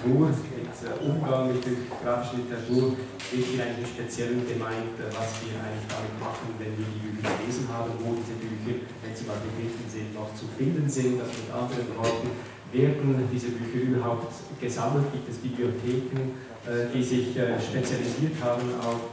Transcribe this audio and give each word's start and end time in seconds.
Literatur, 0.00 0.28
mit 0.28 0.72
äh, 0.80 1.04
Umgang 1.04 1.52
mit 1.52 1.64
der 1.64 1.72
grafischen 2.02 2.44
Literatur, 2.44 2.96
wird 3.32 3.46
hier 3.46 3.62
eigentlich 3.64 3.84
im 3.84 3.92
Speziellen 3.92 4.48
gemeint, 4.48 4.96
äh, 4.96 5.12
was 5.12 5.28
wir 5.44 5.60
eigentlich 5.60 5.88
damit 5.88 6.16
machen, 6.20 6.56
wenn 6.58 6.72
wir 6.72 6.88
die 6.88 7.00
Bücher 7.04 7.36
gelesen 7.36 7.68
haben, 7.68 7.92
wo 8.00 8.16
diese 8.16 8.36
Bücher, 8.40 8.80
wenn 9.04 9.12
sie 9.12 9.24
mal 9.28 9.36
begriffen 9.44 9.84
sind, 9.88 10.14
noch 10.14 10.32
zu 10.34 10.48
finden 10.56 10.88
sind. 10.88 11.20
Also 11.20 11.32
mit 11.36 11.52
anderen 11.52 11.88
Worten, 11.96 12.30
werden 12.72 13.28
diese 13.32 13.50
Bücher 13.50 13.82
überhaupt 13.82 14.32
gesammelt? 14.60 15.10
Gibt 15.12 15.28
es 15.28 15.36
Bibliotheken, 15.38 16.38
äh, 16.64 16.86
die 16.94 17.02
sich 17.02 17.34
spezialisiert 17.34 18.38
haben 18.40 18.70
auf, 18.78 19.10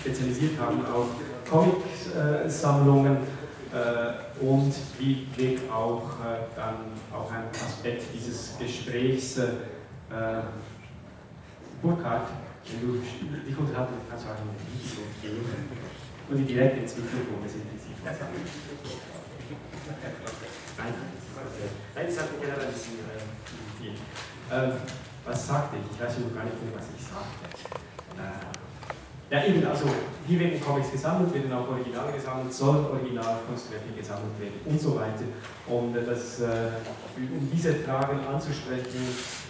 spezialisiert 0.00 0.54
haben 0.60 0.86
auf 0.86 1.08
Comic-Sammlungen? 1.50 3.18
Und 4.40 4.74
wie 4.98 5.26
wird 5.36 5.70
auch 5.70 6.10
dann 6.54 6.76
auch 7.12 7.30
ein 7.32 7.44
Aspekt 7.50 8.04
dieses 8.14 8.56
Gesprächs 8.58 9.40
Burkhard, 11.82 12.28
wenn 12.66 12.80
du 12.80 12.98
dich 12.98 13.58
unterhalten 13.58 13.94
kannst, 14.08 14.24
du 14.24 14.30
auch 14.30 14.34
ein 14.34 14.54
Video 14.72 15.02
geben 15.22 15.44
und 16.28 16.46
direkt 16.46 16.78
ins 16.78 16.96
Mikrofon, 16.96 17.42
das 17.42 17.52
ist 17.52 17.62
intensiv. 17.62 17.96
Nein, 20.78 20.94
nein, 21.94 22.06
das 22.06 22.18
hat 22.18 22.32
mir 22.32 22.38
generell 22.40 22.66
ein 22.66 22.72
bisschen 22.72 22.98
äh, 23.06 23.22
viel. 23.78 23.94
Ähm, 24.50 24.72
was 25.24 25.46
sagte 25.46 25.76
ich? 25.76 25.94
Ich 25.94 26.02
weiß 26.02 26.18
noch 26.18 26.34
gar 26.34 26.44
nicht 26.44 26.62
mehr, 26.62 26.74
was 26.76 26.86
ich 26.96 27.02
sagte. 27.02 28.55
Ja, 29.28 29.44
eben, 29.44 29.66
also 29.66 29.86
hier 30.28 30.38
werden 30.38 30.60
Comics 30.60 30.92
gesammelt, 30.92 31.34
werden 31.34 31.52
auch 31.52 31.66
Originale 31.68 32.12
gesammelt, 32.12 32.54
sollen 32.54 32.86
Originalkunstwerke 32.86 33.90
gesammelt 33.98 34.38
werden 34.38 34.60
und 34.64 34.80
so 34.80 34.94
weiter. 34.94 35.26
Und 35.66 35.96
äh, 35.96 36.06
das, 36.06 36.40
äh, 36.42 36.70
um 37.18 37.50
diese 37.52 37.74
Fragen 37.74 38.20
anzusprechen, 38.22 39.02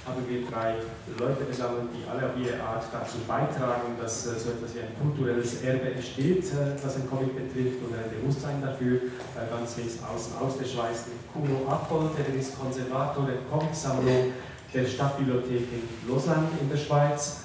haben 0.08 0.24
wir 0.26 0.48
drei 0.48 0.76
Leute 1.20 1.44
gesammelt, 1.44 1.92
die 1.92 2.08
alle 2.08 2.24
auf 2.24 2.36
ihre 2.40 2.56
Art 2.62 2.84
dazu 2.90 3.18
beitragen, 3.28 4.00
dass 4.00 4.26
äh, 4.26 4.38
so 4.40 4.56
etwas 4.56 4.74
wie 4.76 4.80
ein 4.80 4.96
kulturelles 4.96 5.60
Erbe 5.62 5.92
entsteht, 5.92 6.46
das 6.82 6.96
ein 6.96 7.10
Comic 7.10 7.36
betrifft 7.36 7.76
oder 7.84 8.00
ein 8.00 8.08
Bewusstsein 8.16 8.62
dafür. 8.62 9.12
Ganz 9.50 9.76
links 9.76 9.98
außen 10.00 10.40
aus 10.40 10.56
der 10.56 10.64
Schweiz 10.64 11.04
Kuno 11.34 11.68
Affold, 11.68 12.12
der 12.16 12.34
ist 12.34 12.58
Konservator 12.58 13.26
der 13.26 13.44
Comicsammlung 13.50 14.32
der 14.72 14.86
Stadtbibliothek 14.86 15.68
in 15.68 16.08
Lausanne 16.08 16.48
in 16.62 16.70
der 16.70 16.78
Schweiz. 16.78 17.40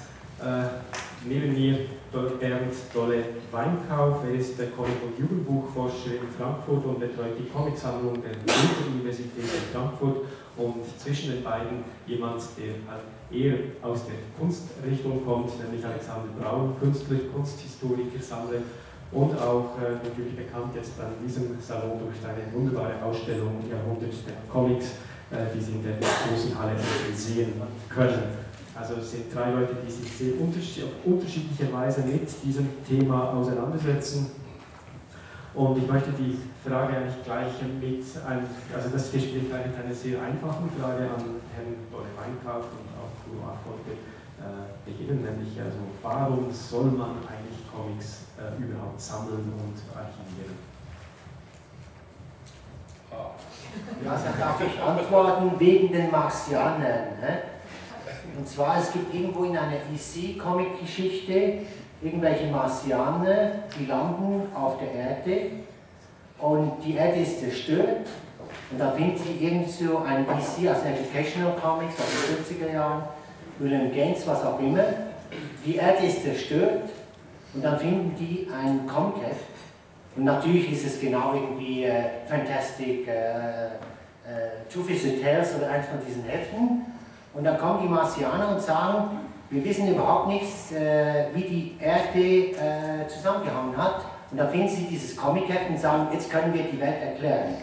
Neben 1.24 1.52
mir 1.52 1.78
Bernd 2.12 2.74
Dolle 2.92 3.24
Weinkauf, 3.50 4.24
er 4.24 4.34
ist 4.34 4.58
der 4.58 4.68
Comic- 4.68 5.02
und 5.02 5.18
Jugendbuchforscher 5.18 6.20
in 6.20 6.28
Frankfurt 6.28 6.84
und 6.84 7.00
betreut 7.00 7.38
die 7.38 7.48
Comicsammlung 7.48 8.20
der 8.20 8.32
Goethe-Universität 8.32 9.44
in 9.44 9.72
Frankfurt 9.72 10.28
und 10.58 10.84
zwischen 10.98 11.32
den 11.32 11.42
beiden 11.42 11.84
jemand, 12.06 12.42
der 12.58 12.76
halt 12.84 13.08
eher 13.32 13.56
aus 13.80 14.04
der 14.04 14.20
Kunstrichtung 14.38 15.24
kommt, 15.24 15.58
nämlich 15.64 15.84
Alexander 15.84 16.28
Braun, 16.38 16.76
Künstler, 16.78 17.16
Kunsthistoriker, 17.32 18.20
Sammler 18.20 18.60
und 19.10 19.32
auch 19.40 19.80
äh, 19.80 19.96
natürlich 20.04 20.36
bekannt 20.36 20.76
jetzt 20.76 21.00
an 21.00 21.16
diesem 21.24 21.56
Salon 21.60 21.98
durch 21.98 22.20
seine 22.20 22.44
wunderbare 22.52 23.02
Ausstellung 23.02 23.64
Jahrhundert 23.70 24.12
der 24.26 24.36
Comics, 24.52 25.00
äh, 25.30 25.48
die 25.54 25.60
Sie 25.60 25.72
in 25.72 25.82
der 25.82 25.96
großen 25.96 26.58
Halle 26.58 26.76
sehen 27.14 27.54
können. 27.88 28.41
Also 28.74 28.94
es 28.94 29.10
sind 29.10 29.34
drei 29.34 29.50
Leute, 29.50 29.76
die 29.84 29.90
sich 29.90 30.10
sehr 30.10 30.40
unterschied 30.40 30.84
auf 30.84 30.90
unterschiedliche 31.04 31.72
Weise 31.72 32.02
mit 32.02 32.28
diesem 32.42 32.68
Thema 32.86 33.34
auseinandersetzen. 33.34 34.30
Und 35.54 35.76
ich 35.76 35.86
möchte 35.86 36.10
die 36.12 36.38
Frage 36.66 36.96
eigentlich 36.96 37.22
gleich 37.24 37.52
mit 37.60 38.04
einem, 38.24 38.46
also 38.74 38.88
das 38.88 39.12
Gespräch 39.12 39.48
gleich 39.48 39.66
mit 39.66 39.76
einer 39.76 39.94
sehr 39.94 40.22
einfachen 40.22 40.70
Frage 40.80 41.04
an 41.04 41.44
Herrn 41.52 41.76
Dore 41.90 42.08
Weinkauf 42.16 42.64
und 42.72 42.88
auch 42.96 43.12
Bruno 43.20 43.52
Affolge 43.52 44.00
äh, 44.40 44.88
beginnen, 44.88 45.22
nämlich 45.22 45.60
also 45.60 45.76
warum 46.00 46.50
soll 46.50 46.86
man 46.86 47.20
eigentlich 47.28 47.60
Comics 47.70 48.32
äh, 48.40 48.56
überhaupt 48.62 48.98
sammeln 48.98 49.52
und 49.52 49.76
archivieren? 49.92 50.56
Ja, 54.04 54.16
da 54.16 54.44
darf 54.46 54.60
ich 54.60 54.80
antworten 54.80 55.52
wegen 55.58 55.92
den 55.92 56.10
Marxianern. 56.10 57.20
Ne? 57.20 57.51
Und 58.36 58.48
zwar, 58.48 58.78
es 58.78 58.92
gibt 58.92 59.14
irgendwo 59.14 59.44
in 59.44 59.56
einer 59.56 59.76
EC-Comic-Geschichte 59.94 61.58
irgendwelche 62.02 62.46
Marsianer, 62.46 63.52
die 63.78 63.86
landen 63.86 64.48
auf 64.54 64.78
der 64.78 64.92
Erde 64.92 65.50
und 66.38 66.72
die 66.84 66.96
Erde 66.96 67.20
ist 67.20 67.40
zerstört. 67.40 68.06
Und 68.70 68.78
da 68.78 68.90
finden 68.92 69.18
sie 69.18 69.44
irgend 69.44 69.70
so 69.70 69.98
ein 69.98 70.24
EC, 70.24 70.68
also 70.68 70.86
Educational 70.86 71.54
Comics 71.60 71.94
aus 71.98 72.48
den 72.48 72.68
40er 72.68 72.72
Jahren, 72.72 73.02
William 73.58 73.92
Gaines, 73.92 74.26
was 74.26 74.44
auch 74.44 74.58
immer. 74.58 74.84
Die 75.64 75.76
Erde 75.76 76.06
ist 76.06 76.22
zerstört 76.22 76.88
und 77.54 77.62
dann 77.62 77.78
finden 77.78 78.14
die 78.18 78.48
ein 78.50 78.86
Comic-Heft 78.86 79.52
und 80.16 80.24
natürlich 80.24 80.72
ist 80.72 80.86
es 80.86 81.00
genau 81.00 81.34
irgendwie 81.34 81.84
äh, 81.84 82.02
Fantastic 82.28 83.08
äh, 83.08 83.66
äh, 83.66 83.70
Two 84.70 84.82
Tales 84.82 85.54
oder 85.56 85.70
eins 85.70 85.86
von 85.86 85.98
diesen 86.06 86.24
Heften 86.24 86.84
und 87.34 87.44
dann 87.44 87.58
kommen 87.58 87.82
die 87.82 87.88
Marsianer 87.88 88.50
und 88.50 88.60
sagen, 88.60 89.18
wir 89.50 89.64
wissen 89.64 89.88
überhaupt 89.88 90.28
nichts, 90.28 90.72
äh, 90.72 91.26
wie 91.34 91.42
die 91.42 91.76
Erde 91.78 92.18
äh, 92.18 93.06
zusammengehangen 93.06 93.76
hat. 93.76 93.96
Und 94.30 94.38
dann 94.38 94.48
finden 94.50 94.68
sie 94.68 94.84
dieses 94.84 95.14
Comic-Heft 95.14 95.68
und 95.68 95.78
sagen, 95.78 96.08
jetzt 96.12 96.30
können 96.30 96.54
wir 96.54 96.62
die 96.62 96.80
Welt 96.80 97.02
erklären. 97.02 97.54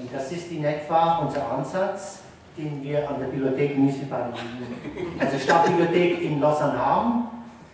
Und 0.00 0.12
das 0.12 0.32
ist 0.32 0.50
in 0.50 0.64
etwa 0.64 1.18
unser 1.18 1.52
Ansatz, 1.52 2.22
den 2.56 2.82
wir 2.82 3.08
an 3.08 3.20
der 3.20 3.26
Bibliothek 3.26 3.78
Municipal, 3.78 4.32
also 5.18 5.38
Stadtbibliothek 5.38 6.22
in 6.22 6.40
Lausanne 6.40 6.84
haben. 6.84 7.28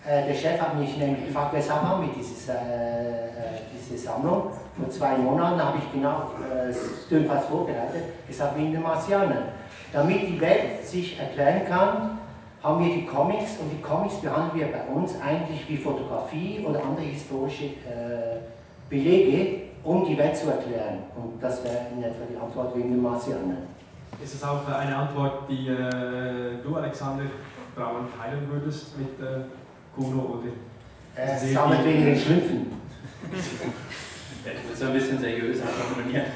Äh, 0.06 0.26
der 0.26 0.34
Chef 0.34 0.60
hat 0.60 0.78
mich 0.78 0.96
nämlich 0.98 1.26
gefragt, 1.26 1.54
weshalb 1.54 1.82
haben 1.82 2.02
wir 2.06 2.12
dieses, 2.14 2.48
äh, 2.48 2.52
äh, 2.52 3.26
diese 3.72 3.96
Sammlung. 3.96 4.50
Vor 4.78 4.90
zwei 4.90 5.16
Monaten 5.16 5.64
habe 5.64 5.78
ich 5.78 5.92
genau 5.92 6.30
äh, 6.42 6.68
das 6.68 7.44
vorbereitet, 7.46 8.26
gesagt, 8.28 8.56
wegen 8.58 8.72
den 8.72 8.82
Marsianern. 8.82 9.44
Damit 9.92 10.28
die 10.28 10.40
Welt 10.40 10.84
sich 10.84 11.18
erklären 11.18 11.62
kann, 11.68 12.18
haben 12.62 12.84
wir 12.84 12.94
die 12.94 13.06
Comics 13.06 13.58
und 13.60 13.70
die 13.70 13.80
Comics 13.80 14.16
behandeln 14.16 14.50
wir 14.54 14.66
bei 14.66 14.84
uns 14.92 15.14
eigentlich 15.20 15.68
wie 15.68 15.76
Fotografie 15.76 16.64
oder 16.66 16.82
andere 16.82 17.06
historische 17.06 17.66
äh, 17.66 18.40
Belege, 18.90 19.62
um 19.84 20.04
die 20.04 20.18
Welt 20.18 20.36
zu 20.36 20.50
erklären. 20.50 21.04
Und 21.14 21.40
das 21.40 21.62
wäre 21.62 21.86
in 21.96 22.02
etwa 22.02 22.24
die 22.28 22.36
Antwort 22.36 22.76
wegen 22.76 22.90
den 22.90 23.02
Marsianern. 23.02 23.68
Ist 24.22 24.34
es 24.34 24.42
auch 24.42 24.66
eine 24.66 24.96
Antwort, 24.96 25.48
die 25.48 25.68
äh, 25.68 26.62
du, 26.62 26.74
Alexander 26.74 27.24
Braun, 27.74 28.06
teilen 28.18 28.48
würdest 28.50 28.98
mit 28.98 29.20
äh, 29.20 29.42
Kuno? 29.94 30.40
Oder 30.40 30.48
äh, 31.22 31.52
sammelt 31.52 31.84
wegen 31.84 32.04
den 32.04 32.18
Schlümpfen. 32.18 32.66
ich 33.32 34.70
muss 34.70 34.82
ein 34.82 34.92
bisschen 34.92 35.18
seriöser 35.18 35.66
formulieren. 35.66 36.26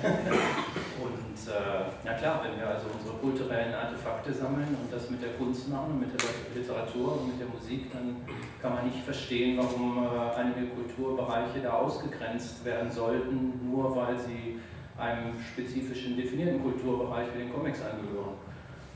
Äh, 1.51 2.07
ja 2.07 2.15
klar, 2.15 2.41
wenn 2.45 2.59
wir 2.59 2.69
also 2.69 2.87
unsere 2.97 3.17
kulturellen 3.19 3.75
Artefakte 3.75 4.33
sammeln 4.33 4.69
und 4.81 4.93
das 4.93 5.11
mit 5.11 5.23
der 5.23 5.35
Kunst 5.35 5.69
machen 5.69 5.93
und 5.93 6.01
mit 6.01 6.11
der 6.15 6.31
Literatur 6.55 7.21
und 7.21 7.29
mit 7.29 7.41
der 7.41 7.49
Musik, 7.49 7.93
dann 7.93 8.17
kann 8.63 8.75
man 8.75 8.87
nicht 8.87 9.05
verstehen, 9.05 9.59
warum 9.59 10.05
äh, 10.05 10.35
einige 10.37 10.69
Kulturbereiche 10.69 11.61
da 11.63 11.73
ausgegrenzt 11.73 12.65
werden 12.65 12.91
sollten, 12.91 13.61
nur 13.71 13.95
weil 13.95 14.19
sie 14.19 14.61
einem 14.97 15.35
spezifischen 15.53 16.17
definierten 16.17 16.63
Kulturbereich 16.63 17.29
wie 17.35 17.39
den 17.45 17.53
Comics 17.53 17.81
angehören. 17.83 18.37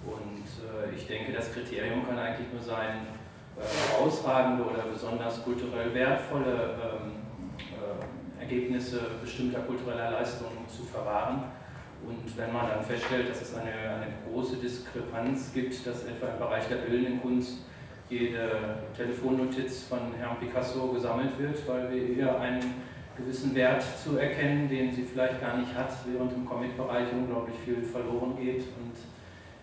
Und 0.06 0.44
äh, 0.62 0.94
ich 0.94 1.06
denke, 1.06 1.32
das 1.32 1.52
Kriterium 1.52 2.06
kann 2.06 2.18
eigentlich 2.18 2.52
nur 2.52 2.62
sein, 2.62 3.06
äh, 3.56 3.62
herausragende 3.92 4.62
oder 4.64 4.84
besonders 4.92 5.42
kulturell 5.42 5.92
wertvolle 5.94 6.76
ähm, 7.02 7.12
äh, 7.58 8.42
Ergebnisse 8.42 9.00
bestimmter 9.22 9.60
kultureller 9.60 10.10
Leistungen 10.10 10.68
zu 10.68 10.84
verwahren 10.84 11.44
und 12.06 12.36
wenn 12.36 12.52
man 12.52 12.68
dann 12.68 12.82
feststellt, 12.82 13.30
dass 13.30 13.42
es 13.42 13.54
eine, 13.54 13.70
eine 13.70 14.06
große 14.30 14.56
Diskrepanz 14.56 15.52
gibt, 15.52 15.86
dass 15.86 16.04
etwa 16.04 16.28
im 16.28 16.38
Bereich 16.38 16.66
der 16.68 16.76
bildenden 16.76 17.20
Kunst 17.20 17.58
jede 18.10 18.78
Telefonnotiz 18.96 19.84
von 19.84 19.98
Herrn 20.18 20.38
Picasso 20.38 20.88
gesammelt 20.88 21.38
wird, 21.38 21.66
weil 21.66 21.90
wir 21.90 22.02
ihr 22.02 22.38
einen 22.38 22.74
gewissen 23.16 23.54
Wert 23.54 23.82
zu 23.82 24.18
erkennen, 24.18 24.68
den 24.68 24.92
sie 24.92 25.02
vielleicht 25.02 25.40
gar 25.40 25.56
nicht 25.56 25.74
hat, 25.74 25.92
während 26.06 26.32
im 26.32 26.44
Comic-Bereich 26.44 27.12
unglaublich 27.12 27.56
viel 27.64 27.82
verloren 27.82 28.36
geht 28.36 28.62
und 28.62 28.96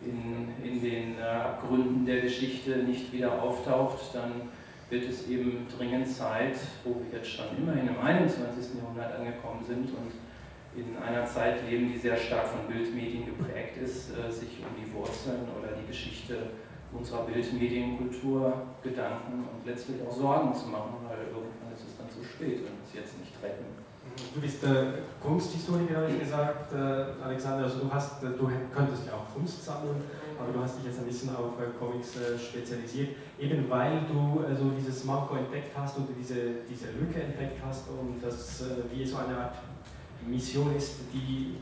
in, 0.04 0.50
in 0.64 0.82
den 0.82 1.20
äh, 1.20 1.24
Abgründen 1.24 2.06
der 2.06 2.22
Geschichte 2.22 2.78
nicht 2.78 3.12
wieder 3.14 3.42
auftaucht, 3.42 4.14
dann 4.14 4.50
wird 4.90 5.08
es 5.08 5.28
eben 5.28 5.68
dringend 5.78 6.08
Zeit, 6.08 6.56
wo 6.84 6.96
wir 6.96 7.20
jetzt 7.20 7.30
schon 7.30 7.46
immerhin 7.58 7.88
im 7.88 8.00
21. 8.00 8.76
Jahrhundert 8.82 9.20
angekommen 9.20 9.64
sind 9.66 9.90
und 9.90 10.12
in 10.76 10.98
einer 10.98 11.26
Zeit 11.26 11.70
leben, 11.70 11.92
die 11.92 12.00
sehr 12.00 12.18
stark 12.18 12.48
von 12.48 12.68
Bildmedien 12.68 13.26
geprägt 13.26 13.78
ist, 13.78 14.12
äh, 14.12 14.32
sich 14.32 14.60
um 14.64 14.72
die 14.80 14.92
Wurzeln 14.94 15.48
oder 15.60 15.76
die 15.76 15.88
Geschichte 15.88 16.52
unserer 16.94 17.24
Bildmedienkultur 17.24 18.54
Gedanken 18.84 19.48
und 19.48 19.66
letztlich 19.66 19.98
auch 20.08 20.12
Sorgen 20.12 20.54
zu 20.54 20.68
machen, 20.68 20.96
weil 21.08 21.28
irgendwann 21.28 21.72
ist 21.74 21.88
es 21.88 21.98
dann 21.98 22.10
zu 22.10 22.24
spät, 22.24 22.64
wir 22.64 22.72
es 22.84 22.94
jetzt 22.94 23.20
nicht 23.20 23.32
retten. 23.42 23.66
Du 24.34 24.42
bist 24.42 24.64
äh, 24.64 25.08
Kunsthistoriker, 25.22 25.98
habe 25.98 26.12
ich 26.12 26.20
gesagt, 26.20 26.74
äh, 26.74 27.24
Alexander. 27.24 27.64
Also 27.64 27.80
du, 27.80 27.92
hast, 27.92 28.24
äh, 28.24 28.28
du 28.28 28.50
könntest 28.74 29.08
ja 29.08 29.14
auch 29.14 29.34
Kunst 29.34 29.64
sammeln, 29.64 30.04
aber 30.40 30.52
du 30.52 30.62
hast 30.62 30.80
dich 30.80 30.86
jetzt 30.86 31.00
ein 31.00 31.06
bisschen 31.06 31.30
auf 31.36 31.56
äh, 31.60 31.72
Comics 31.80 32.18
äh, 32.18 32.38
spezialisiert, 32.38 33.16
eben 33.40 33.70
weil 33.70 34.02
du 34.12 34.44
also 34.44 34.72
dieses 34.78 35.06
Manko 35.06 35.36
entdeckt 35.36 35.72
hast 35.78 35.98
und 35.98 36.10
diese, 36.18 36.36
diese 36.68 36.92
Lücke 36.92 37.22
entdeckt 37.22 37.62
hast 37.66 37.88
und 37.90 38.20
das 38.22 38.64
wie 38.92 39.06
so 39.06 39.18
eine 39.18 39.38
Art 39.38 39.56
Mission 40.28 40.76
ist, 40.76 41.00
die, 41.14 41.56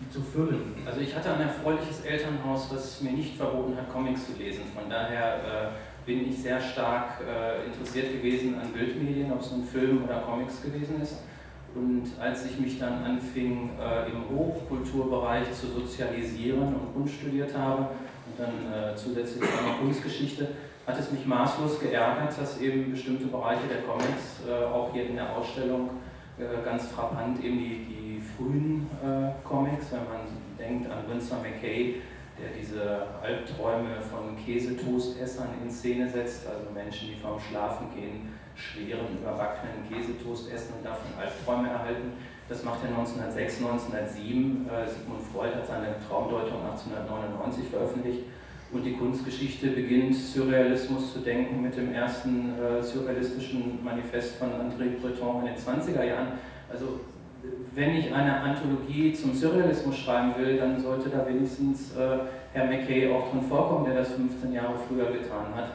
die 0.00 0.10
zu 0.10 0.20
füllen. 0.20 0.74
Also 0.86 1.00
ich 1.00 1.14
hatte 1.14 1.32
ein 1.34 1.40
erfreuliches 1.40 2.00
Elternhaus, 2.02 2.68
was 2.72 3.00
mir 3.00 3.12
nicht 3.12 3.36
verboten 3.36 3.76
hat, 3.76 3.92
Comics 3.92 4.26
zu 4.26 4.32
lesen. 4.38 4.62
Von 4.74 4.88
daher 4.88 5.72
bin 6.06 6.28
ich 6.28 6.38
sehr 6.38 6.60
stark 6.60 7.20
interessiert 7.66 8.12
gewesen 8.12 8.58
an 8.58 8.72
Bildmedien, 8.72 9.30
ob 9.32 9.40
es 9.40 9.50
nun 9.50 9.64
Film 9.64 10.04
oder 10.04 10.20
Comics 10.20 10.62
gewesen 10.62 11.00
ist. 11.02 11.16
Und 11.74 12.04
als 12.20 12.46
ich 12.46 12.58
mich 12.58 12.78
dann 12.78 13.04
anfing, 13.04 13.70
äh, 13.78 14.10
im 14.10 14.36
Hochkulturbereich 14.36 15.52
zu 15.52 15.68
sozialisieren 15.68 16.74
und 16.74 16.94
Kunst 16.94 17.14
studiert 17.14 17.56
habe 17.56 17.82
und 18.26 18.38
dann 18.38 18.72
äh, 18.72 18.96
zusätzlich 18.96 19.42
auch 19.44 19.66
noch 19.66 19.78
Kunstgeschichte, 19.78 20.48
hat 20.86 20.98
es 20.98 21.12
mich 21.12 21.24
maßlos 21.24 21.78
geärgert, 21.78 22.36
dass 22.40 22.60
eben 22.60 22.90
bestimmte 22.90 23.26
Bereiche 23.26 23.68
der 23.68 23.82
Comics, 23.82 24.40
äh, 24.48 24.64
auch 24.64 24.92
hier 24.92 25.06
in 25.06 25.14
der 25.14 25.36
Ausstellung, 25.36 25.90
äh, 26.40 26.64
ganz 26.64 26.86
frappant 26.88 27.42
eben 27.44 27.58
die, 27.58 27.86
die 27.86 28.20
frühen 28.20 28.88
äh, 29.02 29.32
Comics, 29.46 29.92
wenn 29.92 30.04
man 30.04 30.26
denkt 30.58 30.90
an 30.90 31.08
Winsor 31.08 31.38
McKay, 31.38 31.96
der 32.40 32.50
diese 32.58 33.06
Albträume 33.22 34.00
von 34.00 34.36
Käsetoastessern 34.36 35.48
in 35.62 35.70
Szene 35.70 36.08
setzt, 36.08 36.46
also 36.46 36.70
Menschen, 36.72 37.08
die 37.08 37.16
vorm 37.16 37.38
Schlafen 37.38 37.88
gehen, 37.94 38.32
schweren, 38.54 39.18
überbackenen 39.20 39.88
Käsetoast 39.88 40.50
essen 40.50 40.74
und 40.78 40.84
davon 40.84 41.10
Albträume 41.18 41.68
erhalten. 41.68 42.12
Das 42.48 42.64
macht 42.64 42.82
er 42.82 42.90
1906, 42.90 43.58
1907. 43.58 44.68
Äh, 44.68 44.88
Sigmund 44.88 45.22
Freud 45.22 45.54
hat 45.54 45.66
seine 45.66 45.94
Traumdeutung 46.08 46.64
1899 46.64 47.68
veröffentlicht. 47.68 48.24
Und 48.72 48.84
die 48.84 48.92
Kunstgeschichte 48.92 49.68
beginnt, 49.68 50.14
Surrealismus 50.14 51.12
zu 51.12 51.18
denken 51.20 51.60
mit 51.60 51.76
dem 51.76 51.92
ersten 51.92 52.52
äh, 52.54 52.80
surrealistischen 52.80 53.82
Manifest 53.82 54.36
von 54.36 54.48
André 54.50 55.00
Breton 55.00 55.40
in 55.40 55.46
den 55.46 55.56
20er 55.56 56.04
Jahren. 56.04 56.28
Also 56.70 57.00
wenn 57.74 57.96
ich 57.96 58.14
eine 58.14 58.40
Anthologie 58.40 59.12
zum 59.12 59.34
Surrealismus 59.34 59.98
schreiben 59.98 60.34
will, 60.38 60.56
dann 60.56 60.78
sollte 60.78 61.08
da 61.08 61.26
wenigstens 61.26 61.96
äh, 61.96 62.18
Herr 62.52 62.66
McKay 62.66 63.12
auch 63.12 63.32
drin 63.32 63.42
vorkommen, 63.42 63.86
der 63.86 63.94
das 63.94 64.12
15 64.12 64.52
Jahre 64.52 64.74
früher 64.88 65.06
getan 65.06 65.54
hat. 65.54 65.72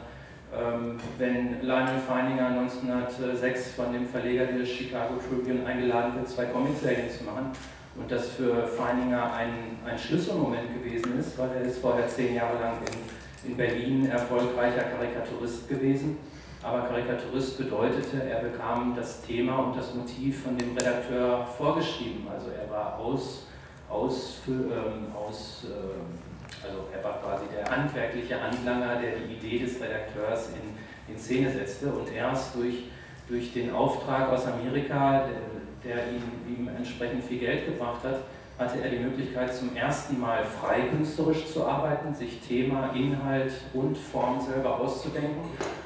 Ähm, 0.54 0.96
wenn 1.18 1.60
Lionel 1.60 1.98
Feininger 1.98 2.46
1906 2.46 3.72
von 3.72 3.92
dem 3.92 4.06
Verleger 4.06 4.46
des 4.46 4.70
Chicago 4.70 5.14
Tribune 5.16 5.66
eingeladen 5.66 6.14
wird, 6.14 6.28
zwei 6.28 6.46
Comicserien 6.46 7.10
zu 7.10 7.24
machen 7.24 7.50
und 7.98 8.10
das 8.10 8.28
für 8.30 8.66
Feininger 8.66 9.32
ein, 9.32 9.78
ein 9.84 9.98
Schlüsselmoment 9.98 10.74
gewesen 10.74 11.18
ist, 11.18 11.38
weil 11.38 11.50
er 11.56 11.62
ist 11.62 11.78
vorher 11.78 12.06
zehn 12.08 12.34
Jahre 12.34 12.60
lang 12.60 12.74
in, 12.92 13.50
in 13.50 13.56
Berlin 13.56 14.06
erfolgreicher 14.06 14.82
Karikaturist 14.82 15.68
gewesen. 15.68 16.18
Aber 16.62 16.82
Karikaturist 16.88 17.58
bedeutete, 17.58 18.22
er 18.28 18.40
bekam 18.40 18.94
das 18.96 19.22
Thema 19.22 19.58
und 19.58 19.76
das 19.76 19.94
Motiv 19.94 20.42
von 20.42 20.58
dem 20.58 20.76
Redakteur 20.76 21.46
vorgeschrieben. 21.46 22.26
Also 22.32 22.50
er 22.50 22.68
war 22.70 22.98
aus, 22.98 23.46
aus, 23.88 24.40
ähm, 24.48 25.14
aus 25.14 25.64
ähm, 25.64 26.18
also 26.64 26.88
er 26.92 27.04
war 27.04 27.20
quasi 27.20 27.44
der 27.54 27.70
handwerkliche 27.70 28.40
Anlanger, 28.40 29.00
der 29.00 29.12
die 29.16 29.34
Idee 29.34 29.64
des 29.64 29.80
Redakteurs 29.80 30.50
in, 30.50 31.14
in 31.14 31.20
Szene 31.20 31.52
setzte 31.52 31.86
und 31.88 32.12
erst 32.12 32.56
durch, 32.56 32.84
durch 33.28 33.52
den 33.52 33.72
Auftrag 33.72 34.30
aus 34.30 34.46
Amerika, 34.46 35.26
der, 35.26 35.65
der 35.86 36.08
ihm, 36.08 36.22
ihm 36.48 36.68
entsprechend 36.68 37.24
viel 37.24 37.38
Geld 37.38 37.66
gebracht 37.66 38.02
hat, 38.04 38.20
hatte 38.58 38.80
er 38.82 38.90
die 38.90 38.98
Möglichkeit 38.98 39.54
zum 39.54 39.76
ersten 39.76 40.18
Mal 40.18 40.42
frei 40.44 40.82
künstlerisch 40.90 41.46
zu 41.46 41.66
arbeiten, 41.66 42.14
sich 42.14 42.40
Thema, 42.40 42.90
Inhalt 42.94 43.52
und 43.74 43.96
Form 43.96 44.40
selber 44.40 44.80
auszudenken. 44.80 45.42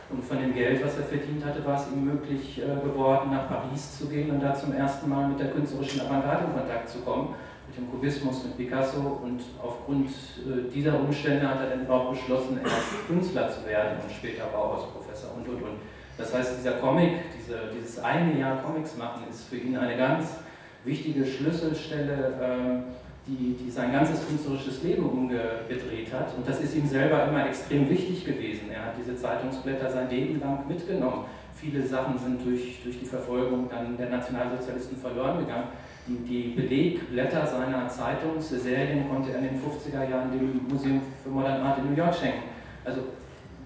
Und 0.08 0.24
von 0.24 0.38
dem 0.38 0.54
Geld, 0.54 0.84
was 0.84 0.96
er 0.96 1.04
verdient 1.04 1.44
hatte, 1.44 1.64
war 1.64 1.80
es 1.80 1.86
ihm 1.92 2.04
möglich 2.04 2.58
äh, 2.58 2.86
geworden, 2.86 3.30
nach 3.30 3.48
Paris 3.48 3.98
zu 3.98 4.08
gehen 4.08 4.30
und 4.30 4.40
da 4.40 4.54
zum 4.54 4.72
ersten 4.72 5.08
Mal 5.08 5.28
mit 5.28 5.40
der 5.40 5.50
künstlerischen 5.50 6.00
Avantgarde 6.00 6.46
in 6.46 6.52
Kontakt 6.52 6.88
zu 6.88 7.00
kommen 7.00 7.34
mit 7.70 7.78
dem 7.78 7.90
Kubismus, 7.90 8.44
mit 8.44 8.56
Picasso 8.56 9.20
und 9.22 9.40
aufgrund 9.62 10.08
äh, 10.10 10.68
dieser 10.68 10.98
Umstände 10.98 11.48
hat 11.48 11.60
er 11.60 11.76
dann 11.76 11.88
auch 11.88 12.10
beschlossen, 12.10 12.58
erst 12.62 13.06
Künstler 13.06 13.48
zu 13.48 13.64
werden 13.66 13.98
und 14.02 14.10
später 14.10 14.46
Bauhausprofessor 14.46 15.36
und 15.36 15.48
und 15.48 15.62
und. 15.62 15.78
Das 16.20 16.34
heißt, 16.34 16.58
dieser 16.58 16.72
Comic, 16.72 17.12
diese, 17.38 17.58
dieses 17.74 17.98
eine 17.98 18.38
Jahr 18.38 18.62
Comics 18.62 18.96
machen, 18.96 19.24
ist 19.30 19.48
für 19.48 19.56
ihn 19.56 19.76
eine 19.76 19.96
ganz 19.96 20.36
wichtige 20.84 21.24
Schlüsselstelle, 21.24 22.34
ähm, 22.42 22.82
die, 23.26 23.56
die 23.62 23.70
sein 23.70 23.92
ganzes 23.92 24.26
künstlerisches 24.26 24.82
Leben 24.82 25.08
umgedreht 25.08 26.12
hat. 26.12 26.34
Und 26.36 26.48
das 26.48 26.60
ist 26.60 26.74
ihm 26.74 26.86
selber 26.86 27.26
immer 27.26 27.46
extrem 27.46 27.88
wichtig 27.88 28.24
gewesen. 28.24 28.70
Er 28.72 28.86
hat 28.86 28.94
diese 28.98 29.16
Zeitungsblätter 29.16 29.90
sein 29.90 30.10
Leben 30.10 30.40
lang 30.40 30.66
mitgenommen. 30.66 31.24
Viele 31.54 31.86
Sachen 31.86 32.18
sind 32.18 32.44
durch, 32.44 32.80
durch 32.82 32.98
die 32.98 33.06
Verfolgung 33.06 33.68
dann 33.70 33.96
der 33.96 34.08
Nationalsozialisten 34.08 34.96
verloren 34.96 35.40
gegangen. 35.40 35.68
Die, 36.06 36.16
die 36.24 36.48
Belegblätter 36.54 37.46
seiner 37.46 37.86
Zeitungsserien 37.88 39.08
konnte 39.08 39.32
er 39.32 39.38
in 39.38 39.44
den 39.44 39.60
50er 39.60 40.08
Jahren 40.08 40.32
dem 40.32 40.66
Museum 40.66 41.02
für 41.22 41.28
Modern 41.28 41.60
Art 41.60 41.78
in 41.78 41.90
New 41.90 41.96
York 41.96 42.14
schenken. 42.14 42.44
Also 42.84 43.02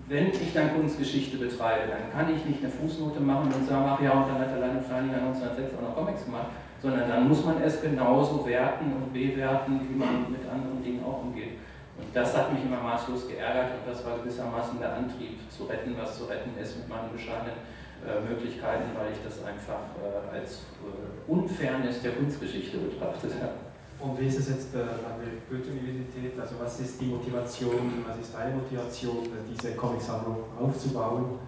wenn 0.06 0.28
ich 0.28 0.52
dann 0.52 0.74
Kunstgeschichte 0.74 1.38
betreibe, 1.38 1.88
dann 1.88 2.12
kann 2.12 2.34
ich 2.34 2.44
nicht 2.44 2.62
eine 2.62 2.70
Fußnote 2.70 3.20
machen 3.20 3.52
und 3.52 3.66
sagen, 3.66 3.86
ach 3.88 4.00
ja, 4.02 4.12
und 4.12 4.28
dann 4.28 4.38
hat 4.38 4.50
er 4.50 4.60
leider 4.60 4.82
Fleininger 4.82 5.16
1906 5.16 5.72
auch 5.76 5.82
noch 5.82 5.96
Comics 5.96 6.24
gemacht, 6.26 6.48
sondern 6.82 7.08
dann 7.08 7.28
muss 7.28 7.44
man 7.44 7.62
es 7.62 7.80
genauso 7.80 8.46
werten 8.46 8.92
und 8.92 9.12
bewerten, 9.12 9.80
wie 9.88 9.96
man 9.96 10.30
mit 10.30 10.42
anderen 10.46 10.82
Dingen 10.82 11.02
auch 11.02 11.22
umgeht. 11.22 11.56
Und 11.96 12.08
das 12.12 12.36
hat 12.36 12.52
mich 12.52 12.62
immer 12.64 12.82
maßlos 12.82 13.28
geärgert 13.28 13.70
und 13.80 13.90
das 13.90 14.04
war 14.04 14.18
gewissermaßen 14.18 14.78
der 14.78 14.94
Antrieb, 14.94 15.38
zu 15.48 15.64
retten, 15.64 15.96
was 15.96 16.18
zu 16.18 16.24
retten 16.24 16.50
ist 16.60 16.76
mit 16.76 16.88
meinen 16.88 17.10
bescheidenen 17.12 17.56
äh, 18.04 18.20
Möglichkeiten, 18.28 18.90
weil 18.98 19.12
ich 19.12 19.22
das 19.24 19.42
einfach 19.44 19.94
äh, 19.96 20.36
als 20.36 20.66
äh, 20.82 21.30
Unfairness 21.30 22.02
der 22.02 22.12
Kunstgeschichte 22.12 22.76
betrachtet 22.76 23.32
habe. 23.40 23.73
Und 23.98 24.20
wie 24.20 24.26
ist 24.26 24.38
es 24.38 24.48
jetzt 24.48 24.74
an 24.74 25.16
der 25.20 25.32
Goethe-Universität? 25.48 26.38
Also 26.38 26.56
was 26.60 26.80
ist 26.80 27.00
die 27.00 27.06
Motivation, 27.06 28.04
was 28.06 28.18
ist 28.18 28.34
deine 28.34 28.56
Motivation, 28.56 29.28
diese 29.48 29.74
Comicsammlung 29.74 30.44
aufzubauen? 30.60 31.38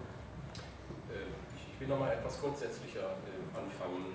Ich 1.71 1.79
will 1.79 1.87
nochmal 1.87 2.13
etwas 2.13 2.39
grundsätzlicher 2.41 3.15
anfangen. 3.53 4.05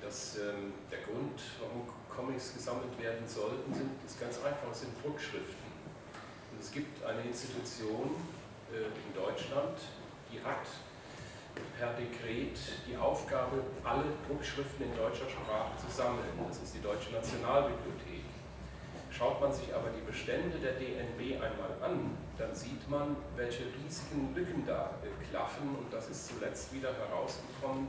Dass 0.00 0.36
ähm, 0.36 0.74
der 0.90 0.98
Grund, 0.98 1.40
warum 1.60 1.86
Comics 2.10 2.54
gesammelt 2.54 3.00
werden 3.00 3.26
sollten, 3.26 3.72
ist 4.04 4.20
ganz 4.20 4.36
einfach, 4.38 4.70
es 4.70 4.80
sind 4.80 4.92
Druckschriften. 5.02 5.70
Und 6.52 6.60
es 6.60 6.70
gibt 6.70 7.02
eine 7.04 7.22
Institution 7.22 8.10
in 8.72 9.14
Deutschland, 9.14 9.78
die 10.30 10.40
hat 10.40 10.66
per 11.78 11.92
Dekret 11.94 12.58
die 12.86 12.96
Aufgabe, 12.96 13.62
alle 13.84 14.04
Druckschriften 14.26 14.86
in 14.86 14.96
deutscher 14.96 15.28
Sprache 15.28 15.76
zu 15.76 15.90
sammeln. 15.90 16.30
Das 16.48 16.62
ist 16.62 16.74
die 16.74 16.80
Deutsche 16.80 17.10
Nationalbibliothek. 17.12 18.24
Schaut 19.10 19.40
man 19.40 19.52
sich 19.52 19.74
aber 19.74 19.90
die 19.90 20.00
Bestände 20.00 20.58
der 20.58 20.72
DNB 20.72 21.36
einmal 21.36 21.76
an, 21.82 22.16
dann 22.38 22.54
sieht 22.54 22.88
man, 22.88 23.16
welche 23.36 23.64
riesigen 23.76 24.34
Lücken 24.34 24.64
da 24.66 24.96
äh, 25.04 25.12
klaffen 25.28 25.76
und 25.76 25.92
das 25.92 26.08
ist 26.08 26.28
zuletzt 26.28 26.72
wieder 26.72 26.94
herausgekommen. 26.94 27.88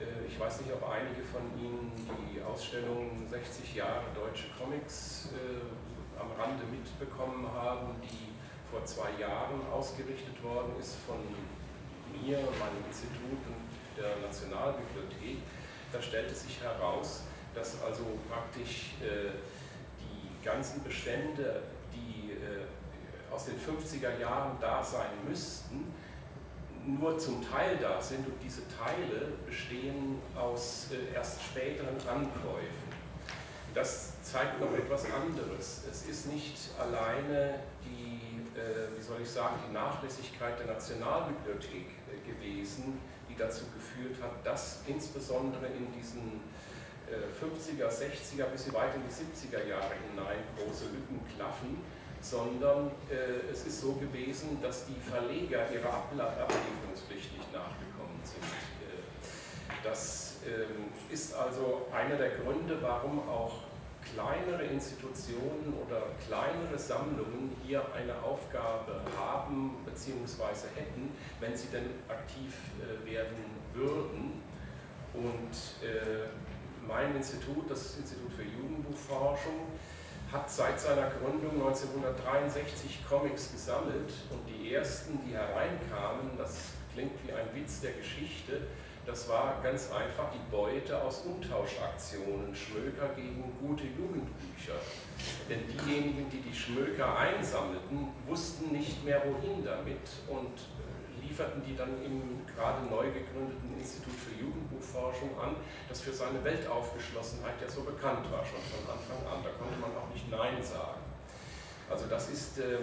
Äh, 0.00 0.26
ich 0.26 0.40
weiß 0.40 0.62
nicht, 0.62 0.72
ob 0.72 0.88
einige 0.88 1.22
von 1.28 1.44
Ihnen 1.60 1.92
die 2.32 2.40
Ausstellung 2.40 3.28
60 3.28 3.74
Jahre 3.74 4.04
deutsche 4.14 4.46
Comics 4.58 5.28
äh, 5.36 6.20
am 6.20 6.32
Rande 6.40 6.64
mitbekommen 6.72 7.46
haben, 7.52 7.94
die 8.02 8.32
vor 8.70 8.84
zwei 8.84 9.12
Jahren 9.20 9.60
ausgerichtet 9.70 10.42
worden 10.42 10.72
ist 10.80 10.96
von 11.06 11.20
mir, 12.22 12.38
meinem 12.38 12.84
Institut 12.86 13.40
und 13.46 13.66
der 13.96 14.16
Nationalbibliothek, 14.26 15.38
da 15.92 16.02
stellte 16.02 16.34
sich 16.34 16.60
heraus, 16.62 17.22
dass 17.54 17.82
also 17.82 18.04
praktisch 18.30 18.94
äh, 19.00 19.30
die 19.98 20.44
ganzen 20.44 20.82
Bestände, 20.82 21.62
die 21.92 22.32
äh, 22.32 23.32
aus 23.32 23.46
den 23.46 23.56
50er 23.56 24.20
Jahren 24.20 24.56
da 24.60 24.82
sein 24.82 25.10
müssten, 25.26 25.92
nur 26.86 27.18
zum 27.18 27.42
Teil 27.50 27.78
da 27.78 28.00
sind 28.00 28.26
und 28.26 28.36
diese 28.42 28.62
Teile 28.68 29.32
bestehen 29.46 30.20
aus 30.36 30.88
äh, 30.92 31.14
erst 31.14 31.42
späteren 31.42 31.96
Ankäufen. 32.08 32.86
Das 33.74 34.22
zeigt 34.22 34.60
noch 34.60 34.72
etwas 34.72 35.04
anderes. 35.10 35.82
Es 35.90 36.06
ist 36.06 36.32
nicht 36.32 36.56
alleine 36.78 37.60
die, 37.84 38.58
äh, 38.58 38.96
wie 38.96 39.02
soll 39.02 39.20
ich 39.22 39.28
sagen, 39.28 39.56
die 39.68 39.72
Nachlässigkeit 39.72 40.58
der 40.58 40.66
Nationalbibliothek 40.66 41.86
gewesen, 42.26 42.98
die 43.28 43.36
dazu 43.36 43.64
geführt 43.74 44.22
hat, 44.22 44.44
dass 44.44 44.82
insbesondere 44.86 45.66
in 45.66 45.92
diesen 45.92 46.40
50er, 47.06 47.86
äh, 47.86 47.88
60er 47.88 48.44
bis 48.50 48.72
weit 48.72 48.94
in 48.94 49.02
die 49.06 49.14
70er 49.14 49.66
Jahre 49.68 49.94
hinein 50.10 50.42
große 50.58 50.86
Lücken 50.86 51.20
klaffen, 51.36 51.78
sondern 52.20 52.90
äh, 53.10 53.50
es 53.52 53.66
ist 53.66 53.80
so 53.80 53.92
gewesen, 53.92 54.60
dass 54.60 54.86
die 54.86 54.98
Verleger 54.98 55.70
ihrer 55.70 55.92
Ablieferungspflicht 55.94 57.38
nicht 57.38 57.52
nachgekommen 57.52 58.20
sind. 58.24 58.42
Äh, 58.42 59.84
dass 59.84 60.26
ähm, 60.46 60.90
ist 61.10 61.34
also 61.34 61.86
einer 61.92 62.16
der 62.16 62.30
Gründe, 62.30 62.78
warum 62.80 63.28
auch 63.28 63.65
kleinere 64.16 64.64
Institutionen 64.64 65.74
oder 65.84 66.08
kleinere 66.26 66.78
Sammlungen 66.78 67.54
hier 67.62 67.82
eine 67.94 68.14
Aufgabe 68.22 69.02
haben 69.18 69.76
bzw. 69.84 70.68
hätten, 70.74 71.12
wenn 71.38 71.54
sie 71.54 71.68
denn 71.68 71.90
aktiv 72.08 72.54
äh, 72.80 73.10
werden 73.10 73.36
würden. 73.74 74.40
Und 75.12 75.86
äh, 75.86 76.28
mein 76.88 77.14
Institut, 77.16 77.70
das 77.70 77.98
Institut 77.98 78.32
für 78.32 78.42
Jugendbuchforschung, 78.42 79.66
hat 80.32 80.50
seit 80.50 80.80
seiner 80.80 81.10
Gründung 81.10 81.52
1963 81.66 83.06
Comics 83.08 83.52
gesammelt 83.52 84.12
und 84.30 84.40
die 84.48 84.72
ersten, 84.72 85.20
die 85.26 85.34
hereinkamen, 85.34 86.36
das 86.38 86.72
klingt 86.92 87.12
wie 87.26 87.32
ein 87.32 87.46
Witz 87.54 87.80
der 87.80 87.92
Geschichte, 87.92 88.62
das 89.06 89.28
war 89.28 89.60
ganz 89.62 89.92
einfach 89.92 90.30
die 90.32 90.50
Beute 90.50 91.00
aus 91.00 91.22
Umtauschaktionen, 91.24 92.54
Schmöker 92.54 93.08
gegen 93.14 93.54
gute 93.60 93.84
Jugendbücher. 93.84 94.74
Denn 95.48 95.60
diejenigen, 95.68 96.28
die 96.28 96.40
die 96.40 96.54
Schmöker 96.54 97.16
einsammelten, 97.16 98.08
wussten 98.26 98.72
nicht 98.72 99.04
mehr 99.04 99.22
wohin 99.24 99.64
damit 99.64 100.10
und 100.28 100.50
lieferten 101.22 101.62
die 101.64 101.76
dann 101.76 102.02
im 102.04 102.44
gerade 102.46 102.86
neu 102.86 103.06
gegründeten 103.10 103.78
Institut 103.78 104.14
für 104.14 104.40
Jugendbuchforschung 104.40 105.38
an, 105.38 105.56
das 105.88 106.00
für 106.00 106.12
seine 106.12 106.42
Weltaufgeschlossenheit 106.42 107.60
ja 107.60 107.68
so 107.68 107.82
bekannt 107.82 108.30
war, 108.32 108.44
schon 108.44 108.60
von 108.60 108.82
Anfang 108.90 109.20
an. 109.30 109.44
Da 109.44 109.50
konnte 109.50 109.78
man 109.78 109.90
auch 109.96 110.08
nicht 110.12 110.30
Nein 110.30 110.62
sagen. 110.62 111.00
Also 111.90 112.06
das 112.08 112.30
ist 112.30 112.58
äh, 112.58 112.78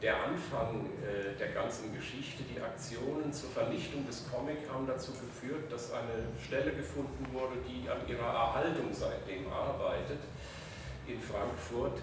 der 0.00 0.14
Anfang 0.24 0.86
äh, 1.02 1.36
der 1.38 1.48
ganzen 1.48 1.94
Geschichte, 1.94 2.44
die 2.44 2.60
Aktionen 2.60 3.32
zur 3.32 3.50
Vernichtung 3.50 4.06
des 4.06 4.30
Comic 4.30 4.58
haben 4.72 4.86
dazu 4.86 5.12
geführt, 5.12 5.70
dass 5.70 5.92
eine 5.92 6.28
Stelle 6.44 6.72
gefunden 6.72 7.26
wurde, 7.32 7.56
die 7.66 7.88
an 7.88 7.98
ihrer 8.06 8.32
Erhaltung 8.32 8.88
seitdem 8.92 9.50
arbeitet 9.52 10.20
in 11.06 11.20
Frankfurt. 11.20 12.00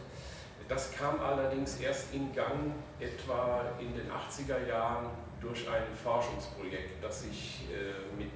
Das 0.67 0.91
kam 0.93 1.19
allerdings 1.19 1.79
erst 1.79 2.13
in 2.13 2.33
Gang 2.33 2.73
etwa 2.99 3.61
in 3.79 3.93
den 3.95 4.09
80er 4.09 4.67
Jahren 4.67 5.11
durch 5.39 5.69
ein 5.69 5.95
Forschungsprojekt, 6.03 7.03
das 7.03 7.21
sich 7.21 7.67
äh, 7.71 8.17
mit 8.17 8.31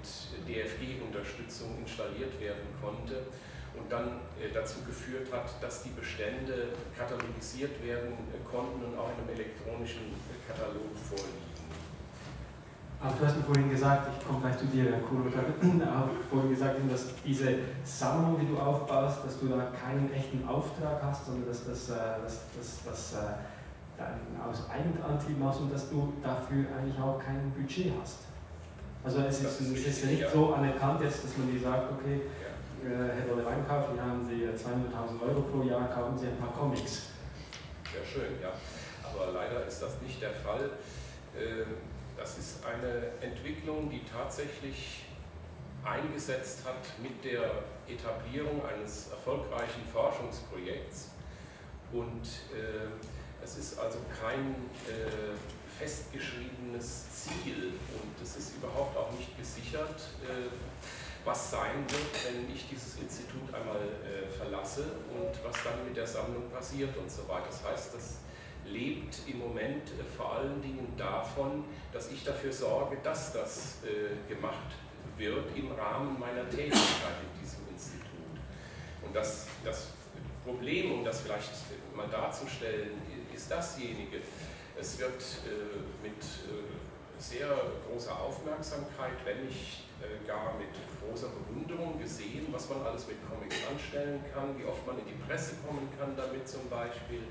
DFG-Unterstützung 0.48 1.80
installiert 1.80 2.40
werden 2.40 2.68
konnte 2.82 3.24
und 3.80 3.92
dann 3.92 4.22
äh, 4.40 4.52
dazu 4.54 4.84
geführt 4.86 5.32
hat, 5.32 5.62
dass 5.62 5.84
die 5.84 5.90
Bestände 5.90 6.76
katalogisiert 6.98 7.84
werden 7.84 8.14
äh, 8.14 8.44
konnten 8.44 8.84
und 8.84 8.98
auch 8.98 9.10
in 9.16 9.24
einem 9.24 9.40
elektronischen 9.40 10.14
äh, 10.28 10.38
Katalog 10.48 10.92
vorliegen. 10.98 11.48
Aber 13.02 13.16
du 13.18 13.26
hast 13.26 13.38
mir 13.38 13.44
vorhin 13.44 13.70
gesagt, 13.70 14.12
ich 14.20 14.28
komme 14.28 14.42
gleich 14.42 14.58
zu 14.58 14.66
dir, 14.66 14.92
Herr 14.92 15.00
Kuhl, 15.00 15.24
auch 15.24 16.10
vorhin 16.30 16.50
gesagt, 16.50 16.76
dass 16.92 17.16
diese 17.24 17.60
Sammlung, 17.86 18.38
die 18.42 18.48
du 18.48 18.60
aufbaust, 18.60 19.24
dass 19.24 19.40
du 19.40 19.48
da 19.48 19.72
keinen 19.72 20.12
echten 20.12 20.46
Auftrag 20.46 21.02
hast, 21.02 21.28
sondern 21.28 21.48
dass 21.48 21.66
das, 21.66 21.88
dass, 21.88 22.42
dass, 22.58 22.84
dass, 22.84 23.16
aus 24.44 24.70
Eigenantrieb 24.70 25.40
machst 25.40 25.62
und 25.62 25.74
dass 25.74 25.90
du 25.90 26.14
dafür 26.22 26.66
eigentlich 26.78 27.00
auch 27.00 27.20
kein 27.20 27.52
Budget 27.52 27.94
hast. 28.02 28.20
Also 29.04 29.20
es 29.22 29.42
ist, 29.42 29.62
ist, 29.62 29.88
ist 29.88 30.06
nicht 30.06 30.22
ja. 30.22 30.30
so 30.30 30.54
anerkannt 30.54 31.02
jetzt, 31.02 31.24
dass 31.24 31.38
man 31.38 31.52
dir 31.52 31.60
sagt, 31.60 31.92
okay, 31.92 32.16
äh, 32.16 32.49
Herr 32.82 33.30
Wolle 33.30 33.46
Weinkauf, 33.46 33.92
hier 33.92 34.02
haben 34.02 34.26
Sie 34.26 34.46
200.000 34.46 35.22
Euro 35.28 35.42
pro 35.42 35.64
Jahr, 35.64 35.90
kaufen 35.90 36.18
Sie 36.18 36.28
ein 36.28 36.38
paar 36.38 36.54
Comics. 36.54 37.08
Ja, 37.84 38.06
schön, 38.06 38.42
ja. 38.42 38.54
Aber 39.04 39.34
leider 39.34 39.66
ist 39.66 39.82
das 39.82 40.02
nicht 40.02 40.22
der 40.22 40.32
Fall. 40.32 40.70
Ähm, 41.38 41.76
das 42.18 42.38
ist 42.38 42.66
eine 42.66 43.12
Entwicklung, 43.22 43.90
die 43.90 44.02
tatsächlich 44.06 45.04
eingesetzt 45.84 46.60
hat 46.66 46.80
mit 47.02 47.24
der 47.26 47.64
Etablierung 47.88 48.62
eines 48.66 49.12
erfolgreichen 49.12 49.84
Forschungsprojekts. 49.92 51.10
Und 51.92 52.24
äh, 52.54 53.44
es 53.44 53.58
ist 53.58 53.80
also 53.80 54.00
kein 54.22 54.56
äh, 54.88 55.36
festgeschriebenes 55.78 57.06
Ziel 57.12 57.74
und 57.94 58.24
es 58.24 58.36
ist 58.38 58.56
überhaupt 58.58 58.96
auch 58.96 59.12
nicht 59.12 59.38
gesichert, 59.38 60.02
äh, 60.24 60.50
was 61.26 61.52
sein 61.52 61.86
wird, 61.90 62.26
wenn 62.26 62.54
ich 62.54 62.68
dieses 62.70 62.98
Institut 62.98 63.54
einmal 63.54 63.78
äh, 63.78 64.30
verlasse 64.30 64.84
und 65.10 65.32
was 65.44 65.64
dann 65.64 65.86
mit 65.86 65.96
der 65.96 66.08
Sammlung 66.08 66.50
passiert 66.50 66.96
und 66.98 67.10
so 67.10 67.28
weiter. 67.28 67.48
Das 67.48 67.64
heißt, 67.64 67.94
das 67.94 68.20
lebt 68.66 69.18
im 69.28 69.40
Moment 69.40 69.90
äh, 69.90 70.04
vor 70.18 70.34
allen 70.34 70.62
Dingen 70.62 70.94
davon, 70.98 71.66
dass 71.92 72.12
ich 72.12 72.24
dafür 72.24 72.52
sorge, 72.54 72.98
dass 73.04 73.34
das 73.34 73.78
äh, 73.84 74.30
gemacht 74.32 74.74
wird 75.18 75.46
im 75.56 75.72
Rahmen 75.72 76.20
meiner 76.20 76.50
Tätigkeit 76.50 77.18
in 77.22 77.42
diesem 77.42 77.68
Institut. 77.70 78.40
Und 79.06 79.16
das, 79.16 79.48
das 79.64 79.88
Problem, 80.46 80.94
um 80.94 81.04
das 81.04 81.22
vielleicht 81.22 81.52
mal 81.96 82.08
darzustellen, 82.08 83.02
ist 83.34 83.52
dasjenige, 83.52 84.22
es 84.80 84.98
wird 85.00 85.22
äh, 85.46 86.08
mit 86.08 86.24
äh, 86.24 87.22
sehr 87.22 87.50
großer 87.88 88.18
Aufmerksamkeit, 88.18 89.14
wenn 89.26 89.48
ich 89.50 89.84
äh, 90.02 90.26
gar 90.26 90.58
mit 90.58 90.70
großer 91.10 91.28
Bewunderung 91.30 92.00
gesehen, 92.00 92.48
was 92.52 92.70
man 92.70 92.82
alles 92.84 93.08
mit 93.08 93.18
Comics 93.28 93.58
anstellen 93.70 94.22
kann, 94.34 94.58
wie 94.58 94.66
oft 94.66 94.86
man 94.86 95.00
in 95.00 95.06
die 95.06 95.24
Presse 95.28 95.56
kommen 95.66 95.90
kann 95.98 96.16
damit 96.16 96.48
zum 96.48 96.70
Beispiel. 96.70 97.24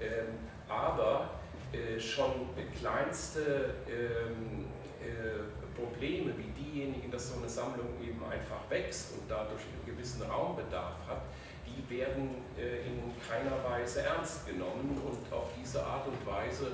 Ähm, 0.00 0.38
aber 0.68 1.40
äh, 1.72 1.98
schon 1.98 2.50
kleinste 2.78 3.74
ähm, 3.88 4.66
äh, 5.00 5.78
Probleme 5.78 6.32
wie 6.36 6.50
diejenigen, 6.62 7.10
dass 7.10 7.30
so 7.30 7.38
eine 7.38 7.48
Sammlung 7.48 7.88
eben 8.02 8.22
einfach 8.24 8.68
wächst 8.68 9.12
und 9.14 9.22
dadurch 9.28 9.62
einen 9.62 9.86
gewissen 9.86 10.22
Raumbedarf 10.22 10.96
hat, 11.08 11.22
die 11.66 11.88
werden 11.88 12.28
in 12.58 13.00
keiner 13.26 13.64
Weise 13.64 14.02
ernst 14.02 14.46
genommen 14.46 15.00
und 15.02 15.32
auf 15.32 15.48
diese 15.58 15.82
Art 15.82 16.06
und 16.06 16.26
Weise 16.26 16.72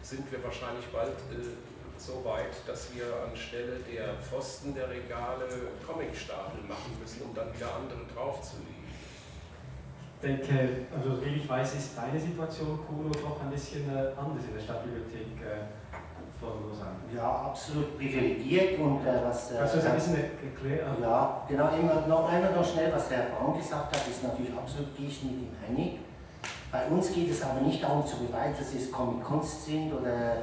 sind 0.00 0.30
wir 0.32 0.42
wahrscheinlich 0.42 0.86
bald 0.86 1.12
so 1.98 2.24
weit, 2.24 2.54
dass 2.66 2.94
wir 2.94 3.04
anstelle 3.28 3.80
der 3.90 4.14
Pfosten 4.22 4.74
der 4.74 4.88
Regale 4.88 5.46
Comicstapel 5.84 6.62
machen 6.62 6.96
müssen, 7.00 7.22
um 7.22 7.34
dann 7.34 7.52
wieder 7.52 7.74
andere 7.74 8.06
draufzulegen. 8.14 8.78
Ich 10.20 10.26
denke, 10.26 10.86
also 10.94 11.24
wie 11.24 11.36
ich 11.36 11.48
weiß, 11.48 11.74
ist 11.74 11.96
deine 11.96 12.18
Situation, 12.18 12.78
Kuno, 12.86 13.10
doch 13.10 13.40
ein 13.40 13.50
bisschen 13.50 13.88
äh, 13.88 14.10
anders 14.18 14.44
in 14.48 14.54
der 14.54 14.62
Stadtbibliothek 14.62 15.38
äh, 15.42 15.70
von 16.40 16.66
Lausanne. 16.66 16.98
Ja, 17.14 17.46
absolut 17.46 17.96
privilegiert 17.96 18.80
und 18.80 19.06
äh, 19.06 19.22
was... 19.22 19.50
Du 19.50 19.54
das 19.54 19.84
ein 19.86 19.94
bisschen 19.94 20.16
erklären? 20.16 20.96
Ja, 21.00 21.44
genau, 21.48 21.70
immer 21.76 22.06
noch 22.06 22.28
einmal 22.28 22.52
noch 22.52 22.64
schnell, 22.64 22.92
was 22.92 23.10
Herr 23.10 23.26
Braun 23.30 23.58
gesagt 23.58 23.94
hat, 23.94 24.08
ist 24.08 24.24
natürlich 24.24 24.52
absolut, 24.52 24.96
gehe 24.96 25.06
ich 25.06 25.22
mit 25.22 25.34
ihm 25.34 25.56
einig. 25.68 25.98
Bei 26.70 26.86
uns 26.86 27.12
geht 27.12 27.30
es 27.30 27.42
aber 27.42 27.60
nicht 27.60 27.82
darum 27.82 28.04
zu 28.04 28.16
beweisen, 28.18 28.56
dass 28.58 28.74
es 28.74 28.90
Comic-Kunst 28.90 29.66
sind 29.66 29.92
oder 29.92 30.42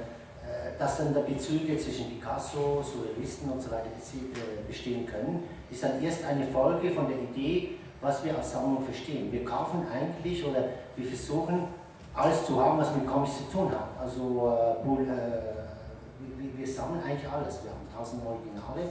dass 0.78 0.98
dann 0.98 1.14
da 1.14 1.22
Bezüge 1.22 1.78
zwischen 1.78 2.10
Picasso, 2.10 2.84
Surrealisten 2.84 3.50
und 3.52 3.62
so 3.62 3.72
weiter 3.72 3.88
äh, 3.88 4.68
bestehen 4.68 5.06
können, 5.06 5.44
ist 5.72 5.84
dann 5.84 6.02
erst 6.04 6.24
eine 6.26 6.46
Folge 6.48 6.92
von 6.92 7.08
der 7.08 7.18
Idee, 7.18 7.78
was 8.02 8.24
wir 8.24 8.38
als 8.38 8.52
Sammlung 8.52 8.84
verstehen. 8.84 9.32
Wir 9.32 9.46
kaufen 9.46 9.86
eigentlich 9.92 10.46
oder 10.46 10.66
wir 10.96 11.08
versuchen 11.08 11.68
alles 12.14 12.46
zu 12.46 12.64
haben, 12.64 12.78
was 12.80 12.96
mit 12.96 13.08
Comics 13.08 13.38
zu 13.38 13.44
tun 13.52 13.72
hat. 13.72 13.90
Also 14.00 14.22
äh, 14.22 14.88
wir, 14.88 16.58
wir, 16.58 16.68
sammeln 16.68 17.02
eigentlich 17.04 17.30
alles. 17.30 17.64
Wir 17.64 17.72
haben 17.72 17.88
tausend 17.96 18.22
Originale 18.26 18.90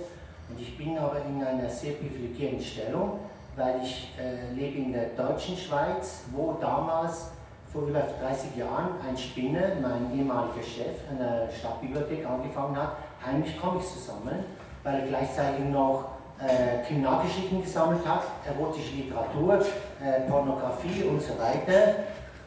und 0.49 0.61
ich 0.61 0.77
bin 0.77 0.99
aber 0.99 1.25
in 1.25 1.43
einer 1.43 1.69
sehr 1.69 1.93
privilegierten 1.93 2.61
Stellung, 2.61 3.21
weil 3.57 3.81
ich 3.83 4.13
äh, 4.19 4.53
lebe 4.55 4.79
in 4.79 4.93
der 4.93 5.09
deutschen 5.11 5.57
Schweiz, 5.57 6.25
wo 6.33 6.57
damals 6.61 7.31
vor 7.75 7.89
über 7.89 8.03
30 8.23 8.57
Jahren 8.57 8.91
ein 9.07 9.19
Spinner, 9.19 9.75
mein 9.83 10.17
ehemaliger 10.17 10.63
Chef 10.63 10.95
in 11.11 11.19
der 11.19 11.51
Stadtbibliothek, 11.51 12.25
angefangen 12.25 12.77
hat, 12.77 12.93
heimlich 13.27 13.61
Comics 13.61 13.95
zu 13.95 13.99
sammeln, 13.99 14.45
weil 14.85 15.01
er 15.01 15.07
gleichzeitig 15.09 15.65
noch 15.67 16.05
äh, 16.39 16.87
Kriminalgeschichten 16.87 17.63
gesammelt 17.63 18.07
hat, 18.07 18.23
erotische 18.47 18.95
Literatur, 18.95 19.59
äh, 20.01 20.21
Pornografie 20.31 21.03
und 21.03 21.21
so 21.21 21.33
weiter, 21.37 21.97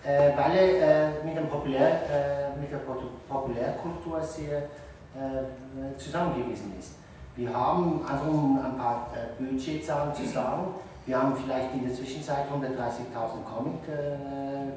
äh, 0.06 0.32
weil 0.38 0.58
er 0.58 1.20
äh, 1.20 1.26
mit, 1.26 1.36
dem 1.36 1.50
Populär, 1.50 1.92
äh, 2.10 2.60
mit 2.60 2.72
der 2.72 2.80
Populärkultur 3.28 4.22
sehr 4.22 4.60
äh, 4.60 5.98
zusammengewiesen 5.98 6.74
ist. 6.80 6.94
Wir 7.36 7.54
haben, 7.54 8.02
also 8.10 8.32
um 8.32 8.60
ein 8.64 8.78
paar 8.78 9.10
Budgetzahlen 9.38 10.16
zu 10.16 10.26
sagen, 10.26 10.74
wir 11.06 11.22
haben 11.22 11.36
vielleicht 11.36 11.74
in 11.74 11.86
der 11.86 11.94
Zwischenzeit 11.94 12.46
130.000 12.52 13.46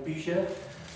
Comic-Bücher. 0.01 0.47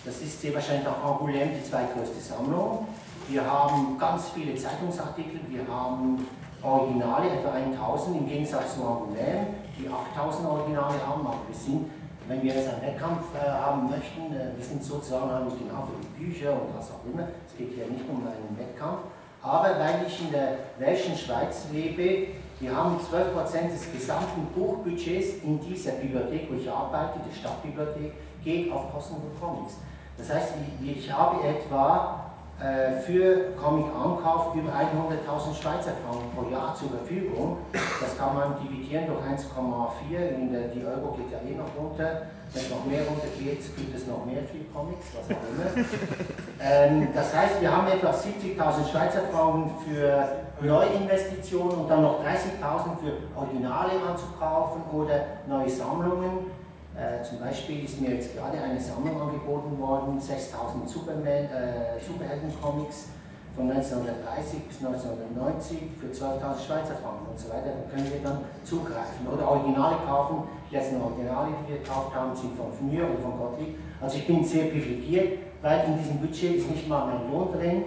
Das 0.05 0.21
ist 0.21 0.41
sehr 0.41 0.55
wahrscheinlich 0.55 0.87
auch 0.87 1.21
Angoulême 1.21 1.51
die 1.59 1.69
zweitgrößte 1.69 2.21
Sammlung. 2.21 2.87
Wir 3.29 3.45
haben 3.45 3.97
ganz 3.99 4.29
viele 4.31 4.55
Zeitungsartikel, 4.55 5.41
wir 5.49 5.67
haben 5.67 6.27
Originale, 6.63 7.31
etwa 7.31 7.53
1000 7.53 8.19
im 8.19 8.29
Gegensatz 8.29 8.75
zu 8.75 8.83
Angoulême, 8.83 9.47
die 9.79 9.89
8000 9.89 10.47
Originale 10.47 10.95
haben. 11.07 11.27
Aber 11.27 11.41
wir 11.49 11.57
sind, 11.57 11.91
wenn 12.29 12.43
wir 12.43 12.55
jetzt 12.55 12.69
einen 12.69 12.83
Wettkampf 12.83 13.23
äh, 13.35 13.49
haben 13.49 13.89
möchten, 13.89 14.33
äh, 14.35 14.57
wir 14.57 14.65
sind 14.65 14.83
sozusagen 14.85 15.45
nicht 15.47 15.59
genau 15.59 15.89
für 15.89 16.01
die 16.01 16.25
Bücher 16.25 16.53
und 16.53 16.77
was 16.77 16.91
auch 16.91 17.05
immer. 17.11 17.29
Es 17.47 17.57
geht 17.57 17.73
hier 17.75 17.87
nicht 17.87 18.05
um 18.09 18.27
einen 18.27 18.59
Wettkampf. 18.59 19.01
Aber 19.43 19.79
weil 19.79 20.07
ich 20.07 20.21
in 20.23 20.33
der 20.33 20.59
welschen 20.79 21.17
Schweiz 21.17 21.67
lebe, 21.73 22.29
Wir 22.61 22.75
haben 22.75 22.97
12% 22.99 23.73
des 23.73 23.93
gesamten 23.93 24.47
Buchbudgets 24.55 25.43
in 25.45 25.61
dieser 25.61 25.93
Bibliothek, 25.93 26.49
wo 26.49 26.55
ich 26.55 26.71
arbeite, 26.71 27.19
der 27.19 27.35
Stadtbibliothek, 27.35 28.13
geht 28.45 28.73
auf 28.73 28.93
Kosten 28.93 29.17
von 29.17 29.57
Comics. 29.57 29.75
Das 30.17 30.31
heißt, 30.33 30.55
ich 30.83 31.13
habe 31.13 31.43
etwa 31.47 32.25
äh, 32.61 33.01
für 33.01 33.53
Comic-Ankauf 33.61 34.55
über 34.55 34.71
100.000 34.71 35.61
Schweizer 35.61 35.93
Franken 36.07 36.31
pro 36.37 36.49
Jahr 36.51 36.75
zur 36.77 36.89
Verfügung. 36.91 37.59
Das 37.73 38.17
kann 38.17 38.37
man 38.37 38.55
dividieren 38.63 39.07
durch 39.09 39.19
1,4, 39.19 40.73
die 40.73 40.87
Euro 40.87 41.17
geht 41.17 41.33
ja 41.33 41.39
eh 41.39 41.57
noch 41.57 41.75
runter. 41.77 42.23
Wenn 42.53 42.63
es 42.63 42.71
noch 42.71 42.85
mehr 42.85 43.01
runter 43.09 43.27
geht, 43.37 43.59
gibt 43.77 43.97
es 43.97 44.07
noch 44.07 44.25
mehr 44.25 44.45
viel 44.45 44.67
Comics, 44.73 45.07
was 45.13 45.27
auch 45.27 45.43
immer. 45.51 45.85
ähm, 46.63 47.09
das 47.13 47.35
heißt, 47.35 47.61
wir 47.61 47.77
haben 47.77 47.89
etwa 47.89 48.11
70.000 48.11 48.89
Schweizer 48.89 49.23
Franken 49.33 49.73
für 49.85 50.29
Neuinvestitionen 50.61 51.79
und 51.79 51.89
dann 51.91 52.03
noch 52.03 52.21
30.000 52.23 53.03
für 53.03 53.37
Originale 53.37 53.93
anzukaufen 54.09 54.83
oder 54.93 55.25
neue 55.49 55.69
Sammlungen. 55.69 56.47
Äh, 56.95 57.25
zum 57.25 57.41
Beispiel 57.41 57.85
ist 57.85 58.01
mir 58.01 58.15
jetzt 58.15 58.37
gerade 58.37 58.57
eine 58.59 58.79
Sammlung 58.79 59.21
angeboten 59.21 59.77
worden, 59.81 60.21
6000 60.21 60.89
Superman, 60.89 61.27
äh, 61.27 61.99
Superhelden-Comics 61.99 63.09
von 63.57 63.71
1930 63.71 64.63
bis 64.69 64.79
1990 64.79 65.79
für 65.99 66.07
12.000 66.07 66.55
Schweizer 66.55 66.95
Franken 67.03 67.27
und 67.31 67.39
so 67.39 67.51
weiter. 67.51 67.75
Da 67.75 67.91
können 67.91 68.11
wir 68.13 68.23
dann 68.23 68.39
zugreifen 68.63 69.27
oder 69.27 69.51
Originale 69.51 69.97
kaufen. 70.07 70.47
Die 70.71 70.77
letzten 70.77 71.03
Originale, 71.03 71.51
die 71.63 71.73
wir 71.73 71.79
gekauft 71.79 72.15
haben, 72.15 72.35
sind 72.35 72.57
von 72.57 72.71
Fnür 72.71 73.11
oder 73.11 73.19
von 73.23 73.39
Gottlieb. 73.39 73.79
Also 74.01 74.19
ich 74.19 74.27
bin 74.27 74.45
sehr 74.45 74.67
privilegiert, 74.67 75.39
weil 75.63 75.85
in 75.87 75.99
diesem 75.99 76.19
Budget 76.19 76.57
ist 76.63 76.71
nicht 76.71 76.89
mal 76.89 77.07
mein 77.07 77.31
Lohn 77.31 77.53
drin. 77.53 77.85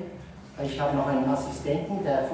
Ich 0.64 0.80
habe 0.80 0.98
noch 0.98 1.08
einen 1.08 1.30
Assistenten, 1.30 2.04
der 2.04 2.28
50% 2.28 2.34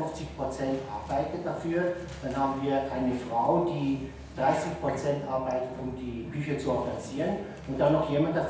arbeitet 0.89 1.45
dafür. 1.45 1.93
Dann 2.23 2.35
haben 2.37 2.61
wir 2.63 2.81
eine 2.89 3.13
Frau, 3.29 3.65
die 3.65 4.09
30% 4.37 5.27
arbeitet, 5.29 5.69
um 5.81 5.93
die 5.95 6.22
Bücher 6.33 6.57
zu 6.57 6.71
organisieren 6.71 7.37
und 7.67 7.79
dann 7.79 7.93
noch 7.93 8.09
jemand, 8.09 8.35
der 8.35 8.49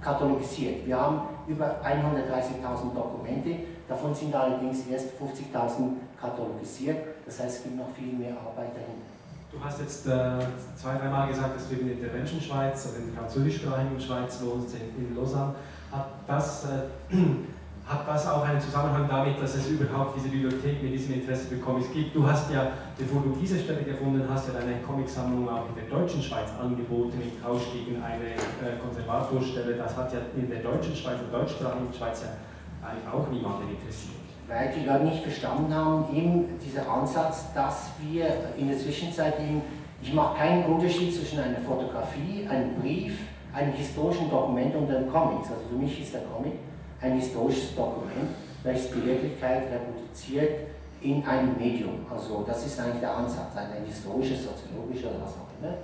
katalogisiert. 0.00 0.86
Wir 0.86 0.98
haben 0.98 1.20
über 1.46 1.80
130.000 1.84 2.94
Dokumente, 2.94 3.50
davon 3.88 4.14
sind 4.14 4.34
allerdings 4.34 4.86
erst 4.86 5.08
50.000 5.20 5.92
katalogisiert, 6.20 6.96
das 7.26 7.40
heißt 7.40 7.58
es 7.58 7.62
gibt 7.64 7.76
noch 7.76 7.90
viel 7.90 8.14
mehr 8.14 8.32
Arbeit 8.32 8.74
dahinter. 8.74 9.12
Du 9.52 9.62
hast 9.62 9.80
jetzt 9.80 10.06
äh, 10.06 10.38
zwei, 10.76 10.96
dreimal 10.96 11.28
gesagt, 11.28 11.54
dass 11.56 11.68
du 11.68 11.74
in 11.74 11.86
der 11.86 11.96
Intervention 11.98 12.40
Schweiz, 12.40 12.86
also 12.86 12.98
in 12.98 13.12
der 13.12 13.20
französischsprachigen 13.20 14.00
Schweiz 14.00 14.40
in 14.40 15.14
Lausanne. 15.14 15.54
Hat 15.90 16.06
das 16.26 16.64
äh, 16.64 17.14
hat 17.92 18.08
das 18.08 18.26
auch 18.26 18.42
einen 18.44 18.60
Zusammenhang 18.60 19.06
damit, 19.08 19.40
dass 19.40 19.54
es 19.54 19.68
überhaupt 19.68 20.16
diese 20.16 20.28
Bibliothek 20.28 20.82
mit 20.82 20.92
diesem 20.92 21.14
Interesse 21.14 21.46
für 21.48 21.56
Comics 21.56 21.92
gibt? 21.92 22.14
Du 22.14 22.26
hast 22.26 22.50
ja, 22.50 22.72
bevor 22.96 23.22
du 23.22 23.36
diese 23.40 23.58
Stelle 23.58 23.82
gefunden 23.82 24.24
hast, 24.28 24.48
ja 24.48 24.54
deine 24.54 24.80
Comicsammlung 24.80 25.48
auch 25.48 25.68
in 25.68 25.74
der 25.74 25.84
deutschen 25.84 26.22
Schweiz 26.22 26.48
angeboten, 26.60 27.20
im 27.20 27.42
Tausch 27.42 27.62
gegen 27.72 28.02
eine 28.02 28.32
äh, 28.32 28.78
Konservatorstelle. 28.82 29.74
Das 29.74 29.96
hat 29.96 30.12
ja 30.12 30.20
in 30.36 30.48
der 30.48 30.60
deutschen 30.60 30.96
Schweiz, 30.96 31.16
der 31.20 31.38
deutschsprachigen 31.38 31.92
Schweiz 31.92 32.22
ja 32.22 32.88
eigentlich 32.88 33.12
auch 33.12 33.28
niemanden 33.30 33.68
interessiert. 33.68 34.16
Weil 34.48 34.72
die 34.74 34.86
Leute 34.86 35.04
nicht 35.04 35.22
verstanden 35.22 35.72
haben, 35.74 36.16
eben 36.16 36.58
dieser 36.58 36.90
Ansatz, 36.90 37.52
dass 37.54 37.90
wir 38.00 38.26
in 38.56 38.68
der 38.68 38.78
Zwischenzeit 38.78 39.38
eben, 39.38 39.62
ich 40.02 40.12
mache 40.12 40.38
keinen 40.38 40.64
Unterschied 40.64 41.14
zwischen 41.14 41.38
einer 41.38 41.58
Fotografie, 41.58 42.46
einem 42.48 42.74
Brief, 42.80 43.18
einem 43.52 43.72
historischen 43.72 44.30
Dokument 44.30 44.74
und 44.74 44.90
einem 44.90 45.10
Comics. 45.12 45.48
Also 45.48 45.62
für 45.70 45.76
mich 45.76 46.02
ist 46.02 46.14
der 46.14 46.22
Comic 46.22 46.54
ein 47.02 47.18
historisches 47.18 47.74
Dokument, 47.74 48.30
welches 48.62 48.90
die 48.90 49.04
Wirklichkeit 49.04 49.64
reproduziert 49.72 50.68
in 51.00 51.24
einem 51.26 51.56
Medium. 51.58 52.06
Also 52.08 52.44
das 52.46 52.64
ist 52.64 52.78
eigentlich 52.78 53.00
der 53.00 53.16
Ansatz, 53.16 53.56
ein 53.56 53.84
historisches, 53.84 54.44
soziologisches 54.44 55.06
oder 55.06 55.24
was 55.24 55.32
auch 55.32 55.50
immer. 55.60 55.74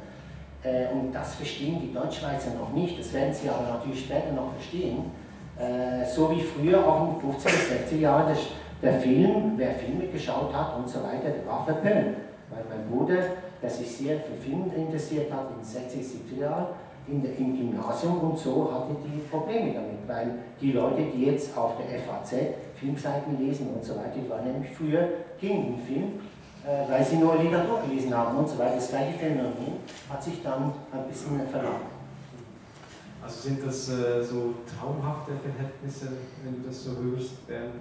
Äh, 0.63 0.93
und 0.93 1.13
das 1.13 1.35
verstehen 1.35 1.81
die 1.81 1.93
Deutschschweizer 1.93 2.55
noch 2.55 2.73
nicht, 2.73 2.99
das 2.99 3.13
werden 3.13 3.35
sie 3.35 3.49
aber 3.49 3.69
natürlich 3.75 4.05
später 4.05 4.33
noch 4.33 4.53
verstehen. 4.55 5.11
Äh, 5.59 6.05
so 6.07 6.31
wie 6.31 6.41
früher 6.41 6.87
auch 6.87 7.09
in 7.09 7.29
den 7.29 7.37
50er, 7.37 7.91
60er 7.91 7.99
Jahren 7.99 8.27
der, 8.33 8.91
der 8.91 9.01
Film, 9.01 9.55
wer 9.57 9.73
Filme 9.73 10.07
geschaut 10.07 10.55
hat 10.55 10.77
und 10.77 10.89
so 10.89 11.03
weiter, 11.03 11.31
der 11.31 11.47
war 11.47 11.65
verpönt. 11.65 12.17
Weil 12.51 12.65
mein 12.69 12.89
Bruder, 12.89 13.19
der 13.61 13.71
sich 13.71 13.97
sehr 13.97 14.21
für 14.21 14.35
Film 14.35 14.71
interessiert 14.75 15.33
hat 15.33 15.49
in 15.51 15.59
den 15.59 15.67
60er, 15.67 16.39
70er 16.39 16.41
Jahren, 16.41 16.67
in 17.11 17.25
im 17.25 17.57
Gymnasium 17.57 18.21
und 18.21 18.39
so 18.39 18.71
hatte 18.73 18.95
die 19.05 19.21
Probleme 19.31 19.73
damit, 19.73 20.07
weil 20.07 20.39
die 20.61 20.73
Leute, 20.73 21.03
die 21.15 21.25
jetzt 21.27 21.57
auf 21.57 21.73
der 21.79 21.99
FAZ 22.01 22.35
Filmseiten 22.75 23.39
lesen 23.39 23.71
und 23.75 23.85
so 23.85 23.97
weiter, 23.97 24.13
die 24.23 24.29
waren 24.29 24.45
nämlich 24.45 24.71
früher 24.71 25.09
gegen 25.41 25.75
den 25.75 25.79
Film, 25.79 26.05
äh, 26.65 26.91
weil 26.91 27.05
sie 27.05 27.17
nur 27.17 27.37
Literatur 27.37 27.81
gelesen 27.89 28.17
haben 28.17 28.37
und 28.39 28.49
so 28.49 28.59
weiter. 28.59 28.77
Das 28.77 28.91
gleiche 28.91 29.19
Phänomen 29.19 29.81
hat 30.09 30.23
sich 30.23 30.43
dann 30.43 30.73
ein 30.93 31.09
bisschen 31.09 31.41
verlagert. 31.49 31.99
Also 33.23 33.49
sind 33.49 33.67
das 33.67 33.89
äh, 33.89 34.23
so 34.23 34.55
traumhafte 34.65 35.33
Verhältnisse, 35.33 36.09
wenn 36.45 36.63
du 36.63 36.69
das 36.69 36.85
so 36.85 36.91
hörst, 36.91 37.33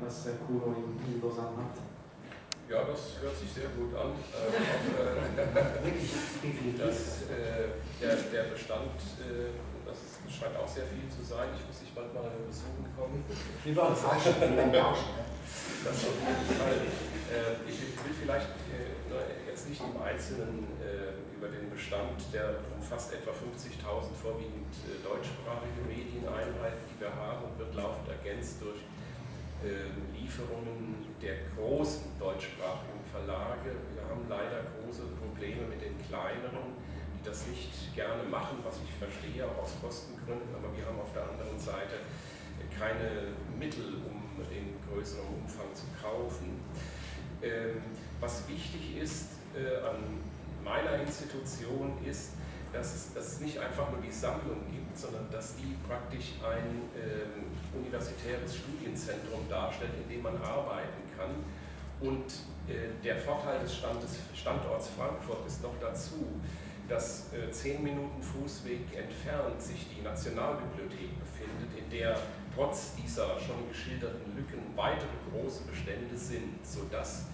was 0.03 0.23
der 0.23 0.33
Kuno 0.33 0.73
in, 0.75 1.13
in 1.13 1.21
Lausanne 1.21 1.57
hat? 1.57 1.96
Ja, 2.69 2.83
das 2.83 3.15
hört 3.21 3.37
sich 3.37 3.51
sehr 3.51 3.69
gut 3.69 3.95
an. 3.95 4.11
Äh, 6.47 6.77
das, 6.77 7.23
äh, 7.29 7.73
der, 8.01 8.15
der 8.15 8.43
Bestand, 8.51 8.97
äh, 9.19 9.51
das 9.85 9.97
scheint 10.31 10.55
auch 10.55 10.67
sehr 10.67 10.85
viel 10.85 11.07
zu 11.09 11.23
sein. 11.23 11.49
Ich 11.55 11.65
muss 11.65 11.79
dich 11.79 11.93
bald 11.93 12.13
mal 12.13 12.29
besuchen 12.47 12.85
kommen. 12.95 13.23
Wie 13.63 13.75
war 13.75 13.89
das? 13.89 14.03
Das 14.03 15.97
auf 16.03 16.17
jeden 16.19 16.59
Fall. 16.59 16.77
Äh, 17.27 17.69
ich 17.69 17.79
will 17.79 18.15
vielleicht 18.19 18.51
äh, 18.71 19.49
jetzt 19.49 19.69
nicht 19.69 19.81
im 19.81 20.01
Einzelnen 20.01 20.67
äh, 20.79 21.15
über 21.35 21.47
den 21.47 21.69
Bestand 21.69 22.21
der 22.33 22.63
fast 22.81 23.13
etwa 23.13 23.31
50.000 23.31 24.15
vorwiegend 24.15 24.71
deutschsprachige 25.03 25.81
Medieneinheiten, 25.87 26.83
die 26.87 26.99
wir 26.99 27.13
haben, 27.13 27.47
wird 27.57 27.75
laufend 27.75 28.07
ergänzt 28.09 28.61
durch 28.61 28.79
Lieferungen 30.13 31.06
der 31.21 31.35
großen 31.55 32.17
deutschsprachigen 32.19 33.01
Verlage. 33.11 33.73
Wir 33.93 34.03
haben 34.05 34.25
leider 34.29 34.69
große 34.77 35.03
Probleme 35.17 35.65
mit 35.67 35.81
den 35.81 35.97
kleineren, 36.07 36.77
die 37.17 37.27
das 37.27 37.47
nicht 37.47 37.95
gerne 37.95 38.23
machen, 38.29 38.59
was 38.63 38.77
ich 38.83 38.91
verstehe, 39.01 39.45
auch 39.45 39.63
aus 39.63 39.73
Kostengründen, 39.81 40.53
aber 40.53 40.69
wir 40.75 40.85
haben 40.85 40.99
auf 41.01 41.11
der 41.13 41.23
anderen 41.23 41.57
Seite 41.57 42.05
keine 42.77 43.33
Mittel, 43.57 43.97
um 44.05 44.21
in 44.51 44.77
größerem 44.85 45.25
Umfang 45.41 45.73
zu 45.73 45.85
kaufen. 45.99 46.61
Ähm, 47.41 47.81
was 48.19 48.47
wichtig 48.47 48.97
ist 48.97 49.37
äh, 49.55 49.81
an 49.81 50.21
meiner 50.63 51.01
Institution 51.01 51.97
ist, 52.05 52.33
dass 52.73 53.15
es, 53.15 53.39
nicht 53.39 53.57
einfach 53.57 53.89
nur 53.91 54.01
die 54.01 54.11
Sammlung 54.11 54.61
gibt, 54.69 54.97
sondern 54.97 55.29
dass 55.31 55.55
die 55.55 55.75
praktisch 55.87 56.33
ein 56.43 56.81
ähm, 56.93 57.45
universitäres 57.73 58.57
Studienzentrum 58.57 59.47
darstellt, 59.49 59.91
in 60.03 60.15
dem 60.15 60.23
man 60.23 60.35
arbeiten 60.41 61.06
kann. 61.17 61.43
Und 61.99 62.25
äh, 62.67 62.93
der 63.03 63.17
Vorteil 63.17 63.59
des 63.59 63.77
Standes, 63.77 64.19
Standorts 64.35 64.89
Frankfurt 64.89 65.45
ist 65.47 65.63
noch 65.63 65.73
dazu, 65.81 66.27
dass 66.87 67.33
äh, 67.33 67.51
zehn 67.51 67.83
Minuten 67.83 68.21
Fußweg 68.21 68.95
entfernt 68.95 69.61
sich 69.61 69.87
die 69.89 70.01
Nationalbibliothek 70.01 71.19
befindet, 71.19 71.77
in 71.77 71.89
der 71.89 72.17
trotz 72.55 72.95
dieser 72.95 73.39
schon 73.39 73.67
geschilderten 73.69 74.35
Lücken 74.35 74.59
weitere 74.75 75.09
große 75.31 75.63
Bestände 75.63 76.15
sind, 76.15 76.65
sodass 76.65 77.25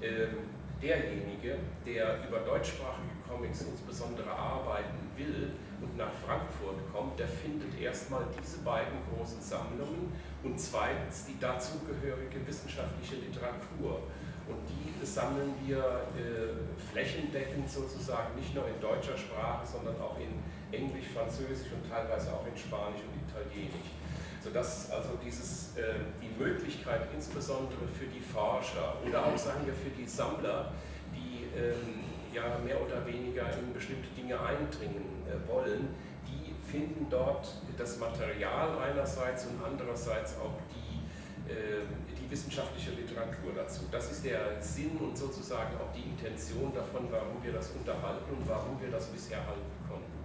ähm, 0.00 0.38
derjenige, 0.82 1.58
der 1.84 2.26
über 2.26 2.40
deutschsprachige 2.40 3.16
Comics 3.28 3.62
insbesondere 3.62 4.30
arbeiten 4.30 5.10
will 5.16 5.52
und 5.80 5.96
nach 5.96 6.12
Frankfurt 6.24 6.80
kommt, 6.92 7.18
der 7.18 7.28
findet 7.28 7.78
erstmal 7.80 8.24
diese 8.40 8.58
beiden 8.58 8.98
großen 9.10 9.40
Sammlungen 9.40 10.12
und 10.42 10.58
zweitens 10.58 11.26
die 11.26 11.38
dazugehörige 11.38 12.46
wissenschaftliche 12.46 13.16
Literatur. 13.16 14.02
Und 14.46 14.62
die 14.70 15.04
sammeln 15.04 15.54
wir 15.66 16.06
äh, 16.14 16.54
flächendeckend 16.92 17.68
sozusagen, 17.68 18.36
nicht 18.36 18.54
nur 18.54 18.66
in 18.68 18.80
deutscher 18.80 19.16
Sprache, 19.18 19.66
sondern 19.66 20.00
auch 20.00 20.16
in 20.20 20.38
Englisch, 20.70 21.06
Französisch 21.12 21.72
und 21.72 21.88
teilweise 21.90 22.32
auch 22.32 22.46
in 22.46 22.56
Spanisch 22.56 23.02
und 23.02 23.14
Italienisch 23.26 23.90
sodass 24.46 24.90
also 24.92 25.18
dieses, 25.24 25.76
äh, 25.76 25.94
die 26.22 26.30
Möglichkeit 26.40 27.08
insbesondere 27.12 27.82
für 27.98 28.06
die 28.06 28.20
Forscher 28.20 28.94
oder 29.04 29.26
auch 29.26 29.36
sagen 29.36 29.66
wir 29.66 29.74
für 29.74 29.90
die 29.90 30.06
Sammler, 30.06 30.72
die 31.12 31.46
ähm, 31.58 32.04
ja 32.32 32.56
mehr 32.64 32.80
oder 32.80 33.04
weniger 33.04 33.42
in 33.58 33.72
bestimmte 33.72 34.08
Dinge 34.16 34.38
eindringen 34.38 35.15
wollen, 35.46 35.88
die 36.26 36.54
finden 36.66 37.06
dort 37.10 37.48
das 37.76 37.98
Material 37.98 38.78
einerseits 38.78 39.46
und 39.46 39.62
andererseits 39.64 40.34
auch 40.38 40.58
die, 40.70 41.52
äh, 41.52 41.82
die 42.10 42.30
wissenschaftliche 42.30 42.90
Literatur 42.92 43.52
dazu. 43.54 43.82
Das 43.90 44.10
ist 44.10 44.24
der 44.24 44.60
Sinn 44.60 44.96
und 44.98 45.16
sozusagen 45.16 45.76
auch 45.76 45.92
die 45.94 46.02
Intention 46.02 46.72
davon, 46.74 47.06
warum 47.10 47.42
wir 47.42 47.52
das 47.52 47.70
unterhalten 47.70 48.34
und 48.36 48.48
warum 48.48 48.80
wir 48.80 48.90
das 48.90 49.06
bisher 49.06 49.38
halten 49.38 49.70
konnten 49.88 50.16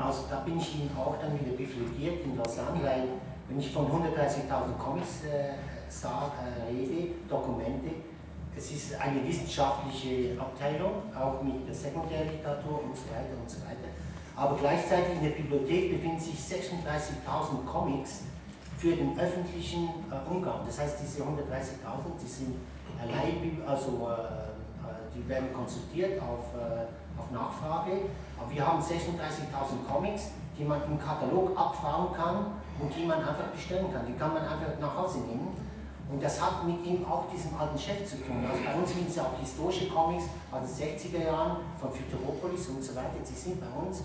also 0.00 0.24
da 0.28 0.40
bin 0.40 0.58
ich 0.58 0.74
Ihnen 0.74 0.90
auch 0.96 1.16
dann 1.20 1.38
wieder 1.38 1.54
privilegiert 1.54 2.24
in 2.24 2.36
Lausanne, 2.36 2.82
weil 2.82 3.06
wenn 3.48 3.60
ich 3.60 3.70
von 3.70 3.86
130.000 3.86 4.76
Comics 4.76 5.24
äh, 5.24 5.54
sag, 5.88 6.32
äh, 6.42 6.72
rede, 6.72 7.14
Dokumente, 7.28 7.90
es 8.56 8.72
ist 8.72 9.00
eine 9.00 9.26
wissenschaftliche 9.26 10.40
Abteilung, 10.40 11.02
auch 11.14 11.40
mit 11.42 11.68
der 11.68 11.74
Sekundärliteratur 11.74 12.82
und 12.82 12.96
so 12.96 13.06
weiter 13.14 13.38
und 13.40 13.48
so 13.48 13.58
weiter. 13.62 13.89
Aber 14.40 14.56
gleichzeitig 14.56 15.16
in 15.16 15.22
der 15.22 15.36
Bibliothek 15.36 15.92
befinden 15.92 16.18
sich 16.18 16.36
36.000 16.36 17.66
Comics 17.70 18.22
für 18.78 18.96
den 18.96 19.12
öffentlichen 19.20 19.90
äh, 20.08 20.30
Umgang. 20.30 20.64
Das 20.64 20.80
heißt, 20.80 20.96
diese 21.02 21.22
130.000, 21.24 21.28
die 22.18 22.26
sind 22.26 22.56
allein, 22.98 23.60
also 23.66 24.08
äh, 24.08 24.88
äh, 24.88 24.96
die 25.14 25.28
werden 25.28 25.52
konsultiert 25.52 26.22
auf, 26.22 26.56
äh, 26.56 26.88
auf 27.20 27.30
Nachfrage. 27.30 28.08
Aber 28.40 28.50
wir 28.50 28.66
haben 28.66 28.80
36.000 28.80 29.84
Comics, 29.86 30.30
die 30.58 30.64
man 30.64 30.80
im 30.84 30.98
Katalog 30.98 31.52
abfahren 31.54 32.14
kann 32.16 32.46
und 32.80 32.96
die 32.96 33.04
man 33.04 33.18
einfach 33.18 33.52
bestellen 33.52 33.92
kann. 33.92 34.06
Die 34.06 34.14
kann 34.14 34.32
man 34.32 34.42
einfach 34.42 34.72
nach 34.80 34.96
Hause 34.96 35.18
nehmen. 35.18 35.52
Und 36.10 36.22
das 36.22 36.40
hat 36.40 36.66
mit 36.66 36.82
ihm 36.86 37.04
auch 37.04 37.28
diesem 37.30 37.54
alten 37.60 37.78
Chef 37.78 38.08
zu 38.08 38.16
tun. 38.16 38.42
Also 38.50 38.64
bei 38.64 38.72
uns 38.72 38.88
sind 38.88 39.06
es 39.06 39.16
ja 39.16 39.24
auch 39.24 39.38
historische 39.38 39.86
Comics 39.90 40.24
aus 40.50 40.64
den 40.64 40.88
60er 40.88 41.26
Jahren 41.26 41.58
von 41.78 41.90
Futuropolis 41.92 42.68
und 42.68 42.82
so 42.82 42.96
weiter. 42.96 43.20
Die 43.20 43.34
sind 43.34 43.60
bei 43.60 43.68
uns 43.68 44.02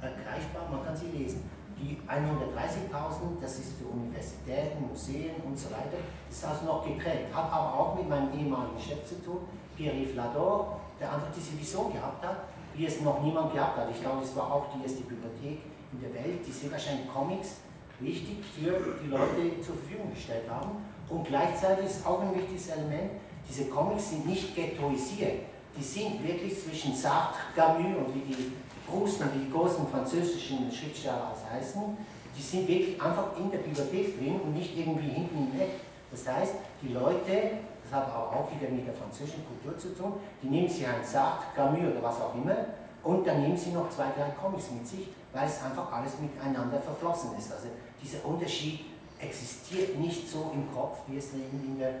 ergreifbar, 0.00 0.68
man 0.70 0.84
kann 0.84 0.96
sie 0.96 1.06
lesen. 1.06 1.48
Die 1.78 1.96
130.000, 2.08 3.40
das 3.40 3.58
ist 3.60 3.78
für 3.78 3.86
Universitäten, 3.86 4.88
Museen 4.88 5.36
und 5.44 5.56
so 5.56 5.70
weiter, 5.70 6.02
ist 6.28 6.44
also 6.44 6.64
noch 6.64 6.84
geprägt. 6.84 7.32
Hat 7.32 7.52
aber 7.52 7.72
auch 7.72 7.94
mit 7.94 8.08
meinem 8.08 8.32
ehemaligen 8.36 8.78
Chef 8.80 9.06
zu 9.06 9.22
tun, 9.22 9.38
Pierre-Yves 9.76 10.16
Lador, 10.16 10.80
der 10.98 11.12
einfach 11.12 11.28
diese 11.34 11.56
Vision 11.56 11.92
gehabt 11.92 12.26
hat, 12.26 12.48
wie 12.74 12.86
es 12.86 13.00
noch 13.00 13.22
niemand 13.22 13.52
gehabt 13.52 13.78
hat. 13.78 13.88
Ich 13.90 14.00
glaube, 14.00 14.22
es 14.24 14.34
war 14.34 14.52
auch 14.52 14.66
die 14.74 14.82
erste 14.82 15.02
Bibliothek 15.02 15.60
in 15.92 16.00
der 16.00 16.14
Welt, 16.14 16.44
die 16.44 16.50
sehr 16.50 16.72
wahrscheinlich 16.72 17.08
Comics 17.08 17.56
wichtig 18.00 18.38
für 18.44 18.98
die 19.02 19.08
Leute 19.08 19.60
zur 19.62 19.76
Verfügung 19.76 20.12
gestellt 20.12 20.50
haben. 20.50 20.82
Und 21.08 21.24
gleichzeitig 21.26 21.86
ist 21.86 22.06
auch 22.06 22.20
ein 22.20 22.34
wichtiges 22.34 22.68
Element, 22.68 23.12
diese 23.48 23.66
Comics 23.66 24.10
sind 24.10 24.26
nicht 24.26 24.54
ghettoisiert. 24.54 25.42
Die 25.76 25.82
sind 25.82 26.26
wirklich 26.26 26.60
zwischen 26.62 26.94
Sartre, 26.94 27.38
Camus 27.54 27.96
und 27.96 28.14
wie 28.14 28.20
die 28.20 28.52
Proust 28.88 29.20
und 29.20 29.30
die 29.34 29.50
großen 29.50 29.86
französischen 29.88 30.70
Schriftsteller 30.72 31.32
heißen, 31.52 31.96
die 32.36 32.42
sind 32.42 32.68
wirklich 32.68 33.00
einfach 33.00 33.36
in 33.36 33.50
der 33.50 33.58
Bibliothek 33.58 34.18
drin 34.18 34.40
und 34.40 34.54
nicht 34.54 34.76
irgendwie 34.76 35.08
hinten 35.08 35.50
im 35.52 35.60
Eck. 35.60 35.80
Das 36.10 36.26
heißt, 36.26 36.54
die 36.82 36.92
Leute, 36.92 37.58
das 37.82 37.92
hat 37.92 38.08
aber 38.08 38.32
auch 38.32 38.48
wieder 38.50 38.70
mit 38.70 38.86
der 38.86 38.94
französischen 38.94 39.44
Kultur 39.46 39.78
zu 39.78 39.94
tun, 39.94 40.14
die 40.42 40.48
nehmen 40.48 40.68
sich 40.68 40.86
ein 40.86 41.04
Sartre, 41.04 41.46
Camus 41.54 41.80
oder 41.80 42.02
was 42.02 42.20
auch 42.20 42.34
immer 42.34 42.56
und 43.02 43.26
dann 43.26 43.42
nehmen 43.42 43.56
sie 43.56 43.70
noch 43.70 43.90
zwei, 43.90 44.06
drei 44.16 44.30
Comics 44.40 44.70
mit 44.70 44.86
sich, 44.86 45.08
weil 45.32 45.46
es 45.46 45.62
einfach 45.62 45.92
alles 45.92 46.12
miteinander 46.20 46.80
verflossen 46.80 47.30
ist. 47.38 47.52
Also 47.52 47.68
dieser 48.02 48.24
Unterschied 48.24 48.80
existiert 49.18 49.98
nicht 49.98 50.28
so 50.28 50.50
im 50.54 50.72
Kopf, 50.74 50.98
wie 51.06 51.18
es 51.18 51.32
in 51.32 51.78
der 51.78 51.94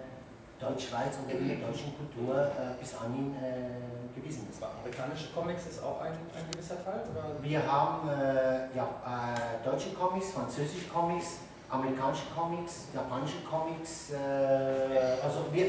Deutschschweiz 0.60 1.14
in 1.28 1.46
der 1.46 1.56
deutschen 1.56 1.94
Kultur 1.96 2.34
äh, 2.34 2.80
bis 2.80 2.94
anhin 2.96 3.34
äh, 3.36 4.18
gewesen 4.18 4.48
ist. 4.50 4.60
Amerikanische 4.62 5.28
Comics 5.32 5.66
ist 5.66 5.82
auch 5.82 6.00
ein, 6.00 6.12
ein 6.12 6.50
gewisser 6.50 6.82
Teil? 6.84 7.02
Oder? 7.10 7.36
Wir 7.40 7.60
haben 7.64 8.08
äh, 8.08 8.76
ja, 8.76 8.88
äh, 9.06 9.64
deutsche 9.64 9.90
Comics, 9.90 10.32
französische 10.32 10.88
Comics, 10.88 11.38
amerikanische 11.70 12.24
Comics, 12.34 12.88
japanische 12.92 13.38
Comics. 13.48 14.10
Äh, 14.10 15.22
also 15.22 15.46
wir, 15.52 15.66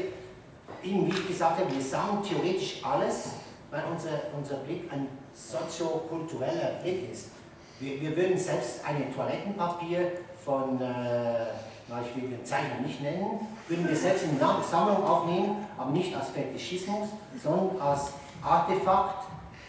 eben 0.82 1.06
wie 1.06 1.10
ich 1.10 1.28
gesagt 1.28 1.60
habe, 1.60 1.72
wir 1.72 1.82
sammeln 1.82 2.22
theoretisch 2.22 2.82
alles, 2.84 3.34
weil 3.70 3.84
unser, 3.90 4.10
unser 4.36 4.56
Blick 4.56 4.92
ein 4.92 5.06
soziokultureller 5.32 6.80
Blick 6.82 7.12
ist. 7.12 7.28
Wir, 7.78 8.00
wir 8.00 8.16
würden 8.16 8.36
selbst 8.36 8.84
ein 8.84 9.14
Toilettenpapier 9.14 10.12
von 10.44 10.80
äh, 11.90 12.08
ich 12.08 12.22
will 12.22 12.30
den 12.30 12.44
Zeichner 12.44 12.80
nicht 12.84 13.00
nennen, 13.02 13.46
würden 13.68 13.88
wir 13.88 13.96
selbst 13.96 14.24
in 14.24 14.38
die 14.38 14.70
Sammlung 14.70 15.04
aufnehmen, 15.04 15.66
aber 15.76 15.90
nicht 15.90 16.14
als 16.14 16.28
Fetischismus, 16.30 17.08
sondern 17.42 17.80
als 17.80 18.12
Artefakt 18.42 19.26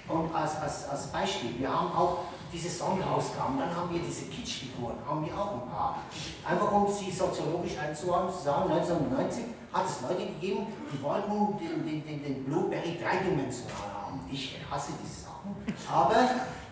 und 0.07 0.33
als, 0.33 0.55
als, 0.61 0.89
als 0.89 1.07
Beispiel. 1.07 1.59
Wir 1.59 1.69
haben 1.69 1.91
auch 1.93 2.19
diese 2.51 2.69
Sonderausgaben, 2.69 3.57
dann 3.57 3.73
haben 3.75 3.93
wir 3.93 4.01
diese 4.01 4.25
Kitschfiguren, 4.25 4.95
haben 5.07 5.25
wir 5.25 5.33
auch 5.33 5.53
ein 5.53 5.69
paar. 5.69 5.99
Einfach 6.47 6.71
um 6.71 6.87
sie 6.91 7.09
soziologisch 7.09 7.77
einzuordnen, 7.77 8.33
zu 8.33 8.43
sagen, 8.43 8.71
1990 8.71 9.45
hat 9.71 9.85
es 9.85 10.01
Leute 10.01 10.25
gegeben, 10.25 10.67
die 10.91 11.01
wollten 11.01 11.57
den, 11.57 11.85
den, 11.85 12.05
den, 12.05 12.23
den 12.23 12.43
Blueberry 12.43 12.99
dreidimensional 13.01 14.03
haben. 14.05 14.19
Ich 14.29 14.59
hasse 14.69 14.91
diese 15.01 15.23
Sachen, 15.23 15.55
aber 15.89 16.15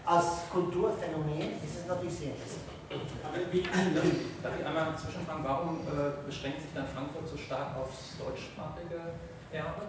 als 0.05 0.25
Kulturphänomen 0.51 1.53
ist 1.63 1.79
es 1.79 1.87
natürlich 1.87 2.13
sehr 2.13 2.31
interessant. 2.31 2.68
Darf 2.89 4.59
ich 4.59 4.65
einmal 4.65 4.97
zwischenfragen, 4.97 5.43
warum 5.43 5.85
äh, 5.85 6.25
beschränkt 6.25 6.61
sich 6.61 6.73
dann 6.73 6.87
Frankfurt 6.87 7.27
so 7.29 7.37
stark 7.37 7.77
aufs 7.77 8.17
deutschsprachige 8.17 9.13
Erbe? 9.53 9.85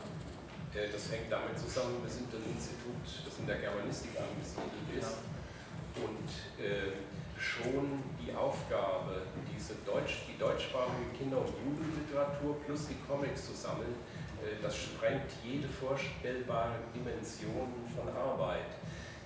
Das 0.71 1.11
hängt 1.11 1.33
damit 1.33 1.59
zusammen, 1.59 1.97
wir 2.05 2.11
sind 2.11 2.29
ein 2.29 2.45
Institut, 2.45 3.01
das 3.25 3.39
in 3.41 3.47
der 3.47 3.57
Germanistik 3.57 4.13
angesiedelt 4.21 4.87
ist. 5.01 5.17
Ja. 5.17 6.05
Und 6.05 6.29
äh, 6.61 6.93
schon 7.41 8.05
die 8.21 8.37
Aufgabe, 8.37 9.27
diese 9.49 9.81
Deutsch, 9.83 10.29
die 10.29 10.39
deutschsprachige 10.39 11.11
Kinder- 11.17 11.41
und 11.41 11.51
Jugendliteratur 11.57 12.61
plus 12.63 12.87
die 12.87 13.01
Comics 13.09 13.49
zu 13.49 13.55
sammeln, 13.57 13.97
äh, 14.45 14.61
das 14.63 14.77
sprengt 14.77 15.33
jede 15.43 15.67
vorstellbare 15.67 16.77
Dimension 16.95 17.73
von 17.97 18.07
Arbeit. 18.15 18.77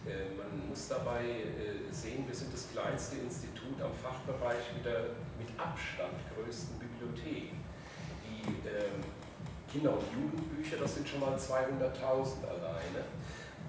Äh, 0.04 0.36
man 0.36 0.68
muss 0.68 0.88
dabei 0.88 1.24
äh, 1.24 1.88
sehen, 1.90 2.26
wir 2.26 2.34
sind 2.34 2.52
das 2.52 2.68
kleinste 2.70 3.16
Institut 3.16 3.80
am 3.80 3.92
Fachbereich 3.96 4.76
mit 4.76 4.84
der 4.84 5.16
mit 5.40 5.48
Abstand 5.56 6.20
größten 6.36 6.76
Bibliothek. 6.78 7.56
Die 8.20 8.44
ähm, 8.68 9.00
Kinder- 9.72 9.96
und 9.96 10.04
Jugendbücher, 10.12 10.76
das 10.76 10.94
sind 10.96 11.08
schon 11.08 11.20
mal 11.20 11.34
200.000 11.34 12.44
alleine. 12.44 13.08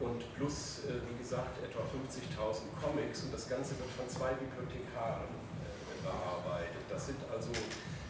Und 0.01 0.35
plus, 0.35 0.83
äh, 0.83 0.99
wie 1.07 1.17
gesagt, 1.17 1.63
etwa 1.63 1.79
50.000 1.87 2.67
Comics 2.83 3.23
und 3.23 3.33
das 3.33 3.47
Ganze 3.47 3.79
wird 3.79 3.89
von 3.95 4.07
zwei 4.09 4.33
Bibliothekaren 4.33 5.31
bearbeitet. 6.03 6.83
Das 6.89 7.07
sind 7.07 7.17
also 7.31 7.49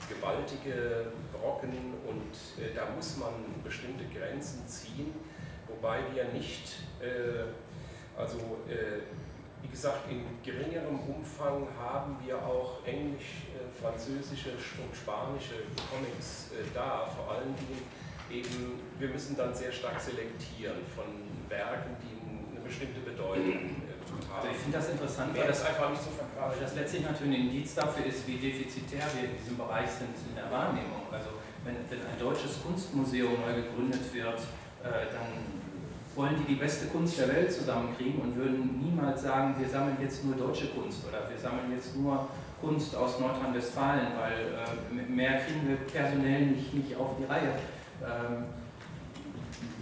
gewaltige 0.10 1.14
Brocken 1.32 1.94
und 2.06 2.76
da 2.76 2.86
muss 2.96 3.18
man 3.18 3.34
bestimmte 3.64 4.04
Grenzen 4.14 4.68
ziehen, 4.68 5.14
wobei 5.68 6.00
wir 6.14 6.26
nicht 6.26 6.76
also 8.18 8.38
äh, 8.68 9.02
wie 9.66 9.72
gesagt, 9.72 10.10
in 10.10 10.22
geringerem 10.44 11.00
Umfang 11.00 11.68
haben 11.82 12.18
wir 12.24 12.38
auch 12.38 12.86
englisch, 12.86 13.50
äh, 13.50 13.66
französische 13.82 14.52
und 14.52 14.96
spanische 14.96 15.66
Comics 15.90 16.52
äh, 16.54 16.64
da. 16.74 17.10
Vor 17.10 17.34
allen 17.34 17.56
Dingen 17.58 17.82
eben, 18.30 18.80
wir 19.00 19.10
müssen 19.10 19.36
dann 19.36 19.54
sehr 19.54 19.72
stark 19.72 20.00
selektieren 20.00 20.86
von 20.96 21.06
Werken, 21.50 21.98
die 21.98 22.14
eine 22.56 22.62
bestimmte 22.62 23.00
Bedeutung 23.02 23.82
haben. 24.30 24.38
Also 24.38 24.48
ich 24.54 24.58
finde 24.58 24.78
das 24.78 24.90
interessant, 24.90 25.38
weil 25.38 25.48
das 25.48 25.66
einfach 25.66 25.90
nicht 25.90 26.04
so. 26.04 26.10
Weil 26.14 26.60
das 26.62 26.76
letztlich 26.76 27.04
natürlich 27.04 27.34
ein 27.34 27.42
Indiz 27.50 27.74
dafür 27.74 28.06
ist, 28.06 28.28
wie 28.28 28.38
defizitär 28.38 29.04
wir 29.18 29.30
in 29.30 29.38
diesem 29.38 29.58
Bereich 29.58 29.90
sind 29.90 30.14
in 30.30 30.36
der 30.36 30.50
Wahrnehmung. 30.52 31.10
Also 31.12 31.30
wenn, 31.64 31.76
wenn 31.90 32.06
ein 32.06 32.20
deutsches 32.20 32.62
Kunstmuseum 32.62 33.34
neu 33.42 33.66
gegründet 33.66 34.14
wird, 34.14 34.40
äh, 34.86 35.10
dann 35.10 35.65
wollen 36.16 36.36
die 36.38 36.54
die 36.54 36.60
beste 36.60 36.88
Kunst 36.88 37.20
der 37.20 37.28
Welt 37.28 37.52
zusammenkriegen 37.52 38.22
und 38.22 38.36
würden 38.36 38.80
niemals 38.82 39.22
sagen, 39.24 39.56
wir 39.60 39.68
sammeln 39.68 39.98
jetzt 40.02 40.24
nur 40.24 40.36
deutsche 40.36 40.68
Kunst 40.68 41.06
oder 41.08 41.30
wir 41.30 41.38
sammeln 41.38 41.72
jetzt 41.74 41.96
nur 41.96 42.28
Kunst 42.62 42.96
aus 42.96 43.20
Nordrhein-Westfalen, 43.20 44.08
weil 44.18 44.98
äh, 44.98 45.12
mehr 45.12 45.42
kriegen 45.42 45.68
wir 45.68 45.76
personell 45.76 46.48
nicht, 46.48 46.74
nicht 46.74 46.96
auf 46.96 47.18
die 47.20 47.26
Reihe. 47.26 47.56
Ähm, 48.02 48.46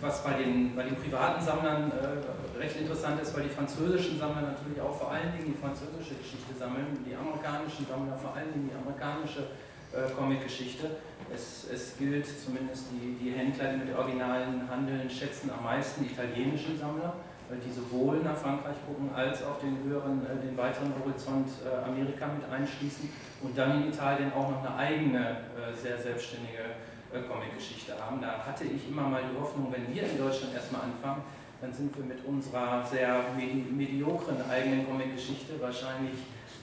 was 0.02 0.24
bei 0.24 0.34
den, 0.34 0.76
bei 0.76 0.84
den 0.84 0.96
privaten 0.96 1.44
Sammlern 1.44 1.92
äh, 1.92 2.60
recht 2.60 2.76
interessant 2.78 3.22
ist, 3.22 3.36
weil 3.36 3.44
die 3.44 3.56
französischen 3.56 4.20
Sammler 4.20 4.42
natürlich 4.42 4.82
auch 4.82 4.94
vor 4.94 5.12
allen 5.12 5.32
Dingen 5.32 5.54
die 5.56 5.58
französische 5.58 6.16
Geschichte 6.16 6.54
sammeln, 6.58 7.00
die 7.08 7.16
amerikanischen 7.16 7.88
Sammler 7.88 8.18
vor 8.18 8.36
allen 8.36 8.52
Dingen 8.52 8.70
die 8.70 8.76
amerikanische 8.76 9.48
äh, 9.94 10.12
Comic-Geschichte. 10.12 10.98
Es, 11.34 11.68
es, 11.72 11.98
gilt 11.98 12.26
zumindest 12.28 12.88
die, 12.92 13.16
die 13.24 13.32
Händler, 13.32 13.72
die 13.74 13.86
mit 13.86 13.96
Originalen 13.96 14.70
handeln, 14.70 15.10
schätzen 15.10 15.50
am 15.50 15.64
meisten 15.64 16.04
die 16.04 16.12
italienischen 16.12 16.78
Sammler, 16.78 17.16
weil 17.50 17.60
die 17.60 17.72
sowohl 17.72 18.20
nach 18.20 18.36
Frankreich 18.36 18.76
gucken 18.86 19.10
als 19.16 19.44
auch 19.44 19.60
den 19.60 19.78
höheren, 19.84 20.26
äh, 20.26 20.46
den 20.46 20.58
weiteren 20.58 20.94
Horizont 21.00 21.50
äh, 21.64 21.90
Amerika 21.90 22.28
mit 22.28 22.50
einschließen 22.50 23.10
und 23.42 23.58
dann 23.58 23.84
in 23.84 23.90
Italien 23.90 24.34
auch 24.34 24.50
noch 24.50 24.66
eine 24.66 24.76
eigene, 24.76 25.38
äh, 25.56 25.74
sehr 25.74 25.98
selbstständige 25.98 26.76
äh, 27.14 27.22
Comic-Geschichte 27.22 27.94
haben. 28.00 28.22
Da 28.22 28.44
hatte 28.46 28.66
ich 28.66 28.90
immer 28.90 29.04
mal 29.04 29.22
die 29.24 29.40
Hoffnung, 29.40 29.72
wenn 29.72 29.94
wir 29.94 30.04
in 30.04 30.18
Deutschland 30.18 30.54
erstmal 30.54 30.82
anfangen, 30.82 31.24
dann 31.64 31.72
sind 31.72 31.96
wir 31.96 32.04
mit 32.04 32.20
unserer 32.26 32.86
sehr 32.86 33.24
medi 33.38 33.72
mediokren 33.72 34.36
eigenen 34.52 34.86
Comic-Geschichte 34.86 35.54
wahrscheinlich 35.62 36.20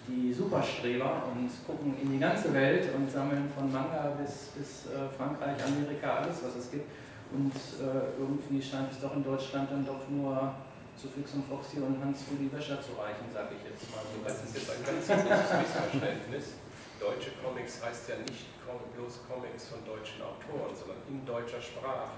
die 0.07 0.31
Superstreber 0.31 1.25
und 1.33 1.49
gucken 1.67 1.97
in 2.03 2.13
die 2.13 2.19
ganze 2.19 2.53
Welt 2.53 2.93
und 2.95 3.11
sammeln 3.11 3.49
von 3.57 3.73
Manga 3.73 4.13
bis, 4.21 4.53
bis 4.53 4.93
äh, 4.93 5.09
Frankreich, 5.17 5.57
Amerika, 5.65 6.21
alles 6.21 6.45
was 6.45 6.55
es 6.57 6.71
gibt. 6.71 6.85
Und 7.33 7.55
äh, 7.81 8.13
irgendwie 8.21 8.61
scheint 8.61 8.93
es 8.93 9.01
doch 9.01 9.17
in 9.17 9.25
Deutschland 9.25 9.71
dann 9.71 9.87
doch 9.87 10.05
nur 10.11 10.53
zu 11.01 11.09
Fix 11.09 11.33
und 11.33 11.49
Foxy 11.49 11.81
und 11.81 11.97
Hans 12.05 12.25
Rudi 12.31 12.53
Wäscher 12.53 12.77
zu 12.83 12.93
reichen, 13.01 13.25
sage 13.33 13.57
ich 13.57 13.71
jetzt 13.71 13.89
mal 13.89 14.05
so. 14.05 14.21
Das 14.21 14.45
ist 14.45 14.53
jetzt 14.53 14.69
ein 14.69 14.85
ganz 14.85 15.01
großes 15.09 15.49
Missverständnis. 15.65 16.61
Deutsche 17.01 17.33
Comics 17.43 17.83
heißt 17.83 18.11
ja 18.11 18.17
nicht 18.21 18.47
bloß 18.95 19.25
Comics 19.27 19.73
von 19.73 19.81
deutschen 19.85 20.21
Autoren, 20.23 20.71
sondern 20.77 21.01
in 21.09 21.25
deutscher 21.25 21.61
Sprache. 21.61 22.13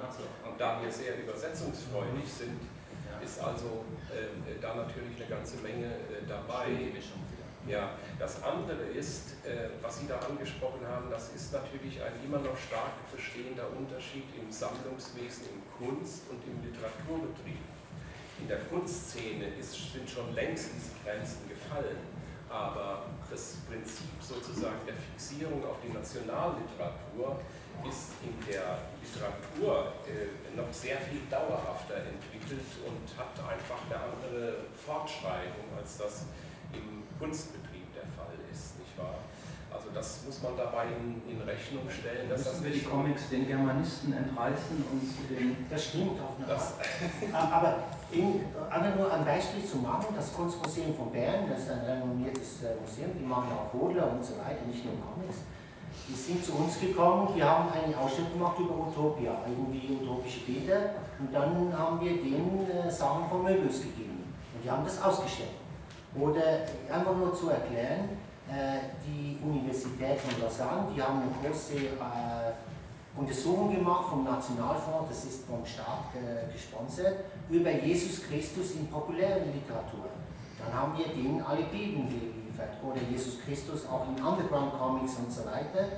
Und 0.45 0.61
da 0.61 0.83
wir 0.83 0.91
sehr 0.91 1.23
übersetzungsfreudig 1.23 2.27
sind, 2.27 2.61
ist 3.23 3.39
also 3.39 3.87
äh, 4.11 4.59
da 4.61 4.75
natürlich 4.75 5.17
eine 5.17 5.31
ganze 5.31 5.57
Menge 5.59 5.87
äh, 5.87 6.27
dabei. 6.29 6.67
Ja, 7.69 7.95
das 8.19 8.43
andere 8.43 8.91
ist, 8.91 9.39
äh, 9.47 9.71
was 9.81 10.01
Sie 10.01 10.09
da 10.09 10.19
angesprochen 10.19 10.83
haben, 10.85 11.09
das 11.09 11.31
ist 11.31 11.53
natürlich 11.53 12.03
ein 12.03 12.13
immer 12.27 12.39
noch 12.39 12.59
stark 12.59 12.99
bestehender 13.15 13.71
Unterschied 13.79 14.25
im 14.35 14.51
Sammlungswesen, 14.51 15.47
im 15.55 15.63
Kunst- 15.79 16.27
und 16.29 16.43
im 16.43 16.59
Literaturbetrieb. 16.67 17.63
In 18.41 18.49
der 18.49 18.59
Kunstszene 18.67 19.47
ist, 19.61 19.93
sind 19.93 20.11
schon 20.11 20.35
längst 20.35 20.71
diese 20.75 20.91
Grenzen 21.05 21.49
gefallen, 21.49 22.03
aber 22.53 23.07
das 23.31 23.57
Prinzip 23.69 24.13
sozusagen 24.21 24.85
der 24.87 24.95
Fixierung 24.95 25.65
auf 25.65 25.81
die 25.83 25.93
Nationalliteratur 25.93 27.41
ist 27.89 28.13
in 28.23 28.37
der 28.47 28.85
Literatur 29.01 29.93
äh, 30.07 30.55
noch 30.55 30.71
sehr 30.71 30.99
viel 30.99 31.23
dauerhafter 31.31 31.97
entwickelt 31.97 32.69
und 32.85 33.09
hat 33.17 33.33
einfach 33.41 33.81
eine 33.89 33.97
andere 33.97 34.69
Fortschreibung, 34.77 35.73
als 35.77 35.97
das 35.97 36.27
im 36.73 37.03
Kunstbetrieb 37.19 37.89
der 37.95 38.07
Fall 38.13 38.37
ist, 38.53 38.79
nicht 38.79 38.97
wahr? 38.99 39.19
Also 39.75 39.89
das 39.95 40.21
muss 40.27 40.43
man 40.43 40.57
dabei 40.57 40.85
in, 40.93 41.23
in 41.31 41.41
Rechnung 41.43 41.89
stellen. 41.89 42.29
Dass 42.29 42.45
Müssen 42.45 42.53
das 42.53 42.65
wir 42.65 42.71
die 42.73 42.85
Comics 42.85 43.29
den 43.31 43.47
Germanisten 43.47 44.13
entreißen 44.13 44.85
und 44.91 45.31
den... 45.31 45.57
Das 45.71 45.85
stimmt 45.85 46.21
auf 46.21 46.37
eine 46.37 46.53
Art. 46.53 47.53
Aber 47.53 47.75
in, 48.13 48.45
einfach 48.69 48.97
nur 48.97 49.13
ein 49.13 49.25
Beispiel 49.25 49.65
zu 49.65 49.79
machen, 49.79 50.15
das 50.15 50.33
Kunstmuseum 50.35 50.95
von 50.95 51.11
Bern, 51.11 51.49
das 51.49 51.63
ist 51.63 51.71
ein 51.71 51.81
renommiertes 51.81 52.63
äh, 52.63 52.77
Museum, 52.81 53.11
die 53.19 53.25
machen 53.25 53.49
auch 53.53 53.73
Hodler 53.73 54.13
und 54.13 54.25
so 54.25 54.35
weiter, 54.39 54.67
nicht 54.67 54.85
nur 54.85 54.95
Comics. 55.01 55.49
Die 56.09 56.15
sind 56.15 56.45
zu 56.45 56.53
uns 56.55 56.81
gekommen, 56.81 57.29
die 57.35 57.43
haben 57.43 57.69
eine 57.71 57.97
Ausstellung 57.97 58.33
gemacht 58.33 58.59
über 58.59 58.89
Utopia, 58.89 59.37
irgendwie 59.47 59.97
utopische 60.01 60.41
Bilder, 60.41 60.95
und 61.19 61.33
dann 61.33 61.73
haben 61.77 62.01
wir 62.01 62.13
denen 62.13 62.67
äh, 62.69 62.91
Sachen 62.91 63.29
von 63.29 63.45
Möbius 63.45 63.81
gegeben. 63.81 64.35
Und 64.55 64.65
die 64.65 64.71
haben 64.71 64.85
das 64.85 65.01
ausgestellt. 65.01 65.51
Oder 66.19 66.67
einfach 66.93 67.17
nur 67.17 67.35
zu 67.35 67.49
erklären, 67.49 68.09
die 69.07 69.39
Universität 69.43 70.19
von 70.21 70.41
Lausanne, 70.41 70.93
die 70.95 71.03
haben 71.03 71.23
eine 71.23 71.31
große 71.43 71.75
äh, 71.75 72.53
Untersuchung 73.17 73.75
gemacht 73.75 74.09
vom 74.09 74.25
Nationalfonds, 74.25 75.09
das 75.09 75.25
ist 75.25 75.45
vom 75.47 75.65
Staat 75.65 76.15
äh, 76.15 76.51
gesponsert, 76.53 77.25
über 77.51 77.71
Jesus 77.71 78.23
Christus 78.23 78.73
in 78.73 78.89
populären 78.89 79.53
Literatur. 79.53 80.09
Dann 80.59 80.73
haben 80.73 80.97
wir 80.97 81.09
denen 81.09 81.43
alle 81.43 81.65
Bibeln 81.65 82.09
geliefert 82.09 82.79
oder 82.83 83.01
Jesus 83.11 83.41
Christus 83.45 83.87
auch 83.87 84.07
in 84.09 84.23
Underground 84.23 84.73
Comics 84.79 85.17
und 85.17 85.31
so 85.31 85.45
weiter. 85.45 85.89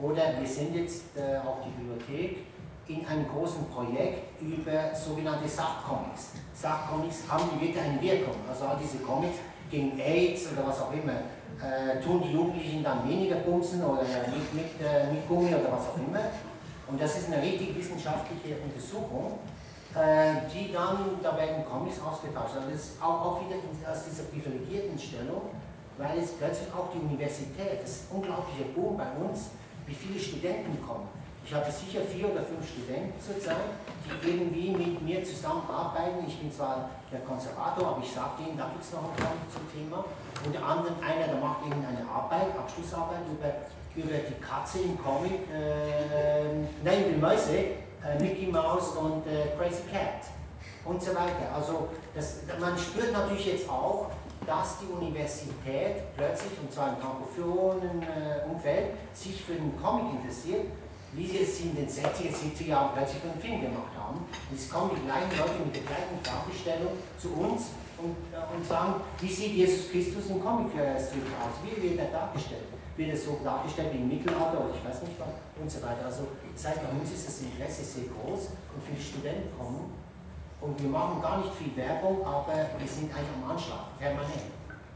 Oder 0.00 0.38
wir 0.38 0.46
sind 0.46 0.74
jetzt 0.74 1.16
äh, 1.16 1.38
auch 1.38 1.58
die 1.64 1.70
Bibliothek 1.70 2.46
in 2.88 3.06
einem 3.06 3.26
großen 3.28 3.64
Projekt 3.66 4.40
über 4.40 4.94
sogenannte 4.94 5.48
Sachcomics. 5.48 6.32
Sachcomics 6.54 7.22
haben 7.28 7.44
die 7.54 7.66
wirklich 7.66 7.82
eine 7.82 8.00
Wirkung. 8.00 8.36
Also 8.48 8.64
all 8.66 8.78
diese 8.82 8.98
Comics 8.98 9.38
gegen 9.70 9.98
AIDS 9.98 10.48
oder 10.52 10.68
was 10.68 10.80
auch 10.80 10.92
immer, 10.92 11.12
äh, 11.62 12.00
tun 12.02 12.22
die 12.22 12.32
Jugendlichen 12.32 12.82
dann 12.84 13.08
weniger 13.08 13.36
bumsen 13.36 13.82
oder 13.82 14.02
mit, 14.02 14.54
mit, 14.54 14.80
äh, 14.80 15.12
mit 15.12 15.26
Gummi 15.28 15.48
oder 15.48 15.72
was 15.72 15.88
auch 15.88 15.96
immer. 15.96 16.20
Und 16.88 17.00
das 17.00 17.18
ist 17.18 17.32
eine 17.32 17.42
richtig 17.42 17.74
wissenschaftliche 17.76 18.56
Untersuchung, 18.62 19.38
äh, 19.94 20.46
die 20.52 20.72
dann, 20.72 21.18
da 21.22 21.36
werden 21.36 21.64
Comics 21.64 21.98
ausgetauscht. 22.00 22.56
Also 22.56 22.70
das 22.70 22.80
ist 22.80 23.02
auch, 23.02 23.24
auch 23.24 23.40
wieder 23.40 23.56
aus 23.90 24.04
dieser 24.04 24.24
privilegierten 24.24 24.98
Stellung, 24.98 25.50
weil 25.98 26.18
jetzt 26.18 26.38
plötzlich 26.38 26.68
auch 26.72 26.92
die 26.92 27.00
Universität, 27.00 27.82
das 27.82 27.90
ist 27.90 28.12
ein 28.12 28.16
unglaublicher 28.16 28.70
Boom 28.74 28.96
bei 28.96 29.08
uns, 29.18 29.50
wie 29.86 29.94
viele 29.94 30.20
Studenten 30.20 30.78
kommen. 30.86 31.08
Ich 31.46 31.54
habe 31.54 31.70
sicher 31.70 32.00
vier 32.02 32.26
oder 32.26 32.42
fünf 32.42 32.66
Studenten 32.66 33.14
zurzeit, 33.22 33.70
die 34.02 34.30
irgendwie 34.30 34.70
mit 34.74 35.00
mir 35.00 35.22
zusammenarbeiten. 35.22 36.26
Ich 36.26 36.40
bin 36.40 36.50
zwar 36.50 36.90
der 37.12 37.20
Konservator, 37.20 37.86
aber 37.94 38.02
ich 38.02 38.10
sage 38.10 38.42
ihnen, 38.42 38.58
da 38.58 38.66
gibt 38.66 38.82
es 38.82 38.90
noch 38.90 39.14
einen 39.14 39.46
zum 39.46 39.62
Thema. 39.70 40.04
Unter 40.44 40.58
anderem 40.66 40.96
einer, 40.98 41.30
der 41.30 41.38
macht 41.38 41.62
irgendeine 41.62 42.02
Arbeit, 42.02 42.50
Abschlussarbeit 42.58 43.22
über, 43.30 43.62
über 43.94 44.26
die 44.26 44.34
Katze 44.42 44.80
im 44.80 44.98
Comic, 44.98 45.46
äh, 45.54 46.66
nein, 46.82 47.14
die 47.14 47.20
Mäuse, 47.20 47.78
äh, 48.02 48.18
Mickey 48.18 48.50
Mouse 48.50 48.96
und 48.98 49.22
äh, 49.28 49.54
Crazy 49.56 49.86
Cat 49.86 50.26
und 50.84 51.00
so 51.00 51.14
weiter. 51.14 51.46
Also 51.54 51.90
das, 52.12 52.42
man 52.58 52.76
spürt 52.76 53.12
natürlich 53.12 53.46
jetzt 53.46 53.70
auch, 53.70 54.10
dass 54.44 54.78
die 54.80 54.86
Universität 54.86 56.10
plötzlich, 56.16 56.58
und 56.60 56.72
zwar 56.72 56.90
im 56.90 56.96
frankophonen 56.96 58.02
Umfeld, 58.50 58.90
sich 59.12 59.42
für 59.42 59.54
den 59.54 59.76
Comic 59.80 60.12
interessiert 60.20 60.66
wie 61.16 61.26
sie 61.26 61.40
es 61.40 61.60
in 61.60 61.74
den 61.74 61.88
60er, 61.88 62.28
70er 62.28 62.68
Jahren 62.68 62.92
plötzlich 62.94 63.24
einen 63.24 63.40
Film 63.40 63.60
gemacht 63.64 63.96
haben. 63.96 64.20
Und 64.20 64.54
es 64.54 64.68
kommen 64.68 64.92
die 64.92 65.04
gleichen 65.08 65.32
Leute 65.32 65.64
mit 65.64 65.74
der 65.74 65.88
gleichen 65.88 66.20
Fragestellung 66.20 66.92
zu 67.16 67.32
uns 67.32 67.72
und, 67.96 68.12
äh, 68.36 68.44
und 68.52 68.60
sagen, 68.60 69.00
wie 69.20 69.32
sieht 69.32 69.56
Jesus 69.56 69.88
Christus 69.88 70.28
im 70.28 70.44
Comic-Strip 70.44 71.24
aus? 71.40 71.56
Wie 71.64 71.72
wird 71.80 71.98
er 71.98 72.12
dargestellt? 72.12 72.68
Wird 72.96 73.10
er 73.10 73.16
so 73.16 73.40
dargestellt 73.42 73.96
wie 73.96 74.04
im 74.04 74.08
Mittelalter 74.08 74.60
oder 74.60 74.76
ich 74.76 74.84
weiß 74.84 75.08
nicht 75.08 75.16
was 75.16 75.32
und 75.56 75.70
so 75.70 75.80
weiter. 75.80 76.04
Also 76.04 76.28
das 76.52 76.68
heißt, 76.68 76.80
bei 76.84 76.92
uns 76.92 77.08
ist 77.08 77.28
das 77.28 77.40
Interesse 77.40 77.80
sehr 77.80 78.08
groß 78.12 78.52
und 78.76 78.80
viele 78.84 79.00
Studenten 79.00 79.48
kommen 79.56 79.92
und 80.60 80.76
wir 80.80 80.88
machen 80.88 81.20
gar 81.20 81.40
nicht 81.40 81.52
viel 81.56 81.72
Werbung, 81.76 82.24
aber 82.24 82.52
wir 82.52 82.88
sind 82.88 83.12
eigentlich 83.12 83.36
am 83.40 83.50
Anschlag, 83.50 83.96
permanent. 83.98 84.52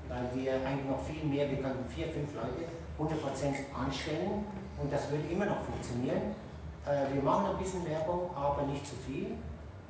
Weil 0.08 0.26
wir 0.34 0.52
eigentlich 0.64 0.88
noch 0.88 1.00
viel 1.04 1.24
mehr, 1.24 1.48
wir 1.48 1.60
könnten 1.60 1.84
vier, 1.88 2.08
fünf 2.08 2.34
Leute 2.34 2.68
100% 2.98 3.72
anstellen 3.72 4.44
und 4.82 4.92
das 4.92 5.10
würde 5.10 5.24
immer 5.30 5.46
noch 5.46 5.60
funktionieren. 5.62 6.34
Äh, 6.86 7.14
wir 7.14 7.22
machen 7.22 7.46
ein 7.46 7.58
bisschen 7.58 7.86
Werbung, 7.88 8.30
aber 8.34 8.62
nicht 8.62 8.86
zu 8.86 8.96
viel. 8.96 9.36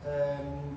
Ähm, 0.07 0.76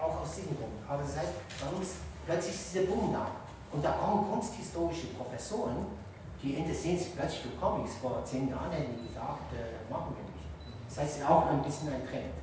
auch 0.00 0.22
aus 0.22 0.34
diesem 0.34 0.56
Grund. 0.56 0.72
Aber 0.88 1.02
das 1.02 1.16
heißt, 1.16 1.32
bei 1.60 1.76
uns 1.76 1.94
plötzlich 2.26 2.54
ist 2.54 2.74
dieser 2.74 2.86
Boom 2.86 3.12
da. 3.12 3.26
Und 3.72 3.84
da 3.84 3.92
kommen 3.92 4.30
kunsthistorische 4.30 5.06
Professoren, 5.18 5.86
die 6.42 6.54
interessieren 6.54 6.98
sich 6.98 7.14
plötzlich 7.14 7.42
für 7.42 7.56
Comics. 7.60 7.94
Vor 8.02 8.24
zehn 8.24 8.48
Jahren 8.50 8.70
hätten 8.70 8.98
die 8.98 9.08
gesagt, 9.08 9.52
äh, 9.54 9.92
machen 9.92 10.14
wir 10.16 10.24
nicht. 10.24 10.50
Das 10.88 10.98
heißt, 10.98 11.30
auch 11.30 11.46
ein 11.46 11.62
bisschen 11.62 11.88
ein 11.88 12.04
Trend. 12.06 12.41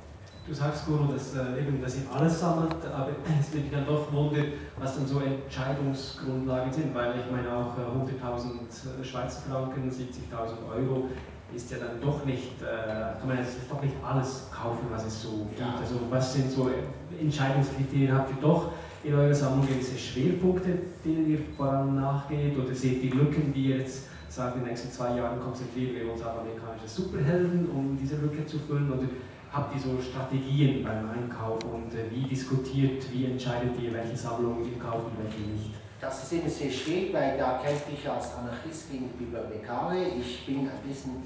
Du 0.50 0.56
sagst, 0.56 0.84
Guru, 0.84 1.06
dass, 1.12 1.36
äh, 1.36 1.60
eben, 1.60 1.80
dass 1.80 1.94
ihr 1.94 2.02
alles 2.12 2.40
sammelt, 2.40 2.74
aber 2.92 3.10
es 3.40 3.52
würde 3.52 3.62
mich 3.62 3.70
dann 3.70 3.86
doch 3.86 4.12
wundern, 4.12 4.46
was 4.80 4.96
dann 4.96 5.06
so 5.06 5.20
Entscheidungsgrundlagen 5.20 6.72
sind, 6.72 6.92
weil 6.92 7.14
ich 7.20 7.30
meine 7.30 7.54
auch 7.54 7.78
äh, 7.78 7.82
100.000 7.86 9.04
Schweizer 9.04 9.42
Franken, 9.48 9.88
70.000 9.88 10.74
Euro 10.74 11.08
ist 11.54 11.70
ja 11.70 11.78
dann 11.78 12.00
doch 12.00 12.24
nicht, 12.24 12.60
äh, 12.62 13.16
kann 13.20 13.28
man 13.28 13.38
jetzt 13.38 13.58
doch 13.70 13.80
nicht 13.80 13.94
alles 14.02 14.48
kaufen, 14.50 14.86
was 14.90 15.06
es 15.06 15.22
so 15.22 15.46
gibt. 15.50 15.60
Ja. 15.60 15.76
Also 15.80 16.00
was 16.10 16.34
sind 16.34 16.50
so 16.50 16.68
Entscheidungskriterien? 17.20 18.12
Habt 18.12 18.30
ihr 18.30 18.42
doch 18.42 18.72
in 19.04 19.14
eurer 19.14 19.32
Sammlung 19.32 19.68
gewisse 19.68 19.96
Schwerpunkte, 19.96 20.70
denen 21.04 21.30
ihr 21.30 21.38
voran 21.56 21.94
nachgeht? 21.94 22.58
Oder 22.58 22.74
seht 22.74 23.04
ihr 23.04 23.14
Lücken, 23.14 23.52
die 23.54 23.66
ihr 23.66 23.78
jetzt 23.78 24.08
sagt, 24.28 24.56
in 24.56 24.62
den 24.62 24.70
nächsten 24.70 24.90
zwei 24.90 25.16
Jahren 25.16 25.38
konzentrieren 25.38 25.94
wir 25.94 26.12
uns 26.12 26.22
auf 26.22 26.40
amerikanische 26.40 26.88
Superhelden, 26.88 27.70
um 27.70 27.96
diese 27.96 28.16
Lücke 28.16 28.44
zu 28.46 28.58
füllen? 28.58 28.90
Oder 28.92 29.06
habt 29.52 29.74
ihr 29.74 29.80
so 29.80 30.00
Strategien 30.00 30.84
beim 30.84 31.10
Einkauf 31.10 31.58
und 31.64 31.92
äh, 31.94 32.10
wie 32.10 32.22
diskutiert, 32.22 33.12
wie 33.12 33.26
entscheidet 33.26 33.72
ihr, 33.80 33.92
welche 33.92 34.16
Sammlungen 34.16 34.70
ihr 34.70 34.78
kauft 34.78 35.06
und 35.06 35.24
welche 35.24 35.40
nicht? 35.40 35.74
Das 36.00 36.22
ist 36.22 36.32
immer 36.32 36.48
sehr 36.48 36.70
schwierig, 36.70 37.12
weil 37.12 37.36
da 37.36 37.58
kämpfe 37.58 37.90
ich 37.92 38.08
als 38.08 38.34
Anarchist 38.34 38.90
gegen 38.90 39.08
Bibliothekare. 39.10 40.02
Ich 40.02 40.46
bin 40.46 40.60
ein 40.60 40.88
bisschen 40.88 41.22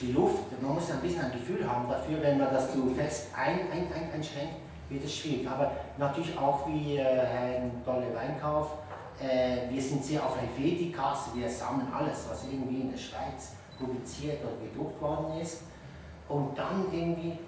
die 0.00 0.12
Luft, 0.12 0.44
man 0.60 0.74
muss 0.74 0.90
ein 0.90 1.00
bisschen 1.00 1.22
ein 1.22 1.32
Gefühl 1.32 1.66
haben 1.68 1.88
dafür, 1.88 2.22
wenn 2.22 2.38
man 2.38 2.52
das 2.52 2.72
zu 2.72 2.90
fest 2.90 3.28
ein, 3.34 3.60
ein, 3.72 3.92
ein, 3.92 4.12
einschränkt, 4.12 4.56
wird 4.90 5.04
es 5.04 5.16
schwierig. 5.16 5.48
Aber 5.48 5.72
natürlich 5.98 6.36
auch 6.38 6.68
wie 6.68 6.98
äh, 6.98 7.02
Herr 7.02 7.62
Dolle 7.84 8.14
Weinkauf, 8.14 8.74
äh, 9.20 9.72
wir 9.72 9.82
sind 9.82 10.04
sehr 10.04 10.24
auf 10.24 10.36
Helvetica, 10.38 11.16
wir 11.34 11.48
sammeln 11.48 11.88
alles, 11.92 12.26
was 12.30 12.44
irgendwie 12.44 12.82
in 12.82 12.90
der 12.90 12.98
Schweiz 12.98 13.54
publiziert 13.78 14.40
oder 14.42 14.68
gedruckt 14.70 15.00
worden 15.00 15.40
ist. 15.40 15.62
Und 16.28 16.56
dann 16.58 16.86
irgendwie 16.92 17.38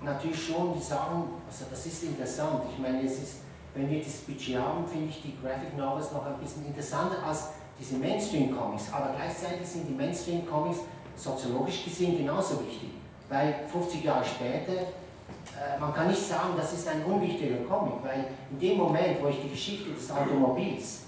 natürlich 0.00 0.46
schon 0.46 0.74
die 0.74 0.82
sagen, 0.82 1.24
also 1.46 1.64
das 1.70 1.86
ist 1.86 2.02
interessant. 2.04 2.62
Ich 2.72 2.78
meine, 2.78 3.02
es 3.02 3.18
ist, 3.18 3.36
wenn 3.74 3.90
wir 3.90 4.02
das 4.02 4.14
Budget 4.18 4.58
haben, 4.58 4.86
finde 4.86 5.08
ich 5.08 5.22
die 5.22 5.34
Graphic 5.42 5.76
Novels 5.76 6.12
noch 6.12 6.26
ein 6.26 6.38
bisschen 6.38 6.66
interessanter 6.66 7.24
als 7.26 7.48
diese 7.78 7.96
Mainstream-Comics. 7.96 8.92
Aber 8.92 9.14
gleichzeitig 9.16 9.66
sind 9.66 9.88
die 9.88 9.94
Mainstream-Comics 9.94 10.80
soziologisch 11.16 11.84
gesehen 11.84 12.18
genauso 12.18 12.60
wichtig. 12.60 12.90
Weil 13.28 13.66
50 13.70 14.04
Jahre 14.04 14.24
später, 14.24 14.72
äh, 14.72 15.80
man 15.80 15.92
kann 15.92 16.08
nicht 16.08 16.22
sagen, 16.22 16.50
das 16.56 16.72
ist 16.72 16.86
ein 16.88 17.04
unwichtiger 17.04 17.64
Comic, 17.68 17.94
weil 18.02 18.26
in 18.50 18.58
dem 18.58 18.78
Moment, 18.78 19.22
wo 19.22 19.28
ich 19.28 19.40
die 19.42 19.50
Geschichte 19.50 19.90
des 19.90 20.10
Automobils 20.10 21.00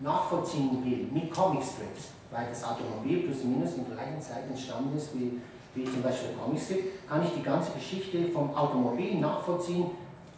nachvollziehen 0.00 0.84
will 0.84 1.08
mit 1.12 1.30
Comicstrips, 1.30 2.10
weil 2.30 2.48
das 2.48 2.64
Automobil 2.64 3.24
plus 3.24 3.44
minus 3.44 3.74
in 3.74 3.86
der 3.86 3.96
gleichen 3.96 4.20
Zeit 4.20 4.44
entstanden 4.48 4.96
ist 4.96 5.14
wie 5.14 5.40
wie 5.74 5.84
zum 5.84 6.02
Beispiel 6.02 6.30
Comics 6.42 6.68
gibt, 6.68 7.08
kann 7.08 7.22
ich 7.22 7.30
die 7.30 7.42
ganze 7.42 7.72
Geschichte 7.72 8.28
vom 8.28 8.54
Automobil 8.54 9.18
nachvollziehen 9.18 9.86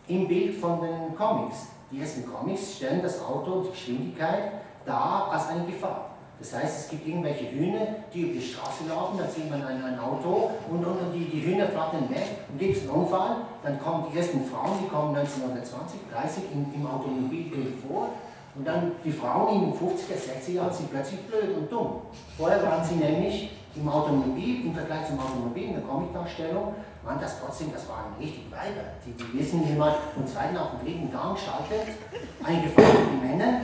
im 0.06 0.28
Bild 0.28 0.56
von 0.56 0.80
den 0.80 1.16
Comics. 1.16 1.68
Die 1.90 2.00
ersten 2.00 2.26
Comics 2.30 2.76
stellen 2.76 3.02
das 3.02 3.20
Auto 3.22 3.52
und 3.52 3.66
die 3.66 3.70
Geschwindigkeit 3.70 4.52
dar 4.84 5.28
als 5.32 5.48
eine 5.48 5.64
Gefahr. 5.64 6.10
Das 6.38 6.52
heißt, 6.52 6.84
es 6.84 6.88
gibt 6.90 7.06
irgendwelche 7.06 7.50
Hühner, 7.50 7.86
die 8.12 8.22
über 8.22 8.32
die 8.34 8.42
Straße 8.42 8.84
laufen, 8.88 9.18
da 9.18 9.26
sieht 9.28 9.48
man 9.48 9.64
ein, 9.64 9.82
ein 9.82 9.98
Auto 9.98 10.50
und, 10.68 10.84
und, 10.84 10.98
und 10.98 11.12
die, 11.14 11.24
die 11.26 11.40
Hühner 11.46 11.68
flattern 11.68 12.10
weg 12.10 12.26
und 12.50 12.58
gibt 12.58 12.76
es 12.76 12.82
einen 12.82 12.90
Unfall, 12.90 13.36
dann 13.62 13.80
kommen 13.80 14.06
die 14.12 14.18
ersten 14.18 14.44
Frauen, 14.44 14.78
die 14.82 14.88
kommen 14.88 15.16
1920, 15.16 16.00
30 16.12 16.42
im, 16.52 16.66
im 16.74 16.86
Automobilbild 16.86 17.74
vor 17.86 18.10
und 18.56 18.66
dann 18.66 18.92
die 19.04 19.12
Frauen 19.12 19.54
in 19.54 19.60
den 19.70 19.72
50er, 19.72 20.14
60er 20.14 20.52
Jahren 20.52 20.72
sind 20.72 20.90
plötzlich 20.90 21.20
blöd 21.20 21.56
und 21.56 21.70
dumm. 21.70 22.02
Vorher 22.36 22.62
waren 22.62 22.84
sie 22.84 22.96
nämlich 22.96 23.50
im 23.76 23.88
Automobil, 23.88 24.66
im 24.66 24.74
Vergleich 24.74 25.06
zum 25.08 25.18
Automobil, 25.18 25.64
in 25.64 25.72
der 25.74 25.82
Comicdarstellung, 25.82 26.74
waren 27.02 27.20
das 27.20 27.40
trotzdem, 27.40 27.72
das 27.72 27.88
waren 27.88 28.14
richtig 28.18 28.50
Weiber. 28.50 28.94
Die, 29.04 29.12
die 29.12 29.38
wissen, 29.38 29.68
wie 29.68 29.76
man 29.76 29.92
vom 30.14 30.26
zweiten 30.26 30.56
auf 30.56 30.70
den 30.78 30.86
dritten 30.86 31.12
Gang 31.12 31.36
schaltet, 31.36 31.94
einige 32.42 32.68
Frauen, 32.70 33.08
die 33.12 33.26
Männer, 33.26 33.60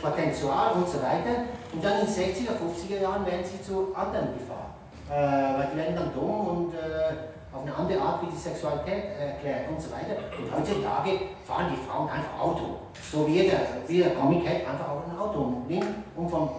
Potenzial 0.00 0.72
und 0.72 0.88
so 0.88 0.98
weiter. 0.98 1.50
Und 1.72 1.84
dann 1.84 2.00
in 2.00 2.06
den 2.06 2.14
60er, 2.14 2.54
50er 2.54 3.02
Jahren 3.02 3.26
werden 3.26 3.44
sie 3.44 3.60
zu 3.60 3.94
anderen 3.94 4.28
gefahren. 4.38 4.72
Äh, 5.10 5.58
weil 5.58 5.68
die 5.72 5.76
werden 5.78 5.96
dann 5.96 6.14
dumm 6.14 6.46
und 6.48 6.74
äh, 6.74 7.38
auf 7.52 7.62
eine 7.62 7.74
andere 7.74 8.00
Art, 8.00 8.22
wie 8.22 8.30
die 8.30 8.36
Sexualität 8.36 9.04
erklärt 9.18 9.68
und 9.70 9.80
so 9.80 9.90
weiter. 9.90 10.20
Und 10.38 10.52
heutzutage 10.54 11.10
fahren 11.44 11.66
die 11.72 11.88
Frauen 11.88 12.08
einfach 12.08 12.38
Auto. 12.38 12.76
So 13.10 13.26
wie 13.26 13.42
der, 13.48 13.60
wie 13.86 13.98
der 13.98 14.14
Comic 14.14 14.46
einfach 14.46 14.88
auch 14.88 15.02
ein 15.10 15.18
Auto 15.18 15.62
nimmt, 15.66 16.04
um 16.14 16.28
vom 16.28 16.50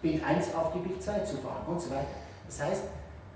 Bild 0.00 0.24
1 0.24 0.54
auf 0.54 0.72
die 0.72 0.78
Bild 0.78 1.02
2 1.02 1.20
zu 1.20 1.36
fahren 1.38 1.66
und 1.66 1.80
so 1.80 1.90
weiter. 1.90 2.27
Das 2.48 2.62
heißt, 2.62 2.84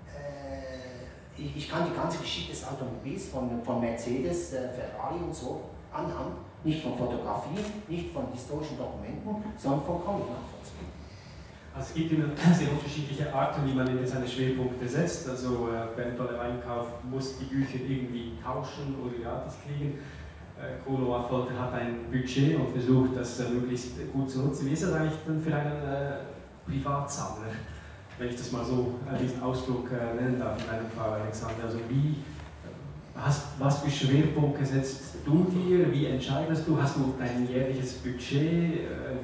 äh, 0.08 1.40
ich, 1.40 1.70
kann 1.70 1.86
die 1.88 1.94
ganze 1.94 2.18
Geschichte 2.18 2.52
des 2.52 2.66
Automobils 2.66 3.28
von, 3.28 3.62
von 3.62 3.80
Mercedes, 3.80 4.54
äh, 4.54 4.68
Ferrari 4.70 5.20
und 5.22 5.34
so 5.34 5.60
anhand, 5.92 6.36
nicht 6.64 6.82
von 6.82 6.96
Fotografie, 6.96 7.60
nicht 7.88 8.12
von 8.12 8.32
historischen 8.32 8.78
Dokumenten, 8.78 9.44
sondern 9.56 9.82
von 9.84 10.02
Comic 10.02 10.26
nachvollziehen. 10.30 10.88
Also 11.74 11.88
es 11.88 11.94
gibt 11.94 12.12
immer 12.12 12.28
sehr 12.54 12.70
unterschiedliche 12.70 13.32
Arten, 13.32 13.66
wie 13.66 13.74
man 13.74 13.86
in 13.86 14.06
seine 14.06 14.26
Schwerpunkte 14.26 14.88
setzt. 14.88 15.28
Also 15.28 15.68
äh, 15.68 15.86
beim 15.96 16.40
Einkauf 16.40 17.02
muss 17.04 17.38
die 17.38 17.44
Bücher 17.44 17.78
irgendwie 17.86 18.32
tauschen 18.42 18.96
oder 19.00 19.12
gratis 19.22 19.56
kriegen. 19.64 19.98
Äh, 20.58 20.84
Kono 20.84 21.22
Volker 21.22 21.58
hat 21.58 21.72
ein 21.74 22.10
Budget 22.10 22.56
und 22.56 22.70
versucht, 22.70 23.16
das 23.16 23.40
äh, 23.40 23.48
möglichst 23.48 23.92
gut 24.12 24.30
zu 24.30 24.42
nutzen. 24.42 24.66
Wie 24.66 24.72
ist 24.72 24.82
das 24.82 24.92
eigentlich 24.92 25.18
dann 25.26 25.40
für 25.40 25.54
einen 25.54 25.82
äh, 25.82 26.16
Privatsammler? 26.66 27.52
Wenn 28.18 28.28
ich 28.28 28.36
das 28.36 28.52
mal 28.52 28.64
so, 28.64 28.98
äh, 29.10 29.18
diesen 29.18 29.42
Ausdruck 29.42 29.90
äh, 29.90 30.14
nennen 30.14 30.38
darf 30.38 30.58
in 30.60 30.66
deinem 30.66 30.90
Fall, 30.90 31.20
Alexander. 31.20 31.64
Also 31.64 31.78
wie, 31.88 32.16
hast, 33.16 33.58
was 33.58 33.80
für 33.80 33.90
Schwerpunkte 33.90 34.64
setzt 34.64 35.16
du 35.24 35.44
dir, 35.44 35.92
wie 35.92 36.06
entscheidest 36.06 36.66
du, 36.66 36.80
hast 36.80 36.96
du 36.96 37.14
dein 37.18 37.46
jährliches 37.48 37.94
Budget, 37.94 38.42
äh, 38.42 39.16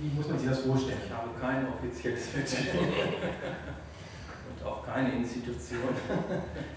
wie 0.00 0.14
muss 0.14 0.28
man 0.28 0.38
sich 0.38 0.48
das 0.48 0.60
vorstellen? 0.60 0.98
Ich 1.04 1.12
habe 1.12 1.28
kein 1.40 1.66
offizielles 1.68 2.26
Budget 2.28 2.70
und 4.48 4.66
auch 4.66 4.86
keine 4.86 5.16
Institution, 5.16 5.90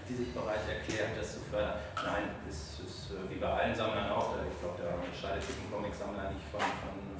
die 0.08 0.14
sich 0.14 0.32
bereit 0.32 0.66
erklärt, 0.66 1.10
das 1.18 1.34
zu 1.34 1.40
fördern. 1.50 1.78
Nein, 1.96 2.34
es 2.48 2.80
ist 2.84 3.12
wie 3.30 3.38
bei 3.38 3.46
allen 3.46 3.74
Sammlern 3.74 4.10
auch, 4.10 4.34
ich 4.42 4.58
glaube, 4.58 4.82
da 4.82 4.98
unterscheidet 4.98 5.42
sich 5.46 5.54
ein 5.54 5.70
Comic-Sammler 5.70 6.32
nicht 6.32 6.46
von, 6.50 6.60
von 6.60 7.11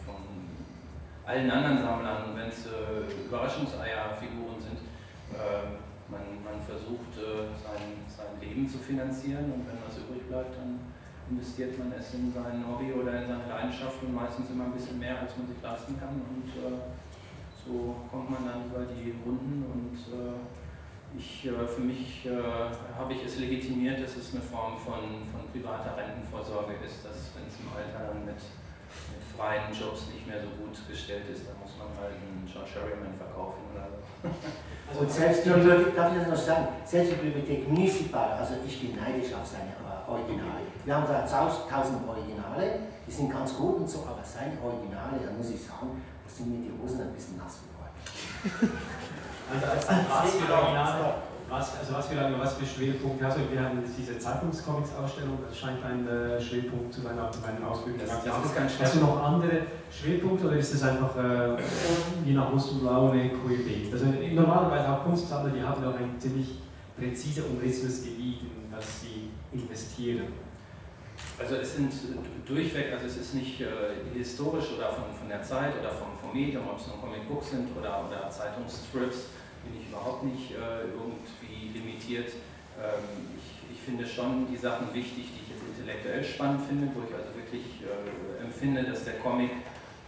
allen 1.27 1.51
anderen 1.51 1.79
Sammlern. 1.79 2.35
Wenn 2.35 2.49
es 2.49 2.67
äh, 2.67 3.27
Überraschungseierfiguren 3.27 4.61
sind, 4.61 4.79
äh, 5.33 5.79
man, 6.11 6.43
man 6.45 6.61
versucht 6.61 7.17
äh, 7.17 7.49
sein, 7.57 8.05
sein 8.07 8.37
Leben 8.41 8.69
zu 8.69 8.79
finanzieren 8.79 9.53
und 9.53 9.67
wenn 9.67 9.79
was 9.87 9.97
übrig 9.99 10.29
bleibt, 10.29 10.57
dann 10.57 10.79
investiert 11.31 11.79
man 11.79 11.93
es 11.97 12.13
in 12.15 12.33
sein 12.33 12.65
Hobby 12.67 12.93
oder 12.93 13.23
in 13.23 13.27
seine 13.27 13.49
Leidenschaft 13.49 14.03
und 14.03 14.15
meistens 14.15 14.51
immer 14.51 14.65
ein 14.65 14.73
bisschen 14.73 14.99
mehr, 14.99 15.21
als 15.21 15.37
man 15.37 15.47
sich 15.47 15.63
leisten 15.63 15.99
kann. 15.99 16.21
Und 16.21 16.49
äh, 16.53 16.77
so 17.65 17.97
kommt 18.11 18.31
man 18.31 18.45
dann 18.45 18.67
über 18.67 18.85
die 18.93 19.15
Runden 19.25 19.65
und 19.73 19.97
äh, 20.13 20.37
ich, 21.17 21.47
äh, 21.47 21.67
für 21.67 21.83
mich 21.83 22.27
habe 22.97 23.13
ich 23.13 23.25
es 23.25 23.39
legitimiert, 23.39 24.03
dass 24.03 24.17
es 24.17 24.33
eine 24.35 24.43
Form 24.43 24.77
von, 24.77 25.23
von 25.31 25.45
privater 25.53 25.97
Rentenvorsorge 25.97 26.75
ist, 26.85 27.05
dass 27.05 27.33
wenn 27.37 27.47
es 27.47 27.61
im 27.61 27.69
Alter 27.69 28.13
dann 28.13 28.25
mit 28.25 28.41
freien 29.37 29.73
Jobs 29.73 30.09
nicht 30.13 30.27
mehr 30.27 30.41
so 30.41 30.51
gut 30.61 30.75
gestellt 30.89 31.29
ist, 31.29 31.49
dann 31.49 31.57
muss 31.61 31.75
man 31.79 31.89
halt 31.99 32.17
einen 32.17 32.45
John 32.47 32.67
Sherryman 32.67 33.15
verkaufen 33.17 33.61
oder 33.73 33.89
so. 33.89 33.99
Also 34.93 35.09
selbst 35.09 35.47
die 35.47 35.51
Bibliothek, 35.51 35.97
darf 35.97 36.13
ich 36.13 36.19
das 36.21 36.29
noch 36.29 36.37
sagen, 36.37 36.69
selbst 36.85 37.13
die 37.13 37.17
Bibliothek 37.17 37.67
Municipal, 37.67 38.37
also 38.37 38.61
ich 38.67 38.77
bin 38.79 38.95
neidisch 38.95 39.33
auf 39.33 39.47
seine 39.47 39.73
äh, 39.73 40.05
Originale. 40.05 40.69
Wir 40.85 40.95
haben 40.95 41.07
da 41.09 41.25
1000 41.25 41.65
Originale, 42.07 42.93
die 43.07 43.11
sind 43.11 43.33
ganz 43.33 43.57
gut 43.57 43.77
und 43.81 43.89
so, 43.89 44.05
aber 44.05 44.21
seine 44.21 44.61
Originale, 44.61 45.17
da 45.25 45.33
muss 45.33 45.49
ich 45.49 45.65
sagen, 45.65 45.97
da 45.97 46.29
sind 46.29 46.53
mir 46.53 46.69
die 46.69 46.73
Hosen 46.77 47.01
ein 47.01 47.13
bisschen 47.15 47.39
nass 47.39 47.61
geworden. 47.65 48.77
Also 49.53 49.67
als, 49.67 49.87
als 49.89 50.09
Originale 50.09 51.15
was, 51.53 51.79
also 51.79 51.93
was 51.93 52.07
für, 52.07 52.17
was 52.17 52.55
für 52.55 52.67
Schwerpunkte 52.67 53.27
hast 53.27 53.37
du? 53.37 53.53
Wir 53.53 53.63
haben 53.63 53.83
diese 53.85 54.19
Zeitungscomics-Ausstellung, 54.19 55.39
das 55.47 55.59
scheint 55.59 55.85
ein 55.85 56.09
äh, 56.09 56.41
Schwerpunkt 56.41 56.93
zu 56.93 57.03
sein, 57.03 57.19
auch 57.19 57.35
in 57.35 57.43
meinen 57.43 57.65
Ausbildungen. 57.65 58.07
Das, 58.07 58.25
das 58.25 58.45
ist 58.47 58.57
ganz 58.57 58.73
Hast 58.81 58.95
du 58.97 59.01
noch 59.01 59.23
andere 59.23 59.67
Schwerpunkte 59.91 60.47
oder 60.47 60.57
ist 60.57 60.73
das 60.75 60.83
einfach 60.83 61.15
äh, 61.17 61.57
je 62.25 62.33
nach 62.33 62.51
Lust 62.51 62.73
und 62.73 62.85
Laune 62.85 63.31
querbeet? 63.31 63.93
Also 63.93 64.07
normalerweise 64.07 64.89
auch 64.89 65.05
Kunstsammler, 65.05 65.53
die 65.53 65.63
haben 65.63 65.85
auch 65.85 65.97
ein 65.97 66.19
ziemlich 66.19 66.59
präzise 66.97 67.45
umrissenes 67.45 68.03
Gebiet, 68.03 68.41
in 68.41 68.71
das 68.71 69.03
sie 69.03 69.31
investieren. 69.53 70.29
Also 71.39 71.57
es 71.57 71.77
sind 71.77 71.93
durchweg, 72.47 72.93
also 72.93 73.07
es 73.07 73.17
ist 73.19 73.35
nicht 73.35 73.61
äh, 73.61 73.67
historisch 74.15 74.73
oder 74.77 74.89
von, 74.89 75.05
von 75.13 75.29
der 75.29 75.43
Zeit 75.43 75.75
oder 75.79 75.91
vom, 75.91 76.09
vom 76.19 76.33
Medium, 76.33 76.65
ob 76.69 76.81
es 76.81 76.87
nur 76.87 76.99
Comic 76.99 77.29
Books 77.29 77.51
sind 77.51 77.69
oder, 77.79 78.05
oder 78.07 78.31
Zeitungsstrips, 78.31 79.27
bin 79.65 79.81
ich 79.81 79.89
überhaupt 79.89 80.25
nicht 80.25 80.53
äh, 80.53 80.91
irgendwie 80.93 81.79
limitiert. 81.79 82.35
Ähm, 82.79 83.35
ich, 83.37 83.77
ich, 83.77 83.81
finde 83.83 84.07
schon 84.07 84.47
die 84.51 84.57
Sachen 84.57 84.95
wichtig, 84.95 85.27
die 85.35 85.43
ich 85.43 85.51
jetzt 85.51 85.65
intellektuell 85.67 86.23
spannend 86.23 86.63
finde, 86.69 86.89
wo 86.95 87.03
ich 87.03 87.15
also 87.15 87.35
wirklich 87.35 87.83
äh, 87.83 88.43
empfinde, 88.43 88.85
dass 88.85 89.05
der 89.05 89.19
Comic 89.19 89.51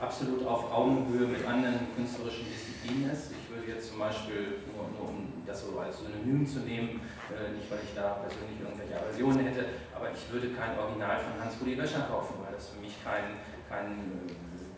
absolut 0.00 0.46
auf 0.46 0.70
Augenhöhe 0.72 1.26
mit 1.26 1.46
anderen 1.46 1.86
künstlerischen 1.96 2.46
Disziplinen 2.46 3.10
ist. 3.10 3.32
Ich 3.32 3.46
würde 3.50 3.70
jetzt 3.70 3.90
zum 3.90 3.98
Beispiel, 3.98 4.62
nur, 4.70 4.90
nur 4.94 5.08
um 5.10 5.32
das 5.46 5.62
so 5.62 5.78
als 5.78 5.98
Synonym 6.00 6.46
zu 6.46 6.60
nehmen, 6.60 7.00
äh, 7.30 7.54
nicht 7.54 7.70
weil 7.70 7.80
ich 7.82 7.94
da 7.94 8.22
persönlich 8.22 8.58
irgendwelche 8.60 8.94
Aversionen 8.98 9.46
hätte, 9.46 9.66
aber 9.94 10.10
ich 10.10 10.22
würde 10.32 10.50
kein 10.50 10.78
Original 10.78 11.18
von 11.18 11.40
Hans-Rudi 11.40 11.78
Wäscher 11.78 12.06
kaufen, 12.10 12.34
weil 12.44 12.54
das 12.54 12.70
für 12.70 12.80
mich 12.80 12.94
kein, 13.02 13.38
kein 13.68 14.28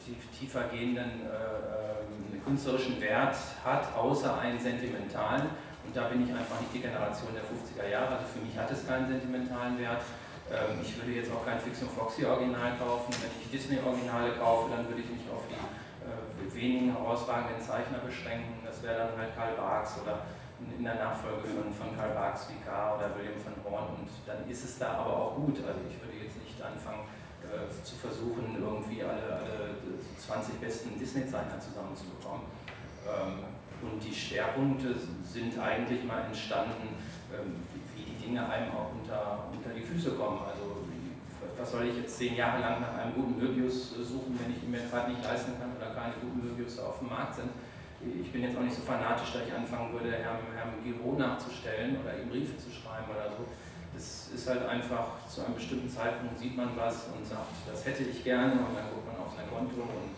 tief, 0.05 0.21
tiefer 0.39 0.69
gehenden 0.69 1.27
äh, 1.27 1.96
künstlerischen 2.47 3.01
Wert 3.01 3.37
hat, 3.65 3.95
außer 3.95 4.39
einen 4.39 4.59
sentimentalen. 4.59 5.51
Und 5.85 5.95
da 5.95 6.09
bin 6.09 6.23
ich 6.23 6.31
einfach 6.31 6.59
nicht 6.63 6.73
die 6.75 6.81
Generation 6.81 7.35
der 7.35 7.43
50er 7.43 7.91
Jahre, 7.91 8.23
also 8.23 8.27
für 8.31 8.43
mich 8.43 8.57
hat 8.57 8.71
es 8.71 8.87
keinen 8.87 9.07
sentimentalen 9.07 9.79
Wert. 9.79 10.03
Ähm, 10.51 10.79
ich 10.83 10.95
würde 10.97 11.11
jetzt 11.13 11.31
auch 11.31 11.45
kein 11.45 11.59
Fiction 11.59 11.91
Foxy 11.91 12.25
Original 12.25 12.79
kaufen. 12.79 13.11
Wenn 13.19 13.35
ich 13.43 13.51
Disney 13.51 13.79
Originale 13.83 14.39
kaufe, 14.39 14.71
dann 14.71 14.87
würde 14.87 15.03
ich 15.03 15.11
mich 15.11 15.27
auf 15.31 15.43
die 15.51 15.59
äh, 15.59 16.55
wenigen 16.55 16.95
herausragenden 16.95 17.59
Zeichner 17.59 17.99
beschränken. 17.99 18.63
Das 18.65 18.83
wäre 18.83 19.11
dann 19.11 19.19
halt 19.19 19.35
Karl 19.35 19.55
Barks 19.59 19.99
oder 20.03 20.27
in 20.59 20.83
der 20.83 20.95
Nachfolge 20.95 21.45
von, 21.51 21.69
von 21.75 21.95
Karl 21.99 22.15
Barks 22.15 22.49
Vicar 22.49 22.97
oder 22.97 23.11
William 23.15 23.39
van 23.43 23.59
Horn. 23.67 24.03
Und 24.03 24.11
dann 24.27 24.47
ist 24.49 24.65
es 24.65 24.79
da 24.79 25.03
aber 25.03 25.15
auch 25.15 25.35
gut. 25.35 25.59
Also 25.67 25.83
ich 25.87 25.99
würde 25.99 26.15
jetzt 26.19 26.39
nicht 26.39 26.59
anfangen, 26.63 27.07
äh, 27.53 27.69
zu 27.83 27.95
versuchen, 27.97 28.57
irgendwie 28.59 29.03
alle, 29.03 29.23
alle 29.23 29.77
20 30.19 30.61
besten 30.61 30.99
Disney-Zeichner 30.99 31.61
zusammenzubekommen. 31.61 32.47
Ähm, 33.07 33.47
und 33.83 34.03
die 34.03 34.15
Schwerpunkte 34.15 34.95
sind 35.23 35.59
eigentlich 35.59 36.05
mal 36.05 36.25
entstanden, 36.25 36.97
ähm, 37.31 37.61
wie 37.95 38.03
die 38.03 38.17
Dinge 38.17 38.49
einem 38.49 38.73
auch 38.73 38.91
unter, 38.99 39.47
unter 39.53 39.71
die 39.71 39.83
Füße 39.83 40.13
kommen. 40.13 40.41
Also 40.49 40.87
was 41.59 41.71
soll 41.71 41.87
ich 41.89 41.97
jetzt 41.97 42.19
zehn 42.19 42.37
Jahre 42.37 42.61
lang 42.61 42.81
nach 42.81 42.95
einem 42.99 43.15
guten 43.15 43.39
Möbius 43.39 43.93
suchen, 43.97 44.39
wenn 44.41 44.53
ich 44.53 44.63
ihn 44.63 44.71
mir 44.71 44.85
gerade 44.91 45.11
nicht 45.11 45.23
leisten 45.25 45.53
kann 45.59 45.73
oder 45.77 45.95
keine 45.95 46.15
guten 46.21 46.45
Möbius 46.45 46.79
auf 46.79 46.99
dem 46.99 47.09
Markt 47.09 47.37
sind. 47.37 47.51
Ich 48.01 48.31
bin 48.31 48.43
jetzt 48.43 48.57
auch 48.57 48.63
nicht 48.63 48.77
so 48.77 48.83
fanatisch, 48.83 49.33
dass 49.33 49.49
ich 49.49 49.55
anfangen 49.55 49.93
würde, 49.93 50.13
Herrn, 50.13 50.45
Herrn 50.55 50.77
Giro 50.85 51.17
nachzustellen 51.17 51.97
oder 52.01 52.13
ihm 52.21 52.29
Briefe 52.29 52.57
zu 52.57 52.69
schreiben 52.71 53.09
oder 53.09 53.33
so 53.33 53.49
es 53.97 54.29
ist 54.35 54.49
halt 54.49 54.67
einfach, 54.67 55.27
zu 55.29 55.45
einem 55.45 55.55
bestimmten 55.55 55.89
Zeitpunkt 55.89 56.39
sieht 56.39 56.57
man 56.57 56.77
was 56.77 57.09
und 57.17 57.27
sagt, 57.27 57.65
das 57.67 57.85
hätte 57.85 58.05
ich 58.05 58.23
gerne 58.23 58.53
und 58.53 58.77
dann 58.77 58.93
guckt 58.93 59.07
man 59.07 59.17
auf 59.25 59.33
sein 59.35 59.49
Konto 59.49 59.81
und 59.81 60.13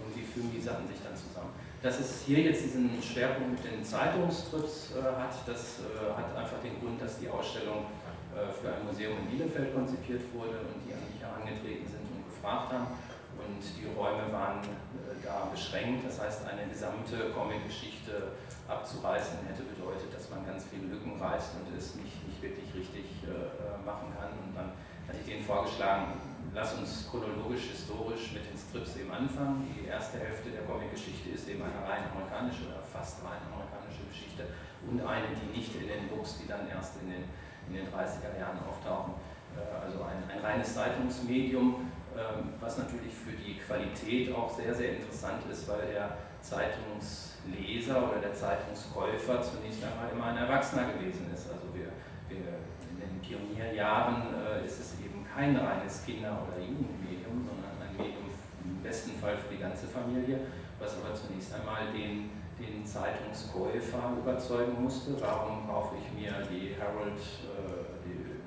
irgendwie 0.00 0.24
fügen 0.24 0.50
die 0.54 0.60
Sachen 0.60 0.88
sich 0.88 0.96
dann 1.04 1.14
zusammen. 1.14 1.52
Dass 1.82 2.00
es 2.00 2.24
hier 2.26 2.40
jetzt 2.40 2.64
diesen 2.64 2.90
Schwerpunkt 3.02 3.62
mit 3.62 3.72
den 3.72 3.84
Zeitungstrips 3.84 4.96
äh, 4.96 5.02
hat, 5.04 5.34
das 5.46 5.84
äh, 5.84 6.10
hat 6.10 6.34
einfach 6.34 6.58
den 6.64 6.80
Grund, 6.80 7.00
dass 7.00 7.20
die 7.20 7.28
Ausstellung 7.28 7.86
äh, 8.34 8.50
für 8.50 8.74
ein 8.74 8.82
Museum 8.84 9.14
in 9.22 9.26
Bielefeld 9.30 9.74
konzipiert 9.74 10.22
wurde 10.34 10.58
und 10.64 10.82
die 10.82 10.92
an 10.96 11.04
mich 11.06 11.20
herangetreten 11.22 11.86
sind 11.86 12.02
und 12.10 12.26
gefragt 12.26 12.72
haben. 12.72 12.98
Und 13.38 13.62
die 13.62 13.86
Räume 13.94 14.26
waren 14.32 14.58
äh, 14.58 15.14
da 15.22 15.46
beschränkt, 15.54 16.02
das 16.02 16.18
heißt 16.18 16.42
eine 16.50 16.66
gesamte 16.66 17.30
Comic-Geschichte 17.30 18.34
abzureißen 18.68 19.48
hätte 19.48 19.64
bedeutet, 19.64 20.12
dass 20.12 20.28
man 20.28 20.44
ganz 20.44 20.68
viele 20.68 20.92
Lücken 20.92 21.16
reißt 21.16 21.56
und 21.56 21.72
es 21.72 21.96
nicht, 21.96 22.20
nicht 22.38 22.42
wirklich 22.42 22.74
richtig 22.74 23.26
äh, 23.26 23.84
machen 23.84 24.14
kann. 24.14 24.30
Und 24.38 24.54
dann 24.54 24.70
hatte 25.06 25.18
ich 25.18 25.26
denen 25.26 25.44
vorgeschlagen, 25.44 26.14
lass 26.54 26.78
uns 26.78 27.08
chronologisch, 27.10 27.74
historisch 27.74 28.32
mit 28.32 28.46
den 28.46 28.56
Strips 28.56 28.96
eben 28.96 29.10
anfangen. 29.10 29.66
Die 29.74 29.86
erste 29.86 30.18
Hälfte 30.18 30.50
der 30.50 30.62
Comic-Geschichte 30.62 31.30
ist 31.30 31.48
eben 31.48 31.62
eine 31.62 31.82
rein 31.82 32.06
amerikanische 32.14 32.70
oder 32.70 32.82
fast 32.82 33.24
rein 33.24 33.42
amerikanische 33.50 34.06
Geschichte 34.06 34.46
und 34.86 35.00
eine, 35.02 35.26
die 35.34 35.58
nicht 35.58 35.74
in 35.74 35.88
den 35.88 36.08
Books, 36.08 36.38
die 36.38 36.46
dann 36.46 36.68
erst 36.68 37.02
in 37.02 37.10
den, 37.10 37.24
in 37.68 37.74
den 37.74 37.86
30er 37.90 38.38
Jahren 38.38 38.58
auftauchen. 38.62 39.14
Äh, 39.56 39.84
also 39.84 40.06
ein, 40.06 40.22
ein 40.30 40.40
reines 40.40 40.74
Zeitungsmedium, 40.74 41.90
ähm, 42.14 42.54
was 42.60 42.78
natürlich 42.78 43.12
für 43.12 43.34
die 43.34 43.58
Qualität 43.58 44.34
auch 44.34 44.50
sehr, 44.54 44.74
sehr 44.74 44.96
interessant 44.96 45.42
ist, 45.50 45.68
weil 45.68 45.86
der 45.90 46.16
Zeitungsleser 46.40 48.10
oder 48.10 48.20
der 48.22 48.34
Zeitungskäufer 48.34 49.42
zunächst 49.42 49.82
einmal 49.82 50.10
immer 50.12 50.26
ein 50.26 50.36
Erwachsener 50.36 50.92
gewesen 50.92 51.30
ist. 51.34 51.50
Also 51.50 51.66
wir 51.74 51.90
in 52.30 53.00
den 53.00 53.20
Pionierjahren 53.20 54.34
äh, 54.34 54.64
ist 54.64 54.80
es 54.80 55.00
eben 55.00 55.24
kein 55.24 55.56
reines 55.56 56.04
Kinder- 56.04 56.46
oder 56.46 56.58
Jugendmedium, 56.58 57.46
sondern 57.46 57.72
ein 57.80 57.96
Medium 57.96 58.28
im 58.64 58.82
besten 58.82 59.12
Fall 59.18 59.36
für 59.36 59.54
die 59.54 59.60
ganze 59.60 59.86
Familie, 59.86 60.40
was 60.78 60.96
aber 60.98 61.14
zunächst 61.14 61.54
einmal 61.54 61.92
den, 61.92 62.30
den 62.58 62.84
Zeitungskäufer 62.84 64.12
überzeugen 64.18 64.82
musste. 64.82 65.20
Warum 65.20 65.66
kaufe 65.66 65.96
ich 65.96 66.08
mir 66.12 66.32
die 66.50 66.74
Herald 66.74 67.18
äh, 67.18 68.02
die, 68.04 68.38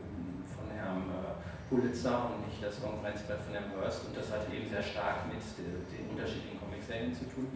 von 0.46 0.70
Herrn 0.76 1.10
äh, 1.10 1.70
Pulitzer 1.70 2.32
und 2.32 2.48
nicht 2.48 2.62
das 2.62 2.82
Konkurrenzblatt 2.82 3.42
von 3.42 3.54
Herrn 3.54 3.72
Hearst? 3.72 4.06
Und 4.06 4.18
das 4.18 4.32
hatte 4.32 4.54
eben 4.54 4.70
sehr 4.70 4.84
stark 4.84 5.28
mit 5.28 5.42
den, 5.58 5.86
den 5.88 6.10
unterschiedlichen 6.12 6.60
Comic-Serien 6.60 7.14
zu 7.14 7.26
tun. 7.26 7.48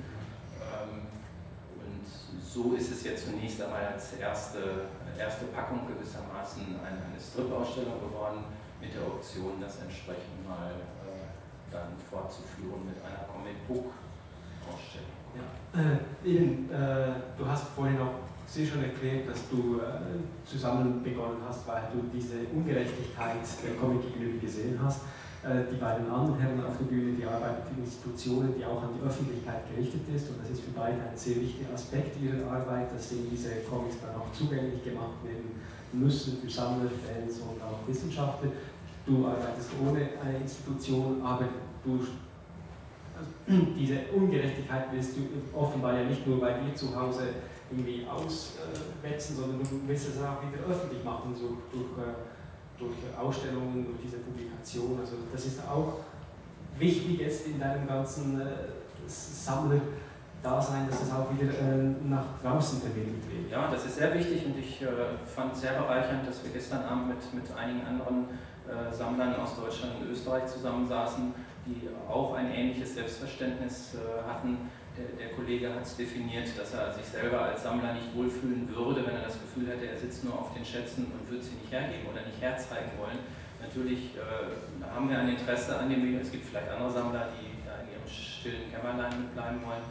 Ähm, 0.62 1.08
und 1.76 2.06
so 2.42 2.74
ist 2.74 2.92
es 2.92 3.04
jetzt 3.04 3.26
zunächst 3.28 3.62
einmal 3.62 3.86
als 3.86 4.14
erste, 4.14 4.88
erste 5.18 5.46
Packung 5.46 5.88
gewissermaßen 5.88 6.80
eine, 6.80 7.20
Strip-Ausstellung 7.20 8.00
geworden, 8.00 8.46
mit 8.82 8.94
der 8.94 9.08
Option, 9.08 9.60
das 9.60 9.82
entsprechend 9.82 10.48
mal 10.48 10.72
äh, 10.72 11.32
dann 11.72 11.96
fortzuführen 11.98 12.86
mit 12.86 12.98
einer 13.02 13.24
Comic-Book-Ausstellung. 13.32 15.16
Ja. 15.36 15.46
Äh, 15.80 16.00
eben, 16.28 16.70
äh, 16.72 17.16
du 17.38 17.48
hast 17.48 17.68
vorhin 17.76 18.00
auch 18.00 18.26
sehr 18.48 18.66
schon 18.66 18.84
erklärt, 18.84 19.28
dass 19.28 19.50
du 19.50 19.80
äh, 19.80 20.22
zusammen 20.46 21.04
begonnen 21.04 21.42
hast, 21.48 21.68
weil 21.68 21.84
du 21.92 22.04
diese 22.14 22.46
Ungerechtigkeit 22.54 23.42
der 23.64 23.76
Comic 23.76 24.14
gegenüber 24.14 24.40
gesehen 24.40 24.80
hast. 24.84 25.02
Äh, 25.46 25.70
die 25.72 25.78
beiden 25.78 26.10
anderen 26.10 26.40
Herren 26.40 26.66
auf 26.66 26.76
der 26.80 26.86
Bühne, 26.86 27.14
die 27.14 27.24
arbeiten 27.24 27.62
für 27.70 27.80
Institutionen, 27.80 28.56
die 28.58 28.66
auch 28.66 28.82
an 28.82 28.90
die 28.98 29.06
Öffentlichkeit 29.06 29.62
gerichtet 29.70 30.02
ist 30.10 30.30
und 30.34 30.42
das 30.42 30.50
ist 30.50 30.66
für 30.66 30.72
beide 30.72 30.98
ein 30.98 31.14
sehr 31.14 31.36
wichtiger 31.36 31.72
Aspekt 31.72 32.18
ihrer 32.18 32.50
Arbeit, 32.50 32.90
dass 32.90 33.12
eben 33.12 33.30
diese 33.30 33.62
Comics 33.70 34.02
dann 34.02 34.18
auch 34.18 34.34
zugänglich 34.34 34.84
gemacht 34.84 35.22
werden 35.22 35.62
müssen 35.94 36.42
für 36.42 36.50
Sammler, 36.50 36.90
Fans 36.90 37.46
und 37.46 37.62
auch 37.62 37.86
Wissenschaftler. 37.86 38.50
Du 39.06 39.28
arbeitest 39.28 39.70
ohne 39.86 40.18
eine 40.18 40.42
Institution, 40.42 41.22
aber 41.22 41.46
du 41.86 42.02
also, 43.14 43.30
diese 43.78 44.10
Ungerechtigkeit 44.18 44.90
willst 44.92 45.14
du 45.16 45.30
offenbar 45.54 45.94
ja 45.94 46.10
nicht 46.10 46.26
nur 46.26 46.42
bei 46.42 46.54
dir 46.58 46.74
zu 46.74 46.90
Hause 47.00 47.38
irgendwie 47.70 48.02
auswetzen, 48.10 49.36
sondern 49.36 49.60
du 49.60 49.82
willst 49.86 50.10
es 50.10 50.18
auch 50.18 50.42
wieder 50.42 50.66
öffentlich 50.66 51.04
machen, 51.04 51.36
so 51.38 51.62
durch, 51.70 51.94
äh, 52.02 52.34
durch 52.78 52.96
Ausstellungen, 53.18 53.86
durch 53.86 53.98
diese 54.04 54.18
Publikation. 54.18 55.00
Also 55.00 55.16
das 55.32 55.46
ist 55.46 55.60
auch 55.68 56.00
wichtig 56.78 57.20
jetzt 57.20 57.48
in 57.48 57.60
deinem 57.60 57.88
ganzen 57.88 58.42
äh, 58.42 58.46
Sammler-Dasein, 59.08 60.88
dass 60.90 61.04
es 61.04 61.12
auch 61.12 61.32
wieder 61.32 61.52
äh, 61.54 61.94
nach 62.08 62.26
draußen 62.42 62.82
vermittelt 62.82 63.24
wird. 63.32 63.52
Ja, 63.52 63.70
das 63.72 63.86
ist 63.86 63.96
sehr 63.96 64.14
wichtig 64.14 64.46
und 64.46 64.58
ich 64.58 64.84
fand 65.26 65.54
es 65.54 65.62
sehr 65.62 65.74
bereichernd, 65.74 66.28
dass 66.28 66.44
wir 66.44 66.52
gestern 66.52 66.84
Abend 66.84 67.10
mit, 67.10 67.34
mit 67.34 67.58
einigen 67.58 67.86
anderen 67.86 68.26
Sammlern 68.92 69.36
aus 69.36 69.56
Deutschland 69.56 69.94
und 70.02 70.10
Österreich 70.10 70.48
zusammensaßen, 70.48 71.32
die 71.68 71.88
auch 72.10 72.34
ein 72.34 72.52
ähnliches 72.52 72.96
Selbstverständnis 72.96 73.96
hatten. 74.28 74.58
Der, 74.96 75.12
der 75.20 75.36
Kollege 75.36 75.74
hat 75.74 75.84
es 75.84 75.98
definiert, 75.98 76.48
dass 76.58 76.74
er 76.74 76.94
sich 76.94 77.04
selber 77.04 77.42
als 77.42 77.64
Sammler 77.64 77.94
nicht 77.94 78.16
wohlfühlen 78.16 78.64
würde, 78.74 79.06
wenn 79.06 79.16
er 79.16 79.28
das 79.28 79.36
Gefühl 79.36 79.68
hätte, 79.68 79.88
er 79.88 79.98
sitzt 79.98 80.24
nur 80.24 80.40
auf 80.40 80.54
den 80.54 80.64
Schätzen 80.64 81.12
und 81.12 81.30
würde 81.30 81.44
sie 81.44 81.56
nicht 81.56 81.72
hergeben 81.72 82.08
oder 82.08 82.24
nicht 82.24 82.40
herzeigen 82.40 82.92
wollen. 82.98 83.20
Natürlich 83.60 84.16
äh, 84.16 84.88
haben 84.88 85.10
wir 85.10 85.20
ein 85.20 85.30
Interesse 85.30 85.78
an 85.78 85.90
dem 85.90 86.00
Medium. 86.00 86.22
Es 86.22 86.32
gibt 86.32 86.46
vielleicht 86.46 86.70
andere 86.72 86.92
Sammler, 86.92 87.28
die 87.36 87.60
da 87.68 87.84
in 87.84 87.92
ihrem 87.92 88.08
stillen 88.08 88.72
Kämmerlein 88.72 89.12
mitbleiben 89.20 89.60
wollen. 89.66 89.84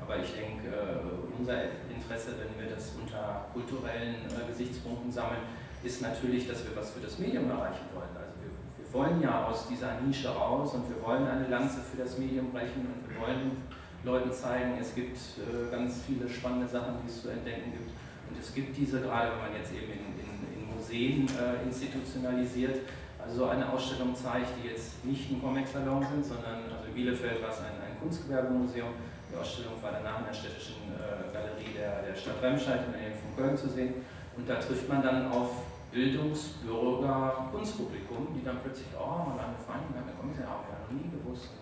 Aber 0.00 0.18
ich 0.18 0.30
denke, 0.34 0.68
äh, 0.68 1.38
unser 1.38 1.62
Interesse, 1.90 2.34
wenn 2.38 2.54
wir 2.54 2.74
das 2.74 2.94
unter 2.94 3.46
kulturellen 3.52 4.26
äh, 4.30 4.46
Gesichtspunkten 4.46 5.10
sammeln, 5.10 5.42
ist 5.82 6.02
natürlich, 6.02 6.46
dass 6.46 6.62
wir 6.62 6.76
was 6.76 6.90
für 6.90 7.00
das 7.00 7.18
Medium 7.18 7.50
erreichen 7.50 7.86
wollen. 7.94 8.14
Also 8.14 8.30
wir, 8.38 8.50
wir 8.50 8.92
wollen 8.92 9.22
ja 9.22 9.46
aus 9.46 9.66
dieser 9.66 10.00
Nische 10.00 10.28
raus 10.28 10.74
und 10.74 10.88
wir 10.88 11.02
wollen 11.02 11.26
eine 11.26 11.48
Lanze 11.48 11.80
für 11.80 11.96
das 11.96 12.18
Medium 12.18 12.52
brechen 12.52 12.86
und 12.86 13.10
wir 13.10 13.20
wollen 13.20 13.56
Leuten 14.04 14.32
zeigen, 14.32 14.74
es 14.80 14.94
gibt 14.94 15.16
äh, 15.38 15.70
ganz 15.70 16.02
viele 16.06 16.28
spannende 16.28 16.66
Sachen, 16.66 16.94
die 17.02 17.08
es 17.08 17.22
zu 17.22 17.28
entdecken 17.30 17.70
gibt. 17.72 17.90
Und 18.28 18.38
es 18.38 18.52
gibt 18.54 18.76
diese, 18.76 19.00
gerade 19.00 19.30
wenn 19.32 19.38
man 19.38 19.54
jetzt 19.54 19.72
eben 19.72 19.92
in, 19.92 20.18
in, 20.18 20.32
in 20.58 20.74
Museen 20.74 21.28
äh, 21.38 21.62
institutionalisiert, 21.62 22.82
also 23.22 23.46
so 23.46 23.46
eine 23.46 23.70
Ausstellung 23.70 24.14
zeigt, 24.16 24.58
die 24.58 24.68
jetzt 24.68 25.04
nicht 25.04 25.30
ein 25.30 25.40
Comic-Salon 25.40 26.02
sind, 26.02 26.24
sondern 26.24 26.66
also 26.66 26.88
in 26.88 26.94
Bielefeld 26.94 27.40
war 27.40 27.50
es 27.50 27.58
ein, 27.62 27.78
ein 27.78 27.94
Kunstgewerbemuseum. 28.00 28.90
Die 29.30 29.36
Ausstellung 29.36 29.78
war 29.80 29.92
danach 29.92 30.18
in 30.18 30.26
der 30.26 30.34
städtischen 30.34 30.90
äh, 30.90 31.30
Galerie 31.30 31.70
der, 31.78 32.02
der 32.02 32.16
Stadt 32.18 32.42
Remscheid 32.42 32.82
in 32.86 32.92
der 32.92 33.00
Nähe 33.06 33.14
von 33.14 33.30
Köln 33.38 33.56
zu 33.56 33.68
sehen. 33.70 34.02
Und 34.36 34.48
da 34.48 34.56
trifft 34.56 34.88
man 34.88 35.02
dann 35.02 35.30
auf 35.30 35.70
Bildungsbürger, 35.92 37.52
Kunstpublikum, 37.52 38.34
die 38.34 38.42
dann 38.42 38.58
plötzlich, 38.64 38.88
oh, 38.98 39.38
angefangen, 39.38 39.92
wir 39.92 40.00
haben 40.02 40.08
ja 40.08 40.16
Kommissar, 40.18 40.48
haben 40.50 40.66
wir 40.66 40.80
noch 40.82 40.90
nie 40.90 41.06
gewusst. 41.12 41.54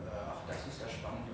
Äh, 0.00 0.08
ach, 0.08 0.40
das 0.48 0.64
ist 0.64 0.80
ja 0.80 0.88
spannend 0.88 1.28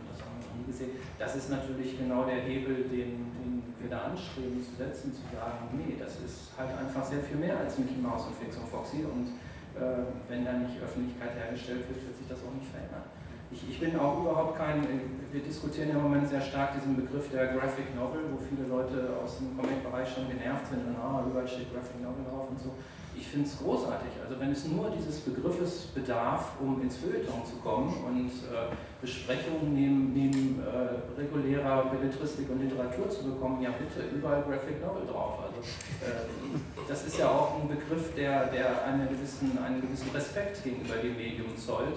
gesehen. 0.69 0.91
Das 1.19 1.35
ist 1.35 1.51
natürlich 1.51 1.99
genau 1.99 2.25
der 2.25 2.41
Hebel, 2.45 2.85
den, 2.85 3.33
den 3.35 3.63
wir 3.81 3.91
da 3.91 4.13
anstreben 4.13 4.63
zu 4.63 4.77
setzen, 4.77 5.13
zu 5.15 5.23
sagen, 5.35 5.73
nee, 5.75 5.97
das 5.99 6.21
ist 6.21 6.53
halt 6.57 6.71
einfach 6.77 7.05
sehr 7.05 7.21
viel 7.21 7.37
mehr 7.37 7.59
als 7.59 7.79
Mickey 7.79 7.99
Mouse 8.01 8.27
und 8.27 8.37
Fix 8.37 8.57
und 8.57 8.69
Foxy 8.69 9.05
und 9.05 9.35
äh, 9.79 10.05
wenn 10.29 10.45
da 10.45 10.53
nicht 10.55 10.81
Öffentlichkeit 10.83 11.35
hergestellt 11.35 11.87
wird, 11.89 12.03
wird 12.03 12.17
sich 12.17 12.29
das 12.29 12.39
auch 12.43 12.55
nicht 12.55 12.67
verändern. 12.67 13.07
Ich, 13.51 13.65
ich, 13.65 13.81
bin 13.81 13.97
auch 13.97 14.21
überhaupt 14.21 14.59
kein, 14.59 14.85
wir 14.85 15.41
diskutieren 15.41 15.91
im 15.91 16.03
Moment 16.03 16.29
sehr 16.29 16.41
stark 16.41 16.75
diesen 16.77 16.97
Begriff 16.97 17.31
der 17.33 17.57
Graphic 17.57 17.97
Novel, 17.97 18.29
wo 18.29 18.37
viele 18.37 18.69
Leute 18.69 19.09
aus 19.25 19.39
dem 19.39 19.57
Comic-Bereich 19.57 20.05
schon 20.13 20.29
genervt 20.29 20.69
sind 20.69 20.85
und 20.85 20.97
ah, 21.01 21.25
überall 21.25 21.49
steht 21.49 21.73
Graphic 21.73 21.97
Novel 22.03 22.29
drauf 22.29 22.51
und 22.51 22.61
so. 22.61 22.77
Ich 23.19 23.27
finde 23.27 23.49
es 23.49 23.59
großartig. 23.59 24.11
Also 24.23 24.39
wenn 24.39 24.53
es 24.53 24.65
nur 24.67 24.91
dieses 24.91 25.19
Begriffes 25.21 25.87
bedarf, 25.93 26.53
um 26.61 26.81
ins 26.81 26.99
Feuilleton 26.99 27.45
zu 27.45 27.57
kommen 27.57 27.93
und 28.07 28.29
äh, 28.29 28.71
Besprechungen 29.01 29.75
neben, 29.75 30.13
neben 30.13 30.63
äh, 30.63 31.21
regulärer 31.21 31.87
Belletristik 31.87 32.49
und 32.49 32.63
Literatur 32.63 33.11
zu 33.11 33.25
bekommen, 33.25 33.61
ja 33.61 33.71
bitte, 33.71 34.07
überall 34.15 34.43
Graphic 34.43 34.81
Novel 34.81 35.05
drauf. 35.05 35.41
Also 35.43 35.59
äh, 36.07 36.87
das 36.87 37.07
ist 37.07 37.19
ja 37.19 37.29
auch 37.29 37.61
ein 37.61 37.69
Begriff, 37.69 38.15
der, 38.15 38.47
der 38.47 38.85
einen, 38.85 39.09
gewissen, 39.09 39.59
einen 39.59 39.81
gewissen 39.81 40.11
Respekt 40.15 40.63
gegenüber 40.63 40.95
dem 40.95 41.17
Medium 41.17 41.57
zollt 41.57 41.97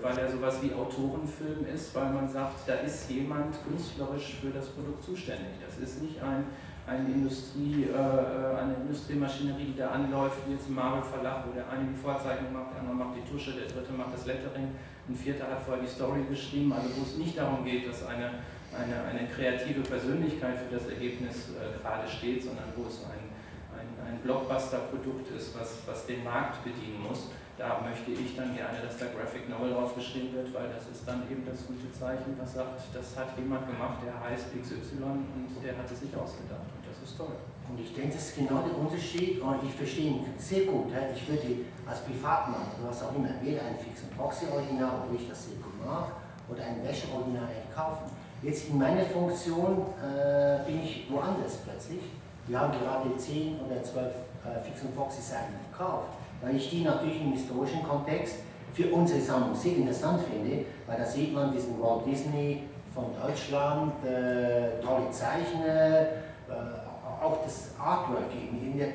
weil 0.00 0.16
er 0.16 0.30
sowas 0.30 0.62
wie 0.62 0.72
Autorenfilm 0.72 1.66
ist, 1.74 1.92
weil 1.94 2.10
man 2.10 2.28
sagt, 2.28 2.68
da 2.68 2.74
ist 2.74 3.10
jemand 3.10 3.56
künstlerisch 3.66 4.36
für 4.40 4.50
das 4.50 4.68
Produkt 4.68 5.02
zuständig. 5.02 5.58
Das 5.66 5.76
ist 5.78 6.02
nicht 6.02 6.22
ein, 6.22 6.44
eine, 6.86 7.08
Industrie, 7.08 7.86
äh, 7.86 8.56
eine 8.58 8.74
Industriemaschinerie, 8.82 9.72
die 9.72 9.78
da 9.78 9.90
anläuft, 9.90 10.38
wie 10.46 10.52
jetzt 10.52 10.68
im 10.68 10.74
Marvel 10.74 11.02
Verlag, 11.02 11.46
wo 11.46 11.52
der 11.52 11.68
eine 11.70 11.86
die 11.86 11.96
Vorzeichnung 11.96 12.52
macht, 12.52 12.74
der 12.74 12.80
andere 12.80 12.96
macht 12.96 13.16
die 13.16 13.26
Tusche, 13.30 13.52
der 13.52 13.66
dritte 13.66 13.92
macht 13.92 14.14
das 14.14 14.26
Lettering, 14.26 14.74
ein 15.08 15.14
vierter 15.14 15.50
hat 15.50 15.60
vorher 15.60 15.82
die 15.82 15.90
Story 15.90 16.22
geschrieben, 16.28 16.72
also 16.72 16.88
wo 16.96 17.02
es 17.02 17.16
nicht 17.16 17.38
darum 17.38 17.64
geht, 17.64 17.88
dass 17.88 18.06
eine, 18.06 18.42
eine, 18.74 18.96
eine 19.04 19.28
kreative 19.28 19.80
Persönlichkeit 19.80 20.58
für 20.58 20.74
das 20.74 20.88
Ergebnis 20.88 21.54
äh, 21.54 21.78
gerade 21.78 22.08
steht, 22.08 22.42
sondern 22.42 22.70
wo 22.76 22.86
es 22.86 23.04
ein, 23.06 23.30
ein, 23.78 23.88
ein 24.06 24.18
Blockbuster-Produkt 24.22 25.30
ist, 25.36 25.58
was, 25.58 25.82
was 25.86 26.06
den 26.06 26.24
Markt 26.24 26.62
bedienen 26.64 27.02
muss 27.02 27.30
da 27.62 27.78
möchte 27.78 28.10
ich 28.10 28.34
dann 28.34 28.50
gerne, 28.58 28.82
dass 28.82 28.98
der 28.98 29.14
Graphic 29.14 29.46
Novel 29.46 29.70
draufgeschrieben 29.70 30.34
wird, 30.34 30.50
weil 30.50 30.66
das 30.74 30.90
ist 30.90 31.06
dann 31.06 31.22
eben 31.30 31.46
das 31.46 31.62
gute 31.70 31.86
Zeichen, 31.94 32.34
was 32.34 32.58
sagt, 32.58 32.90
das 32.90 33.14
hat 33.14 33.38
jemand 33.38 33.70
gemacht, 33.70 34.02
der 34.02 34.18
heißt 34.18 34.50
XY 34.50 34.98
und 34.98 35.62
der 35.62 35.78
hat 35.78 35.86
es 35.86 36.02
sich 36.02 36.10
ausgedacht 36.10 36.66
und 36.74 36.82
das 36.82 36.98
ist 36.98 37.14
toll. 37.14 37.38
Und 37.70 37.78
ich 37.78 37.94
denke, 37.94 38.18
das 38.18 38.34
ist 38.34 38.36
genau 38.36 38.66
der 38.66 38.74
Unterschied 38.74 39.38
und 39.38 39.62
ich 39.62 39.74
verstehe 39.78 40.10
ihn 40.10 40.26
sehr 40.36 40.66
gut. 40.66 40.90
Ich 41.14 41.22
würde 41.30 41.62
als 41.86 42.02
Privatmann 42.02 42.66
oder 42.82 42.90
was 42.90 42.98
auch 43.06 43.14
immer 43.14 43.30
weder 43.40 43.62
ein 43.62 43.78
Fix- 43.78 44.02
und 44.02 44.18
Proxy-Original, 44.18 45.06
wo 45.06 45.14
ich 45.14 45.30
das 45.30 45.46
sehr 45.46 45.56
gut 45.62 45.78
mag, 45.86 46.18
oder 46.50 46.66
ein 46.66 46.82
Wäsche-Original 46.82 47.46
kaufen. 47.70 48.10
Jetzt 48.42 48.70
in 48.70 48.78
meiner 48.78 49.06
Funktion 49.06 49.86
äh, 50.02 50.66
bin 50.66 50.82
ich 50.82 51.06
woanders 51.08 51.62
plötzlich. 51.62 52.02
Wir 52.48 52.58
haben 52.58 52.74
gerade 52.74 53.16
10 53.16 53.60
oder 53.62 53.80
12 53.80 54.10
äh, 54.10 54.58
Fix- 54.66 54.82
und 54.82 54.96
Proxy-Seiten 54.96 55.54
gekauft 55.70 56.18
weil 56.42 56.56
ich 56.56 56.68
die 56.70 56.82
natürlich 56.82 57.20
im 57.20 57.32
historischen 57.32 57.82
Kontext 57.82 58.36
für 58.74 58.88
unsere 58.92 59.20
Sammlung 59.20 59.54
sehr 59.54 59.76
interessant 59.76 60.20
finde, 60.22 60.64
weil 60.86 60.98
da 60.98 61.04
sieht 61.04 61.32
man 61.32 61.52
diesen 61.52 61.80
Walt 61.80 62.06
Disney 62.06 62.64
von 62.92 63.06
Deutschland, 63.20 63.92
äh, 64.04 64.82
tolle 64.82 65.10
Zeichner, 65.10 66.00
äh, 66.48 67.22
auch 67.22 67.38
das 67.44 67.70
Artwork, 67.78 68.24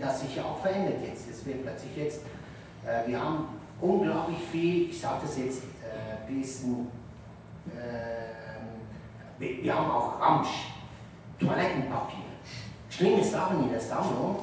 das 0.02 0.22
sich 0.22 0.36
ja 0.36 0.44
auch 0.44 0.60
verändert 0.60 0.98
jetzt. 1.04 1.30
Es 1.30 1.46
wird 1.46 1.64
plötzlich 1.64 1.96
jetzt, 1.96 2.22
äh, 2.86 3.08
wir 3.08 3.20
haben 3.20 3.48
unglaublich 3.80 4.40
viel, 4.52 4.90
ich 4.90 5.00
sage 5.00 5.22
das 5.24 5.38
jetzt 5.38 5.64
ein 5.64 6.34
äh, 6.34 6.40
bisschen, 6.40 6.88
ähm, 7.68 8.68
wir, 9.38 9.64
wir, 9.64 9.76
haben 9.76 9.92
auch 9.92 10.20
Ramsch, 10.20 10.74
Toilettenpapier. 11.40 12.26
Schlimme 12.90 13.24
Sachen 13.24 13.64
in 13.64 13.70
der 13.70 13.80
Sammlung, 13.80 14.38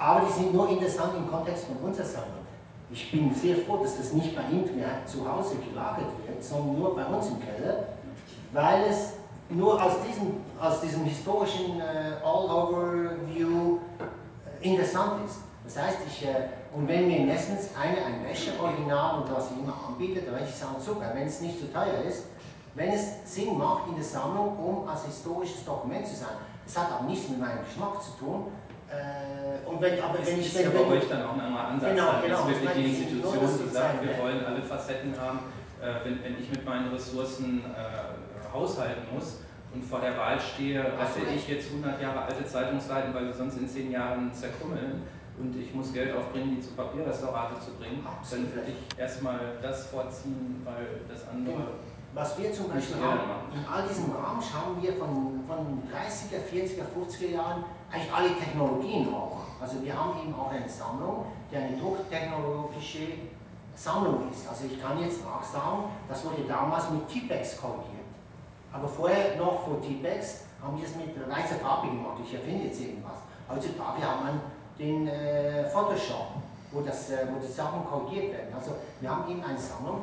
aber 0.00 0.26
die 0.26 0.32
sind 0.32 0.54
nur 0.54 0.68
interessant 0.70 1.12
im 1.16 1.30
Kontext 1.30 1.66
von 1.66 1.76
unserer 1.76 2.06
Sammlung. 2.06 2.40
Ich 2.90 3.12
bin 3.12 3.32
sehr 3.34 3.56
froh, 3.58 3.76
dass 3.82 3.98
das 3.98 4.14
nicht 4.14 4.34
bei 4.34 4.42
ihm 4.50 4.64
zu 5.06 5.30
Hause 5.30 5.56
gelagert 5.56 6.10
wird, 6.26 6.42
sondern 6.42 6.78
nur 6.78 6.96
bei 6.96 7.04
uns 7.04 7.28
im 7.28 7.36
Keller, 7.38 7.84
weil 8.52 8.84
es 8.90 9.12
nur 9.50 9.74
aus 9.82 9.92
diesem, 10.08 10.40
aus 10.58 10.80
diesem 10.80 11.04
historischen 11.04 11.80
äh, 11.80 12.24
All-Over-View 12.24 13.78
äh, 14.62 14.68
interessant 14.68 15.24
ist. 15.26 15.40
Das 15.64 15.84
heißt, 15.84 15.98
ich, 16.08 16.24
äh, 16.24 16.48
und 16.74 16.88
wenn 16.88 17.06
mir 17.06 17.20
meistens 17.26 17.70
eine 17.80 18.04
ein 18.04 18.24
Wäscheoriginal 18.24 19.20
und 19.20 19.32
was 19.32 19.50
ich 19.50 19.62
immer 19.62 19.74
anbietet, 19.88 20.26
dann 20.26 20.42
ich 20.42 20.54
sagen, 20.54 20.76
super, 20.80 21.10
wenn 21.14 21.26
es 21.26 21.40
nicht 21.40 21.58
zu 21.60 21.72
teuer 21.72 22.02
ist, 22.08 22.24
wenn 22.74 22.90
es 22.90 23.04
Sinn 23.24 23.58
macht 23.58 23.88
in 23.88 23.96
der 23.96 24.04
Sammlung, 24.04 24.56
um 24.56 24.88
als 24.88 25.04
historisches 25.04 25.64
Dokument 25.64 26.06
zu 26.06 26.14
sein. 26.14 26.36
Das 26.64 26.78
hat 26.78 26.92
auch 26.92 27.02
nichts 27.02 27.28
mit 27.28 27.40
meinem 27.40 27.64
Geschmack 27.64 28.00
zu 28.02 28.12
tun. 28.18 28.44
Äh, 28.90 29.68
und 29.68 29.80
wenn, 29.80 30.02
aber 30.02 30.18
wenn 30.24 30.40
ich 30.40 30.46
ist 30.46 30.60
ja 30.60 30.72
wenn, 30.72 30.88
bei 30.88 30.96
euch 30.96 31.08
dann 31.08 31.22
auch 31.22 31.34
ein 31.34 31.40
anderer 31.40 31.68
Ansatz. 31.68 31.90
Genau, 31.90 32.06
sein. 32.10 32.22
genau, 32.22 32.42
Das 32.42 32.50
ist 32.50 32.64
das 32.64 32.74
wirklich 32.74 32.84
die 32.84 33.02
Institution, 33.02 33.48
die 33.64 33.70
sagt, 33.70 34.02
wir 34.02 34.18
wollen 34.18 34.44
alle 34.44 34.62
Facetten 34.62 35.14
haben. 35.18 35.38
Äh, 35.80 36.04
wenn, 36.04 36.24
wenn 36.24 36.36
ich 36.38 36.50
mit 36.50 36.64
meinen 36.64 36.92
Ressourcen 36.92 37.64
äh, 37.64 38.52
haushalten 38.52 39.14
muss 39.14 39.40
und 39.72 39.84
vor 39.84 40.00
der 40.00 40.16
Wahl 40.18 40.38
stehe, 40.40 40.80
rette 40.80 41.22
ich 41.34 41.48
jetzt 41.48 41.70
100 41.70 42.02
Jahre 42.02 42.22
alte 42.22 42.44
Zeitungsseiten, 42.44 43.14
weil 43.14 43.26
wir 43.26 43.32
sonst 43.32 43.56
in 43.56 43.68
10 43.68 43.90
Jahren 43.92 44.32
zerkrümmeln 44.34 45.02
und 45.38 45.56
ich 45.56 45.72
muss 45.72 45.92
Geld 45.92 46.14
aufbringen, 46.14 46.56
die 46.56 46.60
zu 46.60 46.74
Papierrestaurate 46.74 47.58
zu 47.60 47.72
bringen, 47.78 48.02
dann 48.04 48.12
Absolut. 48.12 48.54
würde 48.54 48.68
ich 48.72 48.98
erstmal 48.98 49.38
das 49.62 49.86
vorziehen, 49.86 50.60
weil 50.64 51.00
das 51.08 51.26
andere... 51.28 51.68
Was 52.12 52.36
wir 52.38 52.52
zum 52.52 52.68
Beispiel 52.68 52.96
haben, 52.96 53.28
machen. 53.28 53.54
in 53.54 53.64
all 53.72 53.86
diesem 53.86 54.10
Raum 54.10 54.42
schauen 54.42 54.82
wir 54.82 54.92
von, 54.94 55.40
von 55.46 55.82
30er, 55.88 56.42
40er, 56.42 56.82
50er 56.90 57.30
Jahren 57.30 57.64
eigentlich 57.90 58.12
alle 58.12 58.34
Technologien 58.36 59.12
auch. 59.12 59.38
Also 59.60 59.82
wir 59.82 59.94
haben 59.94 60.18
eben 60.20 60.34
auch 60.34 60.50
eine 60.50 60.68
Sammlung, 60.68 61.26
die 61.50 61.56
eine 61.56 61.76
drucktechnologische 61.76 63.08
Sammlung 63.74 64.30
ist. 64.30 64.48
Also 64.48 64.64
ich 64.66 64.80
kann 64.80 64.98
jetzt 65.00 65.24
nachsagen, 65.24 65.84
das 66.08 66.24
wurde 66.24 66.42
damals 66.48 66.90
mit 66.90 67.08
T-Pex 67.08 67.60
korrigiert. 67.60 68.08
Aber 68.72 68.86
vorher 68.88 69.36
noch 69.36 69.64
vor 69.64 69.80
T-Pex 69.80 70.44
haben 70.62 70.78
wir 70.78 70.86
es 70.86 70.94
mit 70.96 71.16
weißer 71.16 71.56
Farbe 71.56 71.88
gemacht. 71.88 72.18
Ich 72.24 72.34
erfinde 72.34 72.66
jetzt 72.66 72.80
irgendwas. 72.80 73.18
Heutzutage 73.48 74.02
hat 74.02 74.22
man 74.22 74.40
den 74.78 75.08
äh, 75.08 75.68
Photoshop, 75.68 76.28
wo, 76.70 76.80
das, 76.80 77.10
äh, 77.10 77.26
wo 77.30 77.44
die 77.44 77.52
Sachen 77.52 77.84
korrigiert 77.84 78.32
werden. 78.32 78.54
Also 78.54 78.72
wir 79.00 79.10
haben 79.10 79.28
eben 79.30 79.42
eine 79.42 79.58
Sammlung. 79.58 80.02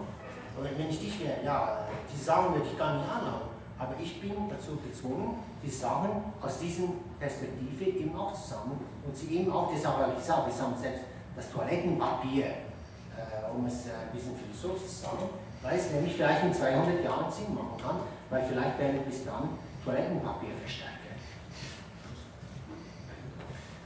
Und 0.58 0.78
wenn 0.78 0.90
ich 0.90 1.00
dich 1.00 1.20
wäre, 1.24 1.44
ja, 1.44 1.86
die 2.12 2.20
Sachen 2.20 2.54
würde 2.56 2.68
ich 2.72 2.78
gar 2.78 2.98
nicht 2.98 3.10
anhaben. 3.10 3.48
Aber 3.80 3.94
ich 4.02 4.20
bin 4.20 4.34
dazu 4.50 4.76
gezwungen, 4.78 5.38
die 5.64 5.70
Sachen 5.70 6.10
aus 6.42 6.58
dieser 6.60 6.90
Perspektive 7.20 7.86
eben 7.86 8.16
auch 8.16 8.34
zu 8.34 8.50
sammeln 8.50 8.80
und 9.06 9.16
sie 9.16 9.38
eben 9.38 9.52
auch, 9.52 9.74
das 9.74 9.86
habe 9.86 10.12
ich 10.12 10.20
gesagt, 10.20 10.48
wir 10.48 10.54
sammeln 10.54 10.82
selbst 10.82 11.04
das 11.36 11.52
Toilettenpapier, 11.52 12.46
äh, 12.46 13.52
um 13.56 13.66
es 13.66 13.88
äh, 13.88 14.06
ein 14.06 14.12
bisschen 14.14 14.36
philosophisch 14.36 14.88
zu 14.88 14.96
sagen, 15.06 15.30
weil 15.62 15.78
es 15.78 15.92
nämlich 15.92 16.14
vielleicht 16.16 16.44
in 16.44 16.54
200 16.54 17.04
Jahren 17.04 17.32
Sinn 17.32 17.54
machen 17.54 17.78
kann, 17.82 18.00
weil 18.30 18.44
vielleicht 18.44 18.78
werden 18.80 19.02
bis 19.06 19.26
dann 19.26 19.50
Toilettenpapier 19.84 20.54
versteigert. 20.62 20.98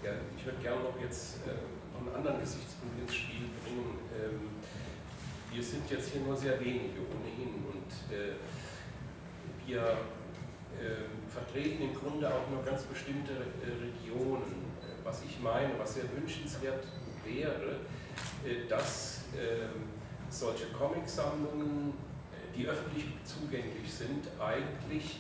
Ja, 0.04 0.12
ich 0.36 0.46
würde 0.46 0.58
gerne 0.60 0.84
noch 0.84 1.00
jetzt 1.00 1.48
äh, 1.48 1.52
einen 1.98 2.16
anderen 2.16 2.40
Gesichtspunkt 2.40 3.00
ins 3.00 3.14
Spiel 3.14 3.48
bringen. 3.64 4.00
Ähm, 4.12 4.50
wir 5.54 5.64
sind 5.64 5.90
jetzt 5.90 6.10
hier 6.10 6.22
nur 6.22 6.36
sehr 6.36 6.60
wenige 6.60 7.00
ohnehin 7.12 7.64
und 7.68 7.92
äh, 8.12 8.36
wir 9.66 9.98
vertreten 11.32 11.84
im 11.84 11.94
Grunde 11.96 12.28
auch 12.28 12.50
nur 12.50 12.64
ganz 12.64 12.84
bestimmte 12.84 13.32
äh, 13.32 13.72
Regionen. 13.82 14.72
Äh, 14.82 15.04
Was 15.04 15.24
ich 15.24 15.40
meine, 15.40 15.78
was 15.80 15.96
sehr 15.96 16.04
wünschenswert 16.16 16.84
wäre, 17.26 17.80
äh, 18.46 18.68
dass 18.68 19.22
ähm, 19.36 19.84
solche 20.30 20.68
Comicsammlungen, 20.68 21.94
die 22.56 22.68
öffentlich 22.68 23.06
zugänglich 23.24 23.92
sind, 23.92 24.28
eigentlich 24.40 25.20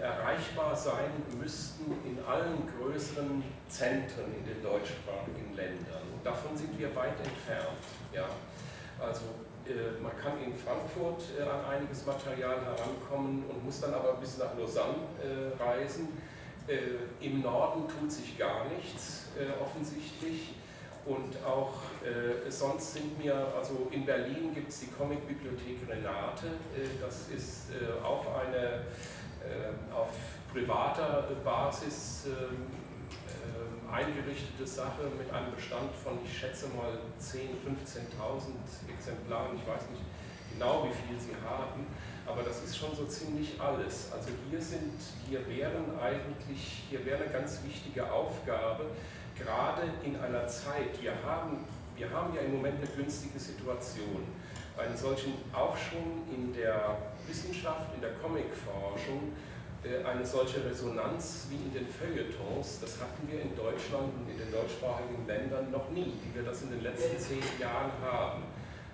erreichbar 0.00 0.74
sein 0.74 1.10
müssten 1.36 1.84
in 2.06 2.16
allen 2.24 2.62
größeren 2.78 3.42
Zentren 3.68 4.32
in 4.38 4.44
den 4.44 4.62
deutschsprachigen 4.62 5.54
Ländern. 5.54 6.02
Und 6.14 6.24
davon 6.24 6.56
sind 6.56 6.78
wir 6.78 6.94
weit 6.94 7.18
entfernt. 7.18 7.82
Ja. 8.14 8.28
Also 9.00 9.22
man 10.02 10.12
kann 10.16 10.42
in 10.44 10.54
Frankfurt 10.54 11.22
äh, 11.38 11.42
an 11.42 11.64
einiges 11.64 12.06
Material 12.06 12.56
herankommen 12.60 13.44
und 13.48 13.64
muss 13.64 13.80
dann 13.80 13.94
aber 13.94 14.14
bis 14.14 14.38
nach 14.38 14.56
Lausanne 14.56 14.96
äh, 15.22 15.62
reisen. 15.62 16.08
Äh, 16.66 17.24
Im 17.24 17.42
Norden 17.42 17.88
tut 17.88 18.10
sich 18.10 18.38
gar 18.38 18.66
nichts 18.68 19.28
äh, 19.38 19.62
offensichtlich. 19.62 20.54
Und 21.06 21.42
auch 21.42 21.72
äh, 22.04 22.50
sonst 22.50 22.94
sind 22.94 23.18
mir, 23.18 23.34
also 23.56 23.88
in 23.90 24.04
Berlin 24.04 24.54
gibt 24.54 24.68
es 24.68 24.80
die 24.80 24.88
Comicbibliothek 24.88 25.88
Renate. 25.88 26.46
Äh, 26.76 27.00
das 27.00 27.28
ist 27.28 27.70
äh, 27.70 28.04
auch 28.04 28.26
eine 28.36 28.84
äh, 29.40 29.94
auf 29.94 30.10
privater 30.52 31.28
Basis 31.42 32.26
ähm, 32.26 32.66
eingerichtete 33.90 34.66
Sache 34.66 35.10
mit 35.16 35.30
einem 35.32 35.54
Bestand 35.54 35.94
von, 35.94 36.18
ich 36.24 36.38
schätze 36.38 36.68
mal, 36.68 36.98
10.000, 37.20 37.58
15.000 37.64 38.92
Exemplaren. 38.92 39.56
Ich 39.56 39.66
weiß 39.66 39.90
nicht 39.90 40.02
genau, 40.52 40.84
wie 40.84 40.94
viel 40.94 41.18
sie 41.18 41.34
haben, 41.46 41.86
aber 42.26 42.42
das 42.42 42.62
ist 42.64 42.76
schon 42.76 42.94
so 42.94 43.06
ziemlich 43.06 43.60
alles. 43.60 44.12
Also 44.12 44.30
hier 44.50 44.60
sind, 44.60 45.00
hier 45.28 45.46
wären 45.48 45.98
eigentlich, 46.00 46.84
hier 46.90 47.04
wäre 47.04 47.22
eine 47.24 47.32
ganz 47.32 47.60
wichtige 47.64 48.10
Aufgabe, 48.10 48.86
gerade 49.38 49.82
in 50.04 50.16
einer 50.16 50.46
Zeit, 50.46 51.00
wir 51.00 51.12
haben, 51.24 51.64
wir 51.96 52.10
haben 52.10 52.34
ja 52.34 52.42
im 52.42 52.56
Moment 52.56 52.78
eine 52.78 52.88
günstige 52.88 53.38
Situation, 53.38 54.24
einen 54.76 54.96
solchen 54.96 55.34
Aufschwung 55.52 56.26
in 56.34 56.52
der 56.52 56.96
Wissenschaft, 57.26 57.94
in 57.94 58.00
der 58.00 58.12
Comicforschung, 58.14 59.32
äh, 59.32 59.47
eine 60.04 60.26
solche 60.26 60.64
Resonanz 60.64 61.46
wie 61.50 61.56
in 61.56 61.72
den 61.72 61.86
Feuilletons, 61.86 62.80
das 62.80 63.00
hatten 63.00 63.28
wir 63.30 63.40
in 63.40 63.54
Deutschland 63.54 64.10
und 64.18 64.30
in 64.30 64.38
den 64.38 64.50
deutschsprachigen 64.50 65.26
Ländern 65.26 65.70
noch 65.70 65.88
nie, 65.90 66.12
wie 66.22 66.34
wir 66.34 66.42
das 66.42 66.62
in 66.62 66.70
den 66.70 66.82
letzten 66.82 67.18
zehn 67.18 67.42
Jahren 67.60 67.92
haben. 68.02 68.42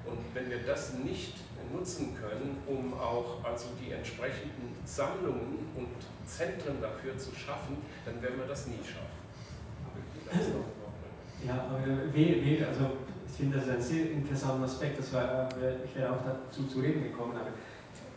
Und 0.05 0.21
wenn 0.35 0.51
wir 0.51 0.61
das 0.67 0.95
nicht 0.95 1.39
nutzen 1.73 2.15
können, 2.15 2.59
um 2.67 2.93
auch 2.95 3.43
also 3.43 3.69
die 3.81 3.93
entsprechenden 3.93 4.77
Sammlungen 4.85 5.73
und 5.75 5.97
Zentren 6.27 6.81
dafür 6.81 7.17
zu 7.17 7.35
schaffen, 7.35 7.79
dann 8.05 8.21
werden 8.23 8.39
wir 8.39 8.47
das 8.47 8.67
nie 8.67 8.85
schaffen. 8.85 9.25
Ja, 11.47 11.67
aber 11.69 11.81
wie, 12.13 12.45
wie, 12.45 12.65
also 12.65 12.91
ich 13.27 13.35
finde 13.35 13.59
das 13.59 13.69
ein 13.69 13.81
sehr 13.81 14.11
interessanter 14.13 14.65
Aspekt, 14.65 14.99
das 14.99 15.13
war, 15.13 15.49
äh, 15.61 15.85
ich 15.85 15.95
wäre 15.97 16.13
auch 16.13 16.23
dazu 16.25 16.67
zu 16.67 16.81
reden 16.81 17.03
gekommen, 17.03 17.37
aber 17.37 17.51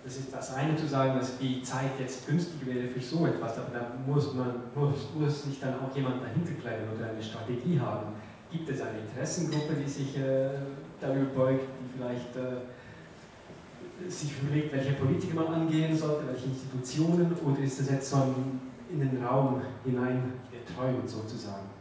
das 0.08 0.16
ist 0.16 0.34
das 0.34 0.54
eine 0.54 0.74
zu 0.78 0.88
sagen, 0.88 1.20
dass 1.20 1.38
die 1.38 1.62
Zeit 1.62 2.00
jetzt 2.00 2.26
günstig 2.26 2.66
wäre 2.66 2.88
für 2.88 3.02
so 3.02 3.28
etwas, 3.28 3.58
aber 3.58 3.78
da 3.78 3.92
muss 4.10 4.34
man 4.34 4.54
muss, 4.74 5.10
muss 5.14 5.44
sich 5.44 5.60
dann 5.60 5.74
auch 5.82 5.94
jemand 5.94 6.24
dahinter 6.24 6.54
klemmen 6.54 6.96
oder 6.96 7.10
eine 7.10 7.22
Strategie 7.22 7.78
haben. 7.78 8.14
Gibt 8.50 8.70
es 8.70 8.80
eine 8.80 9.00
Interessengruppe, 9.00 9.74
die 9.74 9.90
sich 9.90 10.18
äh, 10.18 10.50
darüber 11.02 11.26
beugt, 11.44 11.68
die 11.82 11.98
vielleicht 11.98 12.34
äh, 12.38 14.10
sich 14.10 14.32
überlegt, 14.42 14.72
welche 14.72 14.94
Politiker 14.94 15.36
man 15.36 15.48
angehen 15.48 15.94
sollte, 15.94 16.26
welche 16.28 16.46
Institutionen, 16.46 17.36
oder 17.46 17.60
ist 17.60 17.82
das 17.82 17.90
jetzt 17.90 18.10
so 18.10 18.16
ein 18.16 18.62
in 18.90 19.02
den 19.02 19.22
Raum 19.22 19.62
hinein 19.84 20.32
geträumt 20.50 21.10
sozusagen? 21.10 21.77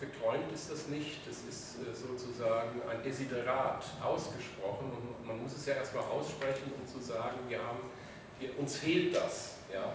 Geträumt 0.00 0.52
ist 0.54 0.70
das 0.70 0.86
nicht, 0.88 1.26
das 1.26 1.38
ist 1.48 1.82
äh, 1.82 1.94
sozusagen 1.94 2.80
ein 2.88 3.02
Desiderat 3.02 3.84
ausgesprochen 4.02 4.92
und 4.92 5.26
man 5.26 5.42
muss 5.42 5.56
es 5.56 5.66
ja 5.66 5.74
erstmal 5.74 6.04
aussprechen, 6.04 6.72
um 6.78 6.86
zu 6.86 7.00
sagen, 7.00 7.38
wir 7.48 7.58
haben, 7.58 7.90
wir, 8.38 8.56
uns 8.58 8.76
fehlt 8.76 9.16
das. 9.16 9.56
Ja? 9.72 9.92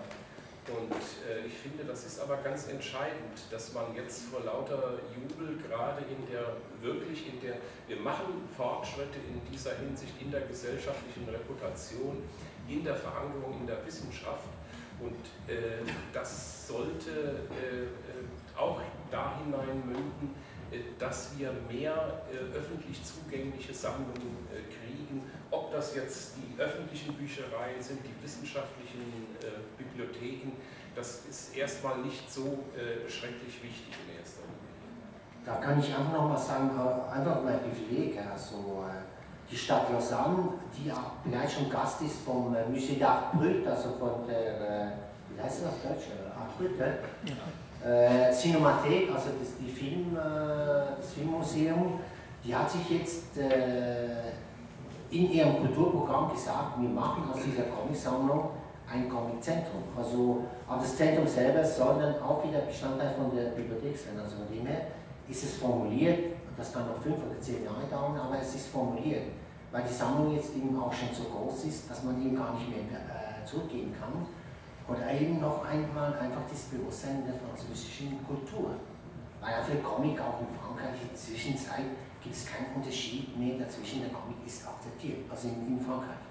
Und 0.67 0.91
äh, 0.91 1.45
ich 1.47 1.53
finde, 1.53 1.83
das 1.83 2.05
ist 2.05 2.19
aber 2.19 2.37
ganz 2.37 2.67
entscheidend, 2.67 3.35
dass 3.51 3.73
man 3.73 3.95
jetzt 3.95 4.23
vor 4.23 4.41
lauter 4.41 4.99
Jubel 5.15 5.57
gerade 5.57 6.03
in 6.03 6.25
der, 6.31 6.55
wirklich 6.81 7.27
in 7.27 7.41
der, 7.41 7.55
wir 7.87 7.97
machen 7.97 8.47
Fortschritte 8.55 9.19
in 9.27 9.41
dieser 9.51 9.75
Hinsicht 9.77 10.13
in 10.21 10.31
der 10.31 10.41
gesellschaftlichen 10.41 11.27
Reputation, 11.29 12.23
in 12.67 12.83
der 12.83 12.95
Verankerung 12.95 13.59
in 13.59 13.67
der 13.67 13.85
Wissenschaft 13.85 14.47
und 14.99 15.53
äh, 15.53 15.83
das 16.13 16.67
sollte 16.67 17.09
äh, 17.09 17.83
äh, 17.83 17.87
auch 18.57 18.79
da 19.11 19.37
hinein 19.37 19.83
münden, 19.85 20.35
äh, 20.73 20.97
dass 20.97 21.37
wir 21.37 21.53
mehr 21.69 22.23
äh, 22.31 22.57
öffentlich 22.57 22.99
zugängliche 23.03 23.73
Sammlungen 23.73 24.47
äh, 24.51 24.61
kriegen, 24.73 25.29
ob 25.51 25.71
das 25.71 25.95
jetzt 25.95 26.35
die 26.37 26.59
öffentlichen 26.59 27.13
Büchereien 27.13 27.79
sind, 27.79 27.99
die 28.03 28.23
wissenschaftlichen 28.23 29.27
Bibliotheken, 29.77 30.53
das 30.95 31.25
ist 31.29 31.55
erstmal 31.55 31.99
nicht 31.99 32.31
so 32.31 32.63
schrecklich 33.07 33.61
wichtig 33.61 33.93
in 34.07 34.17
erster 34.17 34.41
Linie. 34.41 35.45
Da 35.45 35.55
kann 35.55 35.79
ich 35.79 35.93
einfach 35.93 36.13
noch 36.13 36.29
mal 36.29 36.37
sagen, 36.37 36.71
einfach 36.71 37.43
mein 37.43 37.59
Privileg. 37.59 38.17
Also 38.19 38.85
die 39.49 39.55
Stadt 39.55 39.91
Lausanne, 39.91 40.53
die 40.75 40.91
auch 40.91 41.21
bereits 41.23 41.53
schon 41.53 41.69
Gast 41.69 42.01
ist 42.01 42.21
vom 42.25 42.55
Musée 42.71 42.99
d'Art 42.99 43.33
Brut, 43.33 43.67
also 43.67 43.89
von 43.99 44.25
der, 44.27 44.93
wie 45.29 45.39
heißt 45.39 45.61
Deutsch, 45.61 46.07
ah, 46.35 46.47
gut, 46.57 46.71
äh, 47.85 48.31
Cinemathek, 48.31 49.09
also 49.13 49.29
das, 49.39 49.57
die 49.59 49.69
Film, 49.69 50.15
äh, 50.15 50.95
das 50.97 51.13
Filmmuseum, 51.13 51.99
die 52.43 52.55
hat 52.55 52.69
sich 52.69 52.89
jetzt 52.89 53.37
äh, 53.37 54.31
in 55.09 55.31
ihrem 55.31 55.57
Kulturprogramm 55.57 56.31
gesagt, 56.31 56.79
wir 56.81 56.89
machen 56.89 57.23
aus 57.31 57.39
dieser 57.43 57.63
Comicsammlung 57.63 58.49
ein 58.91 59.09
Comiczentrum. 59.09 59.83
Also, 59.95 60.43
aber 60.67 60.81
das 60.81 60.95
Zentrum 60.97 61.27
selber 61.27 61.63
soll 61.63 61.99
dann 61.99 62.21
auch 62.21 62.43
wieder 62.43 62.59
Bestandteil 62.59 63.13
von 63.13 63.35
der 63.35 63.51
Bibliothek 63.51 63.97
sein. 63.97 64.19
Also 64.19 64.37
von 64.37 64.47
dem 64.53 64.65
her 64.65 64.87
ist 65.27 65.43
es 65.43 65.55
formuliert, 65.55 66.35
das 66.57 66.73
kann 66.73 66.87
noch 66.87 66.97
fünf 66.97 67.17
oder 67.17 67.39
zehn 67.39 67.63
Jahre 67.63 67.85
dauern, 67.89 68.17
aber 68.17 68.39
es 68.39 68.55
ist 68.55 68.67
formuliert, 68.67 69.23
weil 69.71 69.83
die 69.83 69.93
Sammlung 69.93 70.35
jetzt 70.35 70.55
eben 70.55 70.77
auch 70.79 70.93
schon 70.93 71.09
so 71.13 71.23
groß 71.23 71.65
ist, 71.65 71.89
dass 71.89 72.03
man 72.03 72.21
eben 72.21 72.35
gar 72.35 72.53
nicht 72.53 72.69
mehr 72.69 72.99
äh, 72.99 73.45
zurückgehen 73.45 73.93
kann. 73.99 74.27
Oder 74.87 75.11
eben 75.13 75.39
noch 75.39 75.65
einmal 75.65 76.13
einfach 76.19 76.43
das 76.49 76.63
Bewusstsein 76.71 77.23
der 77.25 77.35
französischen 77.39 78.19
Kultur. 78.27 78.75
Weil 79.39 79.51
ja 79.51 79.61
für 79.63 79.77
Comic 79.77 80.19
auch 80.19 80.39
in 80.41 80.51
Frankreich 80.55 81.01
in 81.01 81.07
der 81.09 81.17
Zwischenzeit 81.17 81.87
gibt 82.21 82.35
es 82.35 82.45
keinen 82.45 82.75
Unterschied 82.75 83.37
mehr 83.37 83.59
dazwischen, 83.59 84.01
der 84.01 84.09
Comic 84.09 84.37
ist 84.45 84.67
akzeptiert, 84.67 85.27
also 85.29 85.47
in, 85.47 85.77
in 85.77 85.79
Frankreich. 85.79 86.23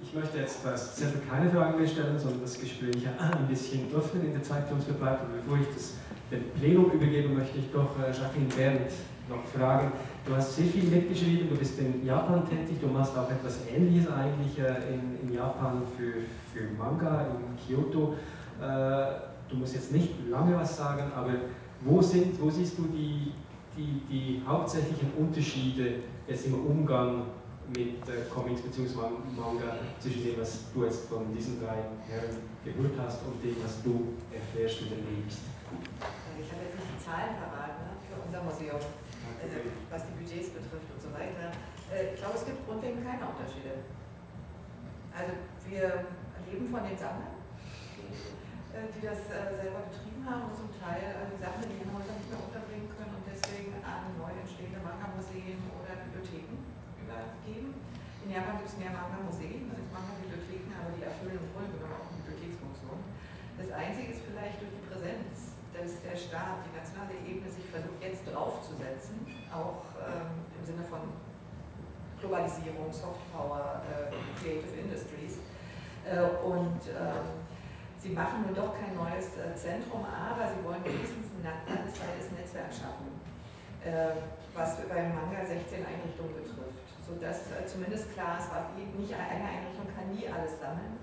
Ich 0.00 0.14
möchte 0.14 0.38
jetzt 0.38 0.64
das 0.64 0.94
Zettel 0.94 1.22
keine 1.28 1.50
Fragen 1.50 1.78
mehr 1.78 1.86
stellen, 1.86 2.18
sondern 2.18 2.42
das 2.42 2.58
Gespräch 2.58 3.02
ein 3.18 3.48
bisschen 3.48 3.92
öffnen 3.94 4.26
in 4.26 4.32
der 4.32 4.42
Zeit, 4.42 4.70
die 4.70 4.74
uns 4.74 4.84
verbleibt. 4.84 5.24
Und 5.24 5.42
bevor 5.42 5.58
ich 5.58 5.66
das 5.74 5.94
dem 6.30 6.50
Plenum 6.52 6.90
übergebe, 6.92 7.28
möchte 7.30 7.58
ich 7.58 7.72
doch 7.72 7.98
äh, 7.98 8.12
Jacqueline 8.12 8.52
Berndt 8.54 8.92
noch 9.28 9.44
fragen. 9.44 9.92
Du 10.24 10.34
hast 10.34 10.56
sehr 10.56 10.66
viel 10.66 10.84
mitgeschrieben, 10.84 11.48
du 11.48 11.56
bist 11.56 11.78
in 11.78 12.04
Japan 12.04 12.48
tätig, 12.48 12.78
du 12.80 12.88
machst 12.88 13.16
auch 13.16 13.30
etwas 13.30 13.60
Ähnliches 13.66 14.10
eigentlich 14.10 14.58
äh, 14.58 14.94
in, 14.94 15.28
in, 15.28 15.34
Japan 15.34 15.82
für, 15.96 16.22
für 16.52 16.68
Manga 16.76 17.26
in 17.26 17.56
Kyoto. 17.56 18.14
Äh, 18.60 19.06
du 19.48 19.56
musst 19.56 19.74
jetzt 19.74 19.92
nicht 19.92 20.14
lange 20.28 20.56
was 20.56 20.76
sagen, 20.76 21.10
aber 21.14 21.32
wo, 21.82 22.02
sind, 22.02 22.40
wo 22.40 22.50
siehst 22.50 22.78
du 22.78 22.84
die, 22.84 23.32
die, 23.76 24.02
die 24.10 24.42
hauptsächlichen 24.46 25.12
Unterschiede 25.16 25.94
jetzt 26.26 26.46
im 26.46 26.54
Umgang 26.66 27.22
mit 27.68 28.00
äh, 28.08 28.24
Comics 28.32 28.62
bzw. 28.62 28.96
Manga 29.36 29.76
zwischen 30.00 30.24
dem, 30.24 30.40
was 30.40 30.72
du 30.72 30.84
jetzt 30.84 31.08
von 31.08 31.32
diesen 31.34 31.60
drei 31.60 31.84
Herren 32.08 32.36
gehört 32.64 32.98
hast 32.98 33.20
und 33.26 33.42
dem, 33.44 33.56
was 33.62 33.82
du 33.82 34.14
erfährst 34.32 34.82
und 34.82 34.92
erlebst? 34.92 35.40
Ich 36.40 36.48
habe 36.52 36.64
jetzt 36.64 36.76
nicht 36.80 36.96
die 36.96 37.04
Zahlen 37.04 37.36
parat 37.36 37.76
ne, 37.84 37.92
für 38.08 38.16
unser 38.24 38.42
Museum, 38.42 38.80
was 39.90 40.02
die 40.04 40.14
Budgets 40.18 40.50
betrifft 40.50 40.88
und 40.90 41.00
so 41.00 41.10
weiter. 41.14 41.54
Äh, 41.88 42.14
ich 42.14 42.20
glaube, 42.20 42.36
es 42.36 42.44
gibt 42.44 42.66
grundlegend 42.66 43.06
keine 43.06 43.24
Unterschiede. 43.24 43.86
Also 45.14 45.34
wir 45.66 46.06
leben 46.46 46.66
von 46.68 46.82
den 46.84 46.96
Sammlern, 46.98 47.38
die, 47.96 48.06
äh, 48.74 48.86
die 48.92 49.02
das 49.02 49.26
äh, 49.30 49.50
selber 49.54 49.88
betrieben 49.88 50.22
haben 50.22 50.50
und 50.50 50.54
zum 50.54 50.70
Teil 50.78 51.02
äh, 51.02 51.26
die 51.32 51.40
Sachen 51.40 51.64
in 51.66 51.74
ihren 51.80 51.92
Häusern 51.94 52.16
nicht 52.18 52.30
mehr 52.30 52.42
unterbringen 52.42 52.88
können 52.92 53.14
und 53.18 53.24
deswegen 53.26 53.74
an 53.82 54.14
neu 54.14 54.30
entstehende 54.30 54.78
Manga-Museen 54.78 55.58
oder 55.74 55.98
Bibliotheken 56.06 56.60
übergeben. 57.02 57.74
In 58.22 58.28
Japan 58.34 58.60
gibt 58.60 58.68
es 58.68 58.76
mehr 58.76 58.92
Manga-Museen 58.92 59.72
als 59.72 59.88
Manga-Bibliotheken, 59.88 60.70
aber 60.76 60.92
die 60.92 61.02
erfüllen 61.02 61.40
im 61.40 61.48
Grunde 61.50 61.72
genommen 61.78 61.96
auch 61.96 62.10
eine 62.12 62.20
Bibliotheksfunktion. 62.20 62.98
Das 63.56 63.70
Einzige 63.72 64.12
ist 64.12 64.22
vielleicht 64.28 64.60
durch 64.60 64.70
die 64.70 64.84
Präsenz, 64.86 65.47
dass 65.78 66.02
der 66.02 66.16
Staat, 66.18 66.66
die 66.66 66.74
nationale 66.74 67.14
Ebene 67.22 67.46
sich 67.46 67.64
versucht, 67.70 68.02
jetzt 68.02 68.26
draufzusetzen, 68.26 69.22
auch 69.54 69.86
ähm, 70.02 70.42
im 70.58 70.62
Sinne 70.66 70.82
von 70.82 71.14
Globalisierung, 72.18 72.90
Soft 72.90 73.22
Power, 73.30 73.82
äh, 73.86 74.10
Creative 74.42 74.74
Industries. 74.74 75.38
Äh, 76.02 76.26
und 76.42 76.82
ähm, 76.90 77.46
sie 77.98 78.10
machen 78.10 78.42
nun 78.46 78.54
doch 78.54 78.74
kein 78.74 78.98
neues 78.98 79.38
äh, 79.38 79.54
Zentrum, 79.54 80.02
aber 80.02 80.50
sie 80.50 80.58
wollen 80.66 80.82
wenigstens 80.82 81.30
ein 81.38 81.46
landesweites 81.46 82.34
Netzwerk 82.34 82.74
schaffen, 82.74 83.14
äh, 83.86 84.18
was 84.54 84.82
beim 84.90 85.14
Manga 85.14 85.46
16 85.46 85.86
Einrichtungen 85.86 86.34
betrifft 86.34 86.88
sodass 87.08 87.48
äh, 87.56 87.64
zumindest 87.64 88.12
klar 88.12 88.36
ist, 88.36 88.52
nicht 88.76 89.14
eine 89.14 89.44
Einrichtung 89.48 89.88
kann 89.96 90.12
nie 90.12 90.28
alles 90.28 90.60
sammeln, 90.60 90.97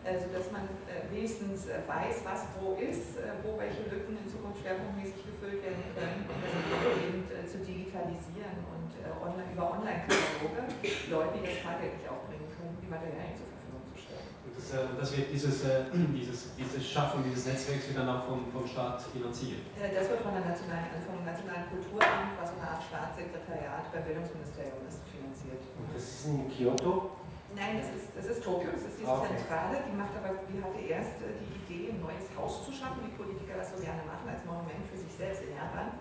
sodass 0.00 0.48
man 0.48 0.64
äh, 0.88 1.04
wenigstens 1.12 1.68
äh, 1.68 1.84
weiß, 1.84 2.24
was 2.24 2.48
wo 2.56 2.80
ist, 2.80 3.20
äh, 3.20 3.36
wo 3.44 3.60
welche 3.60 3.84
Lücken 3.92 4.16
in 4.16 4.24
Zukunft 4.24 4.64
schwerpunktmäßig 4.64 5.28
gefüllt 5.28 5.60
werden 5.60 5.84
können 5.92 6.24
und 6.24 6.40
das 6.40 6.56
eben 7.04 7.20
äh, 7.28 7.44
zu 7.44 7.60
digitalisieren 7.60 8.64
und 8.72 8.88
online, 9.20 9.52
über 9.52 9.76
Online-Kataloge 9.76 10.72
Leute, 11.12 11.36
die 11.36 11.44
das 11.44 11.60
tagtäglich 11.60 12.08
aufbringen 12.08 12.48
können, 12.48 12.80
die 12.80 12.88
Materialien 12.88 13.36
zur 13.36 13.48
Verfügung 13.52 13.84
zu 13.92 14.00
stellen. 14.00 14.28
Und 14.40 14.52
das, 14.56 14.66
das 14.72 15.08
wird 15.12 15.28
dieses, 15.28 15.56
dieses, 16.16 16.56
dieses 16.56 16.80
Schaffen 16.80 17.20
dieses 17.20 17.44
Netzwerks 17.44 17.92
wird 17.92 18.00
dann 18.00 18.08
auch 18.08 18.24
vom, 18.24 18.48
vom 18.48 18.64
Staat 18.64 19.04
finanziert? 19.04 19.68
Das 19.76 20.08
wird 20.08 20.24
von 20.24 20.32
der 20.32 20.48
nationalen, 20.48 20.88
also 20.96 21.12
vom 21.12 21.20
Nationalen 21.28 21.68
Kulturamt, 21.68 22.40
was 22.40 22.48
so 22.48 22.56
eine 22.56 22.72
Art 22.72 22.80
Staatssekretariat 22.80 23.84
beim 23.92 24.04
Bildungsministerium 24.08 24.80
ist, 24.88 25.04
finanziert. 25.12 25.60
Und 25.76 25.92
das 25.92 26.04
ist 26.08 26.24
in 26.24 26.48
Kyoto? 26.48 27.19
Nein, 27.54 27.82
das 27.82 27.90
ist, 27.90 28.08
das 28.14 28.26
ist 28.30 28.40
Tokio, 28.44 28.70
das 28.70 28.86
ist 28.86 29.02
diese 29.02 29.10
okay. 29.10 29.34
Zentrale, 29.34 29.82
die 29.82 29.96
macht 29.98 30.14
aber, 30.14 30.38
die 30.46 30.62
hatte 30.62 30.78
erst 30.78 31.18
die 31.18 31.50
Idee, 31.66 31.90
ein 31.90 32.00
neues 32.00 32.30
Haus 32.38 32.62
zu 32.62 32.70
schaffen, 32.70 33.02
wie 33.02 33.12
Politiker 33.18 33.58
das 33.58 33.74
so 33.74 33.78
gerne 33.82 34.06
machen, 34.06 34.30
als 34.30 34.46
Monument 34.46 34.86
für 34.86 34.98
sich 34.98 35.10
selbst 35.10 35.42
in 35.42 35.58
Japan. 35.58 35.98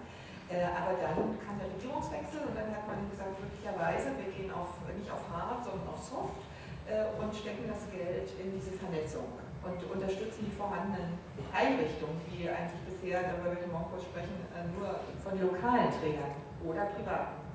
Äh, 0.50 0.66
aber 0.66 0.98
dann 0.98 1.38
kam 1.42 1.58
der 1.62 1.70
Regierungswechsel 1.74 2.42
und 2.46 2.54
dann 2.58 2.70
hat 2.74 2.86
man 2.86 3.06
gesagt, 3.10 3.38
möglicherweise, 3.38 4.14
wir 4.18 4.30
gehen 4.34 4.50
auf, 4.50 4.78
nicht 4.94 5.10
auf 5.10 5.26
Hard, 5.30 5.66
sondern 5.66 5.90
auf 5.90 6.02
Soft 6.02 6.42
äh, 6.90 7.06
und 7.18 7.30
stecken 7.34 7.70
das 7.70 7.86
Geld 7.90 8.30
in 8.38 8.54
diese 8.54 8.74
Vernetzung 8.78 9.30
und 9.62 9.78
unterstützen 9.90 10.50
die 10.50 10.56
vorhandenen 10.56 11.22
Einrichtungen, 11.54 12.18
die 12.30 12.50
eigentlich 12.50 12.82
bisher, 12.86 13.26
darüber 13.26 13.58
wird 13.58 13.70
morgen 13.70 13.90
kurz 13.94 14.06
sprechen, 14.10 14.38
äh, 14.54 14.66
nur 14.74 15.02
von 15.22 15.34
lokalen 15.38 15.94
Trägern 15.98 16.34
oder 16.66 16.94
privaten 16.98 17.49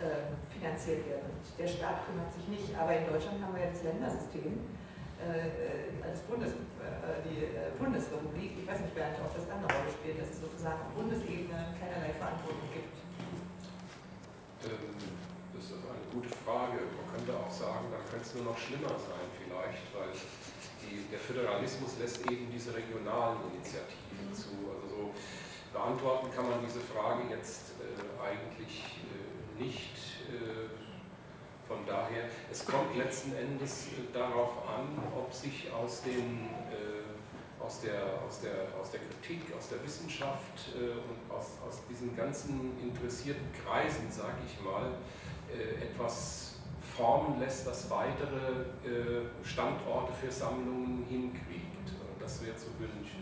äh, 0.00 0.32
finanziert 0.48 1.06
werden. 1.06 1.30
Der 1.58 1.68
Staat 1.68 2.08
kümmert 2.08 2.32
sich 2.32 2.48
nicht, 2.48 2.72
aber 2.72 2.96
in 2.96 3.04
Deutschland 3.04 3.44
haben 3.44 3.54
wir 3.54 3.64
ja 3.64 3.70
das 3.70 3.84
Ländersystem, 3.84 4.56
äh, 5.20 6.00
als 6.00 6.24
Bundes, 6.24 6.56
äh, 6.80 7.20
die 7.28 7.44
äh, 7.44 7.68
Bundesrepublik. 7.76 8.56
Ich 8.56 8.66
weiß 8.66 8.80
nicht, 8.80 8.94
Bernd, 8.96 9.20
ob 9.20 9.28
das 9.36 9.44
dann 9.44 9.60
eine 9.60 9.68
Rolle 9.68 9.92
spielt, 9.92 10.16
dass 10.16 10.32
es 10.32 10.40
sozusagen 10.40 10.80
auf 10.80 10.92
Bundesebene 10.96 11.76
keinerlei 11.76 12.16
Verantwortung 12.16 12.64
gibt. 12.72 12.96
Ähm, 14.64 14.96
das 15.52 15.64
ist 15.68 15.76
eine 15.76 16.08
gute 16.08 16.32
Frage. 16.40 16.88
Man 16.96 17.06
könnte 17.12 17.36
auch 17.36 17.52
sagen, 17.52 17.92
da 17.92 18.00
könnte 18.08 18.24
es 18.24 18.32
nur 18.34 18.48
noch 18.48 18.58
schlimmer 18.58 18.96
sein 18.96 19.28
vielleicht, 19.36 19.84
weil 19.92 20.12
die, 20.80 21.04
der 21.12 21.20
Föderalismus 21.20 22.00
lässt 22.00 22.24
eben 22.24 22.48
diese 22.48 22.72
regionalen 22.72 23.44
Initiativen 23.52 24.32
zu. 24.32 24.56
Also 24.72 24.88
so 24.88 25.02
beantworten 25.72 26.32
kann 26.34 26.48
man 26.48 26.64
diese 26.64 26.80
Frage 26.80 27.28
jetzt 27.30 27.76
äh, 27.78 28.00
eigentlich 28.24 28.99
nicht. 29.60 29.96
Äh, 30.28 30.68
von 31.68 31.86
daher, 31.86 32.24
es 32.50 32.64
kommt 32.64 32.96
letzten 32.96 33.32
Endes 33.34 33.88
äh, 33.88 34.12
darauf 34.12 34.66
an, 34.66 34.98
ob 35.16 35.32
sich 35.32 35.70
aus, 35.72 36.02
den, 36.02 36.48
äh, 36.72 37.62
aus, 37.64 37.80
der, 37.82 38.02
aus, 38.26 38.40
der, 38.40 38.80
aus 38.80 38.90
der 38.90 39.00
Kritik, 39.00 39.54
aus 39.56 39.68
der 39.68 39.82
Wissenschaft 39.84 40.74
und 40.74 41.32
aus, 41.32 41.58
aus 41.66 41.82
diesen 41.88 42.16
ganzen 42.16 42.76
interessierten 42.80 43.46
Kreisen, 43.64 44.10
sage 44.10 44.38
ich 44.46 44.60
mal, 44.64 44.94
etwas 45.80 46.56
formen 46.96 47.38
lässt, 47.40 47.66
das 47.66 47.90
weitere 47.90 48.64
Standorte 49.44 50.12
für 50.12 50.30
Sammlungen 50.30 51.04
hinkriegt. 51.08 51.92
Das 52.20 52.44
wäre 52.44 52.56
zu 52.56 52.66
wünschen. 52.78 53.19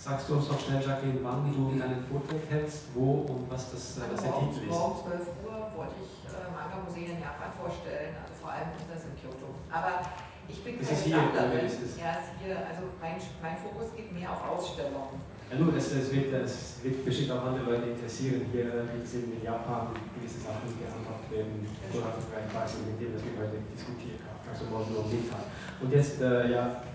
Sagst 0.00 0.32
du 0.32 0.40
uns 0.40 0.48
noch 0.48 0.56
schnell, 0.56 0.80
Jacqueline, 0.80 1.20
wann 1.20 1.44
du 1.52 1.76
deinen 1.76 2.00
Vortrag 2.08 2.40
hältst, 2.48 2.88
wo 2.96 3.28
und 3.28 3.44
was 3.52 3.68
das, 3.68 4.00
was 4.00 4.16
der 4.16 4.32
Titel 4.32 4.64
ist? 4.64 4.72
Morgen 4.72 4.96
12 4.96 5.44
Uhr 5.44 5.60
wollte 5.76 6.00
ich 6.00 6.24
äh, 6.24 6.48
Manga-Museen 6.48 7.12
in 7.12 7.20
Japan 7.20 7.52
vorstellen, 7.52 8.16
also 8.16 8.32
vor 8.40 8.48
allem 8.48 8.72
das 8.88 9.04
in 9.04 9.12
Kyoto. 9.20 9.52
Aber 9.68 10.00
ich 10.48 10.64
bin 10.64 10.80
keine 10.80 10.88
Sammlerin. 10.88 11.68
Ja, 12.00 12.16
ist 12.16 12.32
hier, 12.40 12.56
also 12.64 12.96
mein, 12.96 13.20
mein 13.44 13.56
Fokus 13.60 13.92
geht 13.92 14.08
mehr 14.08 14.32
auf 14.32 14.40
Ausstellungen. 14.40 15.20
Ja, 15.52 15.60
nur, 15.60 15.68
das, 15.68 15.92
das, 15.92 16.08
wird, 16.08 16.32
das 16.32 16.80
wird 16.80 17.04
bestimmt 17.04 17.36
auch 17.36 17.52
andere 17.52 17.68
Leute 17.68 17.92
interessieren. 17.92 18.48
Hier 18.48 18.72
äh, 18.72 19.04
sind 19.04 19.36
in 19.36 19.44
Japan 19.44 19.92
gewisse 20.16 20.40
Sachen 20.48 20.80
gehandhabt 20.80 21.28
werden, 21.28 21.60
es 21.60 21.92
vielleicht 21.92 22.48
weiß, 22.48 22.88
mit 22.88 22.96
dem, 22.96 23.12
was 23.12 23.20
wir 23.20 23.36
heute 23.36 23.60
diskutiert 23.68 24.24
haben. 24.24 24.40
Also 24.48 24.64
morgen 24.64 24.96
nur 24.96 25.04
Mittag. 25.12 25.44
Und 25.76 25.92
jetzt, 25.92 26.24
äh, 26.24 26.56
ja, 26.56 26.88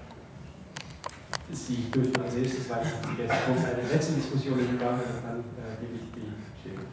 Sie 1.51 1.91
dürfen 1.91 2.21
als 2.21 2.35
erstes, 2.35 2.69
weil 2.69 2.81
ich 2.81 3.19
jetzt 3.19 3.33
von 3.33 3.57
einer 3.57 3.87
letzten 3.91 4.15
Diskussion 4.15 4.57
gegangen 4.57 5.01
dann 5.21 5.39
äh, 5.39 5.79
gebe 5.79 5.95
ich 5.95 6.11
die 6.11 6.33
Stelle. 6.59 6.85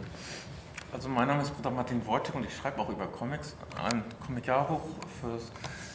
Also 0.93 1.09
mein 1.09 1.27
Name 1.27 1.43
ist 1.43 1.55
Bruder 1.55 1.71
Martin 1.71 2.07
Wojtek 2.07 2.35
und 2.35 2.45
ich 2.45 2.55
schreibe 2.55 2.81
auch 2.81 2.91
über 2.91 3.07
Comics, 3.07 3.57
ein 3.83 4.05
Comic-Jahrbuch 4.27 4.83
fürs 5.21 5.51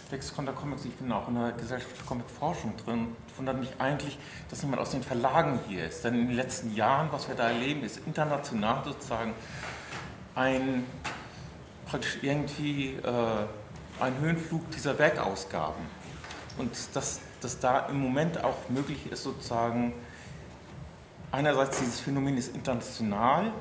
Lexikon 0.09 0.45
der 0.45 0.55
Comics. 0.55 0.85
Ich 0.85 0.95
bin 0.95 1.11
auch 1.11 1.27
in 1.27 1.35
der 1.35 1.51
Gesellschaft 1.51 1.95
für 1.95 2.05
Comic-Forschung 2.05 2.73
drin. 2.83 3.09
Ich 3.27 3.37
wundere 3.37 3.57
mich 3.57 3.69
eigentlich, 3.77 4.17
dass 4.49 4.63
niemand 4.63 4.81
aus 4.81 4.89
den 4.89 5.03
Verlagen 5.03 5.59
hier 5.67 5.85
ist. 5.85 6.03
Denn 6.03 6.15
in 6.15 6.27
den 6.27 6.35
letzten 6.35 6.73
Jahren, 6.73 7.09
was 7.11 7.27
wir 7.27 7.35
da 7.35 7.49
erleben, 7.49 7.83
ist 7.83 7.99
international 8.07 8.83
sozusagen 8.83 9.33
ein 10.33 10.83
praktisch 11.85 12.17
irgendwie 12.21 12.95
äh, 12.95 13.45
ein 13.99 14.17
Höhenflug 14.19 14.71
dieser 14.71 14.97
Werkausgaben. 14.97 15.83
Und 16.57 16.71
das 16.93 17.19
dass 17.41 17.59
da 17.59 17.87
im 17.87 17.99
Moment 17.99 18.43
auch 18.43 18.69
möglich 18.69 19.11
ist, 19.11 19.23
sozusagen, 19.23 19.93
einerseits 21.31 21.79
dieses 21.79 21.99
Phänomen 21.99 22.37
ist 22.37 22.55
international, 22.55 23.51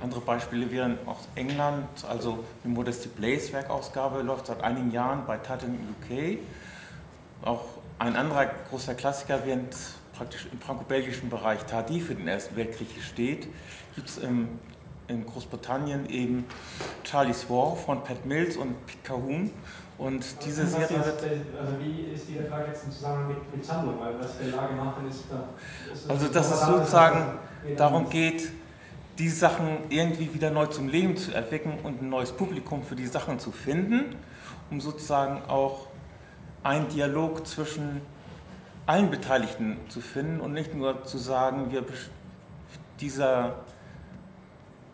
andere 0.00 0.20
Beispiele 0.20 0.70
wären 0.70 0.98
aus 1.06 1.28
England, 1.34 1.86
also 2.08 2.44
die 2.64 2.68
Modesty 2.68 3.08
Blaze 3.08 3.52
Werkausgabe 3.52 4.22
läuft 4.22 4.46
seit 4.46 4.62
einigen 4.62 4.90
Jahren 4.90 5.24
bei 5.26 5.36
Titan 5.36 5.78
UK. 6.00 6.38
Auch 7.42 7.64
ein 7.98 8.16
anderer 8.16 8.46
großer 8.70 8.94
Klassiker, 8.94 9.40
während 9.44 9.74
praktisch 10.16 10.48
im 10.50 10.60
franco-belgischen 10.60 11.30
Bereich 11.30 11.64
Tardy 11.64 12.00
für 12.00 12.14
den 12.14 12.28
Ersten 12.28 12.56
Weltkrieg 12.56 12.88
steht, 13.02 13.48
gibt 13.94 14.08
es 14.08 14.18
in 14.18 15.26
Großbritannien 15.26 16.08
eben 16.08 16.44
Charlie's 17.04 17.48
War 17.48 17.76
von 17.76 18.02
Pat 18.02 18.24
Mills 18.26 18.56
und 18.56 18.86
Pete 18.86 18.98
Cahoon. 19.04 19.50
Und 19.96 20.24
diese 20.44 20.66
Serie 20.66 21.04
wird. 21.04 21.22
Also, 21.60 21.72
wie 21.80 22.12
ist 22.12 22.28
die 22.28 22.38
Frage 22.48 22.68
jetzt 22.68 22.84
im 22.84 22.90
Zusammenhang 22.90 23.28
mit, 23.28 23.54
mit 23.54 23.64
Sammlung? 23.64 24.00
Weil 24.00 24.18
was 24.18 24.32
Verlage 24.32 24.74
machen, 24.74 25.08
ist. 25.08 25.24
ist 25.92 26.10
also, 26.10 26.28
dass 26.28 26.52
es 26.52 26.60
sozusagen 26.66 27.38
darum 27.76 28.08
geht, 28.10 28.50
die 29.18 29.28
Sachen 29.28 29.78
irgendwie 29.90 30.34
wieder 30.34 30.50
neu 30.50 30.66
zum 30.66 30.88
Leben 30.88 31.16
zu 31.16 31.32
erwecken 31.32 31.78
und 31.84 32.02
ein 32.02 32.08
neues 32.08 32.32
Publikum 32.32 32.82
für 32.82 32.96
die 32.96 33.06
Sachen 33.06 33.38
zu 33.38 33.52
finden, 33.52 34.16
um 34.70 34.80
sozusagen 34.80 35.42
auch 35.48 35.86
einen 36.64 36.88
Dialog 36.88 37.46
zwischen 37.46 38.00
allen 38.86 39.10
Beteiligten 39.10 39.76
zu 39.88 40.00
finden 40.00 40.40
und 40.40 40.52
nicht 40.52 40.74
nur 40.74 41.04
zu 41.04 41.18
sagen, 41.18 41.70
wir 41.70 41.84
dieser 43.00 43.54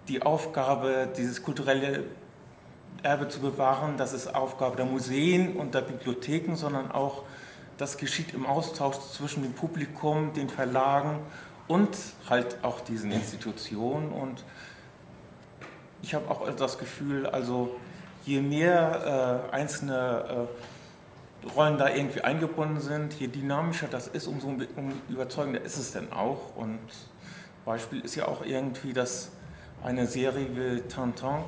die 0.09 0.23
Aufgabe, 0.23 1.09
dieses 1.17 1.43
kulturelle 1.43 2.05
Erbe 3.03 3.29
zu 3.29 3.41
bewahren, 3.41 3.97
das 3.97 4.13
ist 4.13 4.35
Aufgabe 4.35 4.77
der 4.77 4.87
Museen 4.87 5.57
und 5.57 5.75
der 5.75 5.81
Bibliotheken, 5.81 6.55
sondern 6.55 6.91
auch 6.91 7.23
das 7.79 7.97
geschieht 7.97 8.35
im 8.35 8.45
Austausch 8.45 8.99
zwischen 9.13 9.43
dem 9.43 9.55
Publikum, 9.55 10.35
den 10.35 10.51
Verlagen 10.51 11.21
und 11.67 11.97
halt 12.29 12.59
auch 12.63 12.81
diesen 12.81 13.11
Institutionen. 13.11 14.13
Und 14.13 14.45
ich 16.03 16.15
habe 16.15 16.31
auch 16.31 16.49
das 16.55 16.77
Gefühl, 16.79 17.27
also 17.27 17.77
je 18.27 18.43
mehr 18.43 19.47
äh, 19.51 19.55
einzelne 19.55 20.49
äh, 20.49 21.49
Rollen 21.57 21.79
da 21.79 21.89
irgendwie 21.89 22.21
eingebunden 22.21 22.81
sind, 22.81 23.15
je 23.15 23.29
dynamischer 23.29 23.89
das 23.89 24.09
ist, 24.09 24.27
umso 24.27 24.49
um 24.49 24.93
überzeugender 25.09 25.63
ist 25.63 25.79
es 25.79 25.93
denn 25.93 26.13
auch. 26.13 26.55
Und 26.57 26.81
Beispiel 27.65 28.01
ist 28.01 28.15
ja 28.15 28.29
auch 28.29 28.45
irgendwie, 28.45 28.93
dass 28.93 29.31
eine 29.83 30.07
Serie 30.07 30.49
wie 30.55 30.81
Tintin 30.83 31.45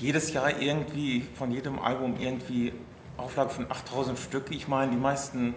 jedes 0.00 0.32
Jahr 0.32 0.60
irgendwie 0.60 1.22
von 1.34 1.50
jedem 1.50 1.78
Album 1.78 2.16
irgendwie 2.18 2.72
Auflage 3.16 3.50
von 3.50 3.70
8000 3.70 4.18
Stück. 4.18 4.50
Ich 4.50 4.68
meine, 4.68 4.92
die 4.92 4.98
meisten 4.98 5.54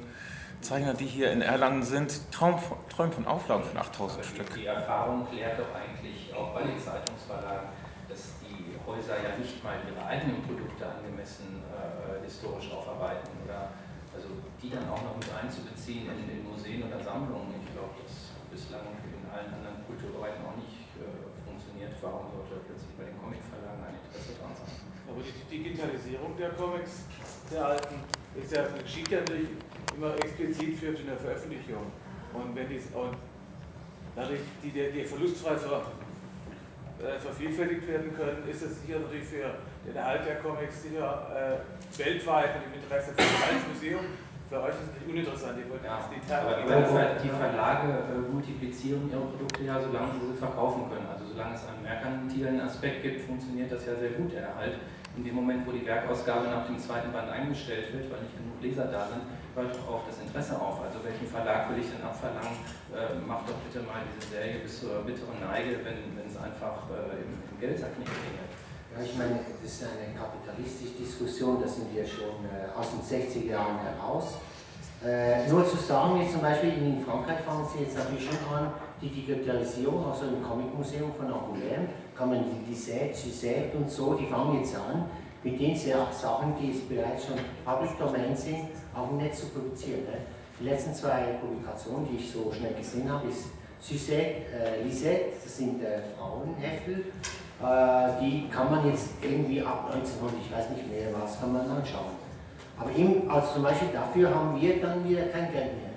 Zeichner, 0.62 0.94
die 0.94 1.06
hier 1.06 1.32
in 1.32 1.42
Erlangen 1.42 1.84
sind, 1.84 2.32
träumen 2.32 2.60
von, 2.60 2.78
träumen 2.90 3.14
von 3.14 3.28
Auflagen 3.28 3.64
von 3.64 3.78
8000 3.78 4.26
Stück. 4.26 4.54
Die 4.56 4.66
Erfahrung 4.66 5.28
klärt 5.30 5.60
doch 5.60 5.72
eigentlich 5.76 6.34
auch 6.34 6.54
bei 6.54 6.64
den 6.64 6.80
Zeitungsverlagen, 6.80 7.70
dass 8.08 8.40
die 8.44 8.76
Häuser 8.88 9.16
ja 9.24 9.38
nicht 9.38 9.64
mal 9.64 9.76
ihre 9.88 10.06
eigenen 10.06 10.42
Produkte 10.44 10.86
angemessen 10.88 11.64
äh, 11.72 12.24
historisch 12.24 12.72
aufarbeiten 12.72 13.28
oder 13.46 13.72
also 14.16 14.28
die 14.62 14.70
dann 14.70 14.90
auch 14.90 15.04
noch 15.04 15.16
mit 15.16 15.32
einzubeziehen 15.32 16.08
in, 16.12 16.28
in 16.28 16.44
Museen 16.44 16.84
oder 16.84 17.00
Sammlungen. 17.00 17.56
Ich 17.64 17.72
glaube, 17.72 17.96
das 18.04 18.36
bislang 18.52 18.84
in 19.04 19.24
allen 19.32 19.54
anderen 19.54 19.86
Kulturbereichen 19.86 20.44
auch 20.44 20.58
nicht 20.58 20.89
funktioniert. 21.80 21.96
Warum 22.02 22.28
sollte 22.32 22.66
plötzlich 22.68 22.94
bei 22.98 23.06
den 23.06 23.18
Comicverlagen 23.20 23.84
ein 23.88 23.96
Interesse 23.96 24.36
dran 24.40 24.54
sein? 24.56 24.68
Aber 25.08 25.22
die 25.24 25.34
Digitalisierung 25.48 26.38
der 26.38 26.50
Comics 26.52 27.08
der 27.52 27.66
alten 27.66 27.96
ist 28.36 28.52
ja, 28.54 28.68
geschieht 28.84 29.10
ja 29.10 29.22
nicht 29.22 29.58
immer 29.96 30.14
explizit 30.16 30.78
für 30.78 30.90
eine 30.90 31.18
Veröffentlichung. 31.18 31.92
Und 32.34 32.56
wenn 32.56 32.70
die, 32.70 32.78
und 32.94 33.18
dadurch 34.16 34.42
die, 34.62 34.70
die, 34.70 34.92
die 34.92 35.04
verlustfrei 35.04 35.58
ver, 35.58 35.82
äh, 37.02 37.18
vervielfältigt 37.18 37.88
werden 37.88 38.14
können, 38.16 38.48
ist 38.48 38.62
es 38.62 38.82
sicher 38.82 39.00
natürlich 39.00 39.26
für 39.26 39.56
den 39.88 39.96
Erhalt 39.96 40.28
der 40.28 40.36
Comics 40.38 40.84
sicher 40.84 41.26
äh, 41.34 41.98
weltweit 41.98 42.58
und 42.58 42.64
im 42.70 42.84
Interesse 42.84 43.14
das 43.18 43.26
Museum. 43.74 44.06
Für 44.50 44.66
euch 44.66 44.74
ist 44.82 44.90
es 44.90 44.94
nicht 44.98 45.06
uninteressant, 45.06 45.62
ihr 45.62 45.70
wollt 45.70 45.86
ja, 45.86 46.02
das 46.02 46.10
Detail. 46.10 46.42
Aber 46.42 46.58
die, 46.58 47.22
die 47.22 47.30
Verlage 47.30 48.02
äh, 48.10 48.34
multiplizieren 48.34 49.06
ihre 49.06 49.22
Produkte 49.30 49.62
ja, 49.62 49.78
solange 49.78 50.18
sie 50.18 50.34
sie 50.34 50.42
verkaufen 50.42 50.90
können. 50.90 51.06
Also 51.06 51.30
solange 51.30 51.54
es 51.54 51.70
einen 51.70 51.86
merkantilen 51.86 52.58
Aspekt 52.58 53.06
gibt, 53.06 53.22
funktioniert 53.30 53.70
das 53.70 53.86
ja 53.86 53.94
sehr 53.94 54.18
gut, 54.18 54.34
der 54.34 54.50
Erhalt. 54.50 54.82
In 55.14 55.22
dem 55.22 55.36
Moment, 55.38 55.62
wo 55.68 55.72
die 55.72 55.86
Werkausgabe 55.86 56.50
nach 56.50 56.66
dem 56.66 56.82
zweiten 56.82 57.14
Band 57.14 57.30
eingestellt 57.30 57.94
wird, 57.94 58.10
weil 58.10 58.26
nicht 58.26 58.34
genug 58.42 58.58
Leser 58.58 58.90
da 58.90 59.06
sind, 59.06 59.22
hört 59.54 59.70
doch 59.70 59.86
auch 59.86 60.04
das 60.10 60.18
Interesse 60.18 60.58
auf. 60.58 60.82
Also 60.82 60.98
welchen 61.06 61.30
Verlag 61.30 61.70
will 61.70 61.78
ich 61.78 61.90
denn 61.94 62.02
abverlangen? 62.02 62.58
Äh, 62.90 63.22
mach 63.30 63.46
doch 63.46 63.62
bitte 63.70 63.86
mal 63.86 64.02
diese 64.02 64.34
Serie 64.34 64.66
bis 64.66 64.82
zur 64.82 65.06
bitteren 65.06 65.46
Neige, 65.46 65.78
wenn, 65.86 66.18
es 66.26 66.34
einfach 66.34 66.90
äh, 66.90 67.22
im, 67.22 67.38
im 67.38 67.56
Geldsack 67.62 67.94
nicht 68.02 68.10
ginge. 68.10 68.49
Ich 69.02 69.18
meine, 69.18 69.40
das 69.64 69.72
ist 69.72 69.84
eine 69.84 70.12
kapitalistische 70.14 70.92
Diskussion, 71.00 71.62
da 71.62 71.68
sind 71.68 71.96
wir 71.96 72.06
schon 72.06 72.44
äh, 72.52 72.68
aus 72.78 72.88
den 72.92 73.00
60er 73.00 73.52
Jahren 73.52 73.80
heraus. 73.80 74.36
Äh, 75.06 75.48
nur 75.48 75.66
zu 75.66 75.78
sagen, 75.78 76.20
wie 76.20 76.30
zum 76.30 76.42
Beispiel 76.42 76.74
in 76.74 77.06
Frankreich 77.06 77.40
fangen 77.48 77.66
sie 77.72 77.84
jetzt 77.84 77.96
natürlich 77.96 78.26
schon 78.26 78.54
an, 78.54 78.74
die 79.02 79.08
Digitalisierung, 79.08 80.06
also 80.12 80.26
im 80.26 80.44
Comic-Museum 80.44 81.14
von 81.16 81.28
Angoulême, 81.28 81.88
kann 82.14 82.30
man 82.30 82.44
die 82.68 82.76
Sät, 82.76 83.16
Suzette 83.16 83.78
und 83.78 83.90
so, 83.90 84.16
die 84.16 84.26
fangen 84.26 84.60
jetzt 84.60 84.76
an, 84.76 85.06
mit 85.44 85.58
denen 85.58 85.78
sie 85.78 85.96
auch 85.96 86.12
Sachen, 86.12 86.56
die 86.60 86.72
es 86.72 86.82
bereits 86.82 87.26
schon 87.26 87.36
Public 87.64 87.98
Domain 87.98 88.36
sind, 88.36 88.68
auch 88.94 89.12
Netz 89.14 89.40
zu 89.40 89.46
produzieren. 89.48 90.04
Ne? 90.04 90.18
Die 90.60 90.66
letzten 90.66 90.94
zwei 90.94 91.40
Publikationen, 91.40 92.06
die 92.12 92.18
ich 92.18 92.30
so 92.30 92.52
schnell 92.52 92.74
gesehen 92.74 93.10
habe, 93.10 93.30
ist 93.30 93.46
Suzette, 93.80 94.44
äh, 94.52 94.84
Lisette, 94.84 95.32
das 95.42 95.56
sind 95.56 95.82
äh, 95.82 96.02
Frauenheftel, 96.18 97.06
die 98.22 98.48
kann 98.50 98.72
man 98.72 98.88
jetzt 98.88 99.10
irgendwie 99.22 99.62
ab 99.62 99.90
1900, 99.94 100.36
ich 100.46 100.52
weiß 100.52 100.70
nicht 100.70 100.90
mehr 100.90 101.10
was, 101.20 101.40
kann 101.40 101.52
man 101.52 101.70
anschauen. 101.70 102.16
Aber 102.80 102.92
eben, 102.92 103.30
also 103.30 103.56
zum 103.56 103.64
Beispiel 103.64 103.90
dafür 103.92 104.34
haben 104.34 104.60
wir 104.60 104.82
dann 104.82 105.08
wieder 105.08 105.24
kein 105.24 105.52
Geld 105.52 105.76
mehr. 105.76 105.92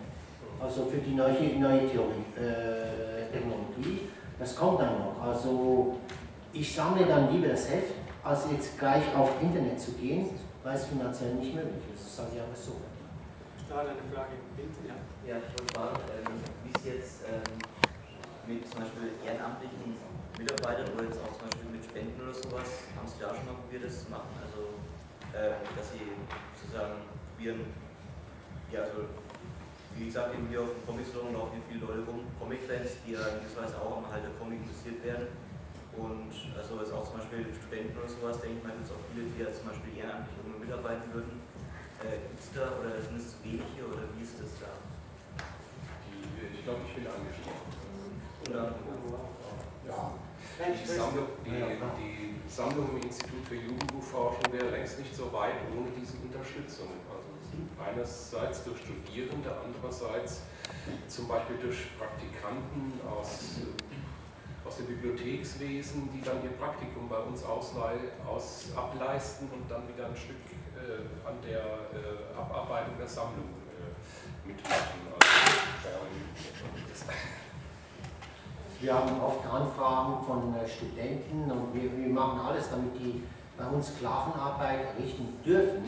Also 0.61 0.87
für 0.87 0.99
die 0.99 1.15
neue, 1.15 1.35
neue 1.59 1.89
Theorie, 1.89 2.25
äh, 2.37 3.33
Technologie, 3.33 4.09
das 4.39 4.57
kommt 4.57 4.81
dann 4.81 4.99
noch. 4.99 5.23
Also 5.23 5.97
ich 6.53 6.75
sammle 6.75 7.07
dann 7.07 7.33
lieber 7.33 7.49
das 7.49 7.71
Heft, 7.71 7.95
als 8.25 8.47
jetzt 8.51 8.79
gleich 8.79 9.03
auf 9.17 9.31
Internet 9.41 9.81
zu 9.81 9.93
gehen, 9.93 10.31
weil 10.63 10.77
es 10.77 10.87
finanziell 10.87 11.35
nicht 11.35 11.55
möglich 11.55 11.83
ist. 11.95 12.07
Das 12.07 12.17
sage 12.17 12.31
ich 12.35 12.41
aber 12.41 12.55
so. 12.55 12.77
Da 13.69 13.81
eine 13.81 13.91
Frage. 14.13 14.35
Ja, 14.87 14.95
ja 15.27 15.37
ich 15.39 15.59
wollte 15.59 15.75
fragen, 15.75 15.97
ähm, 16.11 16.33
wie 16.65 16.73
es 16.79 16.85
jetzt 16.85 17.23
ähm, 17.27 17.59
mit 18.47 18.69
zum 18.69 18.81
Beispiel 18.81 19.11
ehrenamtlichen 19.25 19.82
Mitarbeitern 20.43 20.91
oder 20.95 21.07
jetzt 21.07 21.23
auch 21.23 21.39
zum 21.39 21.47
Beispiel 21.47 21.71
mit 21.71 21.83
Spenden 21.87 22.19
oder 22.19 22.35
sowas, 22.35 22.91
haben 22.99 23.07
Sie 23.07 23.23
da 23.23 23.31
schon 23.31 23.47
mal 23.47 23.59
probiert, 23.63 23.87
das 23.87 24.03
zu 24.03 24.11
machen? 24.11 24.35
Also, 24.43 24.83
äh, 25.31 25.63
dass 25.79 25.95
Sie 25.95 26.03
sozusagen 26.59 27.07
probieren, 27.31 27.71
ja, 28.75 28.83
also 28.83 29.07
wie 29.95 30.11
gesagt, 30.11 30.35
eben 30.35 30.49
hier 30.51 30.67
auf 30.67 30.75
dem 30.75 30.83
Comic-Salon 30.83 31.31
laufen 31.37 31.63
hier 31.63 31.67
viele 31.71 31.87
Leute 31.87 32.03
rum, 32.11 32.27
Comic-Fans, 32.43 33.07
die 33.07 33.15
ja 33.15 33.23
gewisserweise 33.39 33.79
auch 33.79 34.03
am 34.03 34.07
Halt 34.11 34.25
der 34.27 34.35
Comic 34.41 34.67
interessiert 34.67 34.99
werden. 35.05 35.31
Und 35.93 36.33
also 36.57 36.81
jetzt 36.81 36.91
auch 36.91 37.05
zum 37.05 37.21
Beispiel 37.21 37.45
Studenten 37.53 37.93
oder 38.01 38.09
sowas, 38.09 38.41
denke 38.41 38.59
ich 38.59 38.65
mal, 38.65 38.73
gibt 38.73 38.89
es 38.89 38.97
auch 38.97 39.05
viele, 39.13 39.29
die 39.29 39.39
ja 39.45 39.53
zum 39.53 39.69
Beispiel 39.69 39.93
ehrenamtlich 40.01 40.33
irgendwo 40.41 40.59
mitarbeiten 40.59 41.07
würden. 41.13 41.45
Äh, 42.01 42.33
gibt 42.33 42.41
es 42.41 42.49
da 42.57 42.81
oder 42.81 42.97
sind 42.97 43.21
es 43.21 43.37
wenige 43.45 43.85
oder 43.85 44.09
wie 44.17 44.25
ist 44.25 44.41
das 44.41 44.51
da? 44.59 44.73
ich 46.43 46.65
glaube, 46.65 46.81
ich 46.87 46.95
bin 46.95 47.07
angeschlossen. 47.07 47.75
Oder? 48.49 48.75
Ja. 49.87 50.15
Die 50.63 50.87
Sammlung, 50.87 51.27
die, 51.45 51.51
die 51.51 52.51
Sammlung 52.51 52.91
im 52.91 53.03
Institut 53.03 53.47
für 53.49 53.57
Jugendbuchforschung 53.57 54.53
wäre 54.53 54.71
längst 54.71 54.99
nicht 54.99 55.15
so 55.15 55.33
weit 55.33 55.55
ohne 55.75 55.91
diese 55.91 56.15
Unterstützung. 56.23 56.89
Also 57.09 57.33
einerseits 57.83 58.65
durch 58.65 58.79
Studierende, 58.79 59.51
andererseits 59.65 60.43
zum 61.09 61.29
Beispiel 61.29 61.57
durch 61.57 61.97
Praktikanten 61.99 63.01
aus 63.09 63.61
aus 64.65 64.77
dem 64.77 64.87
Bibliothekswesen, 64.87 66.09
die 66.15 66.23
dann 66.23 66.43
ihr 66.43 66.53
Praktikum 66.53 67.09
bei 67.09 67.19
uns 67.19 67.45
ausleih, 67.45 67.99
aus, 68.27 68.67
ableisten 68.77 69.49
und 69.51 69.71
dann 69.71 69.87
wieder 69.89 70.07
ein 70.07 70.17
Stück 70.17 70.37
äh, 70.77 71.29
an 71.29 71.37
der 71.47 71.61
äh, 71.61 72.39
Abarbeitung 72.39 72.95
der 72.99 73.09
Sammlung 73.09 73.51
äh, 73.69 74.49
mitmachen. 74.49 75.01
Also, 75.13 75.29
wir 78.83 78.95
haben 78.95 79.21
oft 79.23 79.47
Anfragen 79.47 80.25
von 80.27 80.55
äh, 80.55 80.69
Studenten 80.69 81.51
und 81.51 81.73
wir, 81.73 81.97
wir, 81.97 82.13
machen 82.13 82.41
alles, 82.41 82.69
damit 82.71 82.99
die 82.99 83.23
bei 83.57 83.67
uns 83.67 83.95
Sklavenarbeit 83.95 84.99
errichten 84.99 85.39
dürfen. 85.47 85.85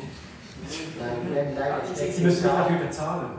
Werden 1.32 1.56
leider 1.58 1.84
Sie 1.84 2.22
müssen 2.22 2.44
dafür 2.44 2.78
bezahlen. 2.78 3.30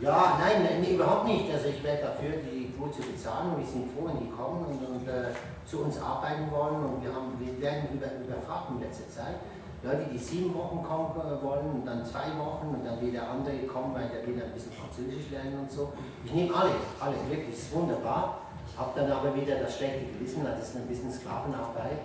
Ja, 0.00 0.38
nein, 0.38 0.62
nein, 0.62 0.94
überhaupt 0.94 1.26
nicht. 1.26 1.50
Also 1.50 1.68
ich 1.68 1.82
werde 1.82 2.02
dafür 2.02 2.36
die 2.44 2.60
zu 2.92 3.02
bezahlen 3.02 3.52
und 3.52 3.58
wir 3.60 3.66
sind 3.66 3.92
froh, 3.92 4.08
wenn 4.08 4.18
die 4.18 4.32
kommen 4.32 4.64
und, 4.64 4.80
und 4.80 5.06
äh, 5.06 5.32
zu 5.66 5.84
uns 5.84 6.00
arbeiten 6.00 6.50
wollen 6.50 6.82
und 6.84 7.04
wir, 7.04 7.12
haben, 7.14 7.36
wir 7.38 7.60
werden 7.60 7.88
über, 7.92 8.08
überfragt 8.24 8.70
in 8.70 8.80
letzter 8.80 9.08
Zeit. 9.08 9.36
Leute, 9.82 10.08
die 10.12 10.18
sieben 10.18 10.54
Wochen 10.54 10.82
kommen 10.82 11.12
äh, 11.16 11.42
wollen 11.44 11.80
und 11.80 11.86
dann 11.86 12.04
zwei 12.04 12.32
Wochen 12.36 12.74
und 12.74 12.84
dann 12.84 13.00
wieder 13.00 13.28
andere 13.28 13.56
kommen, 13.66 13.94
weil 13.94 14.08
der 14.08 14.26
will 14.26 14.42
ein 14.42 14.52
bisschen 14.52 14.72
Französisch 14.72 15.30
lernen 15.30 15.60
und 15.60 15.70
so. 15.70 15.92
Ich 16.24 16.32
nehme 16.32 16.54
alle, 16.54 16.72
alle, 17.00 17.16
wirklich, 17.28 17.54
ist 17.54 17.72
wunderbar. 17.72 18.49
Hab 18.80 18.96
dann 18.96 19.12
aber 19.12 19.36
wieder 19.36 19.56
das 19.56 19.76
schlechte 19.76 20.06
Gewissen, 20.06 20.42
weil 20.42 20.52
das 20.52 20.70
ist 20.70 20.76
ein 20.76 20.86
bisschen 20.86 21.12
Sklavenarbeit. 21.12 22.00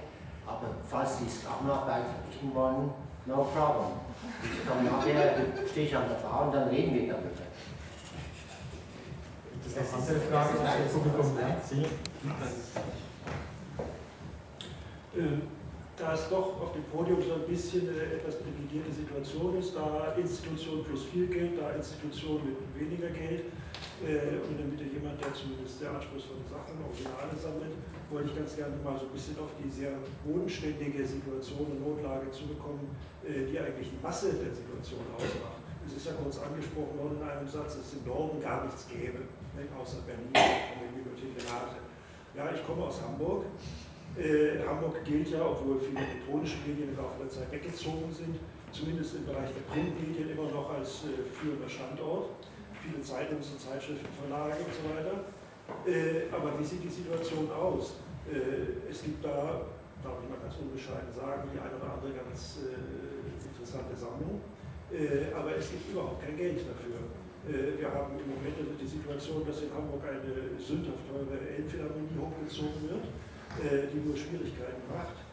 Aber 0.46 0.76
falls 0.90 1.20
die 1.20 1.30
Sklavenarbeit 1.30 2.04
verrichten 2.04 2.54
wollen, 2.54 2.92
no 3.26 3.48
problem. 3.48 3.96
Ich 4.44 4.68
komme 4.68 4.84
nachher, 4.84 5.36
stehe 5.72 5.88
ich 5.88 5.96
an 5.96 6.04
der 6.10 6.16
Bar 6.16 6.48
und 6.48 6.54
dann 6.54 6.68
reden 6.68 6.94
wir 6.94 7.14
darüber. 7.14 7.30
Das 9.64 9.72
ist 9.72 9.94
eine 9.94 10.02
andere 10.02 10.20
Frage, 10.28 10.84
das 10.84 10.94
Publikum. 10.94 11.38
Sie? 11.64 11.86
Ähm, 15.18 15.42
da 15.96 16.14
es 16.14 16.30
doch 16.30 16.62
auf 16.62 16.74
dem 16.74 16.84
Podium 16.92 17.22
so 17.22 17.36
ein 17.36 17.48
bisschen 17.48 17.88
eine 17.88 18.20
etwas 18.20 18.36
privilegierte 18.40 18.92
Situation 18.92 19.58
ist, 19.58 19.74
da 19.78 20.14
Institution 20.20 20.84
plus 20.84 21.06
viel 21.06 21.28
Geld, 21.28 21.54
da 21.58 21.72
Institution 21.72 22.42
mit 22.44 22.58
weniger 22.78 23.08
Geld 23.08 23.44
äh, 24.04 24.42
und 24.44 24.60
dann 24.60 24.76
jemand, 24.76 25.16
der 25.22 25.32
zumindest 25.32 25.80
sehr 25.80 25.92
anspruchsvolle 25.96 26.44
Sachen, 26.50 26.76
Originale 26.84 27.36
sammelt, 27.38 27.76
wollte 28.12 28.28
ich 28.32 28.36
ganz 28.36 28.56
gerne 28.56 28.76
mal 28.84 29.00
so 29.00 29.08
ein 29.08 29.16
bisschen 29.16 29.40
auf 29.40 29.52
die 29.56 29.70
sehr 29.72 29.96
bodenständige 30.26 31.06
Situation 31.06 31.72
und 31.72 31.80
Notlage 31.80 32.28
zurückkommen, 32.32 32.92
äh, 33.24 33.48
die 33.48 33.56
eigentlich 33.56 33.94
die 33.96 34.02
Masse 34.04 34.36
der 34.36 34.52
Situation 34.52 35.06
ausmacht. 35.16 35.64
Es 35.86 36.02
ist 36.02 36.06
ja 36.10 36.14
kurz 36.18 36.42
angesprochen 36.42 36.98
worden 36.98 37.22
in 37.22 37.28
einem 37.30 37.48
Satz, 37.48 37.78
dass 37.78 37.86
es 37.86 38.02
im 38.02 38.10
Norden 38.10 38.42
gar 38.42 38.66
nichts 38.66 38.90
gäbe, 38.90 39.22
ne, 39.54 39.70
außer 39.78 40.02
Berlin 40.04 40.34
und 40.34 40.82
der 40.82 40.92
Bibliothek 40.92 41.32
Renate. 41.38 41.78
Ja, 42.34 42.50
ich 42.52 42.66
komme 42.66 42.90
aus 42.90 43.00
Hamburg 43.00 43.46
äh, 44.18 44.64
Hamburg 44.66 45.04
gilt 45.04 45.30
ja, 45.30 45.46
obwohl 45.46 45.80
viele 45.80 46.00
elektronische 46.00 46.58
Medien 46.66 46.90
im 46.90 46.98
Laufe 46.98 47.20
der 47.20 47.30
Zeit 47.30 47.52
weggezogen 47.52 48.08
sind, 48.12 48.40
zumindest 48.72 49.16
im 49.16 49.26
Bereich 49.26 49.52
der 49.52 49.68
Printmedien 49.68 50.32
immer 50.32 50.50
noch 50.50 50.72
als 50.72 51.04
äh, 51.04 51.28
führender 51.36 51.68
Standort. 51.68 52.30
Viele 52.86 53.02
Zeitungs- 53.02 53.50
und 53.50 53.58
Zeitschriftenverlage 53.58 54.62
und 54.62 54.74
so 54.78 54.86
weiter. 54.94 55.26
Äh, 55.90 56.30
aber 56.30 56.54
wie 56.60 56.66
sieht 56.66 56.86
die 56.86 56.94
Situation 56.94 57.50
aus? 57.50 57.98
Äh, 58.30 58.86
es 58.86 59.02
gibt 59.02 59.26
da, 59.26 59.66
darf 60.06 60.22
ich 60.22 60.30
mal 60.30 60.38
ganz 60.38 60.54
unbescheiden 60.62 61.10
sagen, 61.10 61.50
die 61.50 61.58
eine 61.58 61.74
oder 61.82 61.98
andere 61.98 62.14
ganz 62.14 62.62
äh, 62.62 62.78
interessante 63.42 63.98
Sammlung. 63.98 64.42
Aber 65.36 65.58
es 65.58 65.72
gibt 65.72 65.92
überhaupt 65.92 66.22
kein 66.22 66.38
Geld 66.38 66.62
dafür. 66.62 67.02
Wir 67.50 67.90
haben 67.90 68.16
im 68.22 68.30
Moment 68.38 68.54
also 68.54 68.78
die 68.80 68.86
Situation, 68.86 69.42
dass 69.42 69.66
in 69.66 69.74
Hamburg 69.74 70.06
eine 70.06 70.56
sündhaft 70.62 71.04
teure 71.10 71.36
Elbphilharmonie 71.42 72.16
hochgezogen 72.16 72.86
wird 72.86 73.06
die 73.66 74.02
nur 74.04 74.16
Schwierigkeiten 74.16 74.84
macht, 74.88 75.25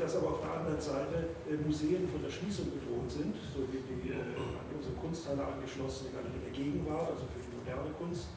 dass 0.00 0.16
aber 0.16 0.38
auf 0.38 0.40
der 0.40 0.52
anderen 0.52 0.80
Seite 0.80 1.36
äh, 1.44 1.60
Museen 1.60 2.08
von 2.08 2.22
der 2.24 2.32
Schließung 2.32 2.72
bedroht 2.72 3.10
sind, 3.10 3.36
so 3.52 3.68
wie 3.68 3.84
die 3.84 4.12
an 4.16 4.64
unsere 4.72 4.96
Kunsthalle 4.96 5.44
angeschlossene 5.44 6.10
Galerie 6.16 6.40
der 6.40 6.54
Gegenwart, 6.56 7.12
also 7.12 7.28
für 7.28 7.40
die 7.44 7.52
moderne 7.60 7.92
Kunst, 7.96 8.32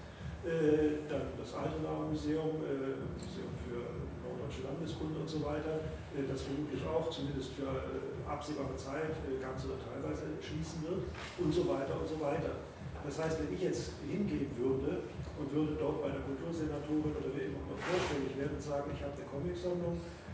dann 1.10 1.34
das 1.42 1.58
Altenaer 1.58 2.06
Museum, 2.06 2.62
Museum 2.62 3.50
für 3.66 3.82
norddeutsche 4.22 4.62
Landeskunde 4.62 5.26
und 5.26 5.30
so 5.30 5.42
weiter, 5.42 5.82
das 6.14 6.46
vermutlich 6.46 6.86
auch 6.86 7.10
zumindest 7.10 7.58
für 7.58 7.66
absehbare 8.30 8.78
Zeit 8.78 9.10
ganz 9.42 9.66
oder 9.66 9.82
teilweise 9.82 10.38
schließen 10.38 10.86
wird 10.86 11.02
und 11.42 11.50
so 11.50 11.66
weiter 11.66 11.98
und 11.98 12.06
so 12.06 12.22
weiter. 12.22 12.62
Das 13.06 13.18
heißt, 13.22 13.42
wenn 13.42 13.54
ich 13.54 13.62
jetzt 13.62 13.98
hingehen 14.06 14.50
würde 14.58 15.02
und 15.38 15.54
würde 15.54 15.78
dort 15.78 16.02
bei 16.02 16.10
der 16.10 16.22
Kultursenatorin 16.26 17.14
oder 17.14 17.30
wer 17.34 17.46
immer 17.50 17.62
vorstellig 17.78 18.34
werden 18.34 18.58
und 18.58 18.62
sagen, 18.62 18.90
ich 18.90 19.02
habe 19.02 19.14
eine 19.14 19.26
Comicsammlung 19.30 19.98
äh, 19.98 20.25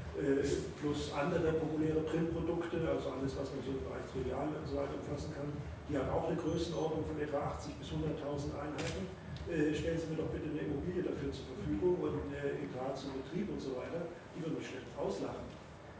plus 0.82 1.12
andere 1.16 1.53
populäre 1.55 2.03
Printprodukte, 2.03 2.84
also 2.84 3.16
alles, 3.16 3.32
was 3.39 3.47
man 3.55 3.64
so 3.64 3.72
im 3.72 3.84
Bereich 3.88 4.03
Trivial 4.12 4.51
und 4.51 4.68
so 4.68 4.76
weiter 4.76 4.99
umfassen 4.99 5.32
kann, 5.32 5.47
die 5.88 5.95
haben 5.95 6.12
auch 6.12 6.28
eine 6.28 6.36
Größenordnung 6.36 7.07
von 7.07 7.16
etwa 7.16 7.55
80 7.55 7.80
bis 7.80 7.88
100.000 7.95 8.51
Einheiten. 8.59 9.07
Äh, 9.47 9.74
stellen 9.76 9.99
Sie 9.99 10.07
mir 10.12 10.20
doch 10.20 10.32
bitte 10.32 10.51
eine 10.51 10.68
Immobilie 10.68 11.03
dafür 11.03 11.32
zur 11.32 11.55
Verfügung 11.55 11.95
und 11.99 12.32
äh, 12.32 12.59
Etat 12.64 12.95
zum 12.95 13.16
Betrieb 13.24 13.49
und 13.51 13.59
so 13.59 13.76
weiter, 13.80 14.07
die 14.36 14.43
würden 14.43 14.59
mich 14.59 14.68
schlecht 14.68 14.88
auslachen. 14.95 15.47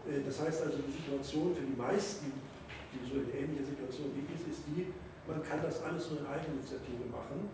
Äh, 0.08 0.24
das 0.24 0.40
heißt 0.40 0.64
also, 0.64 0.80
die 0.84 0.92
Situation 0.92 1.56
für 1.56 1.66
die 1.66 1.76
meisten, 1.76 2.32
die 2.92 3.02
so 3.04 3.20
in 3.20 3.32
ähnlicher 3.32 3.68
Situation 3.68 4.12
wie 4.16 4.28
ist, 4.32 4.48
ist 4.48 4.64
die, 4.72 4.92
man 5.28 5.40
kann 5.44 5.64
das 5.64 5.84
alles 5.84 6.12
nur 6.12 6.24
in 6.24 6.28
Eigeninitiative 6.28 7.08
machen 7.08 7.48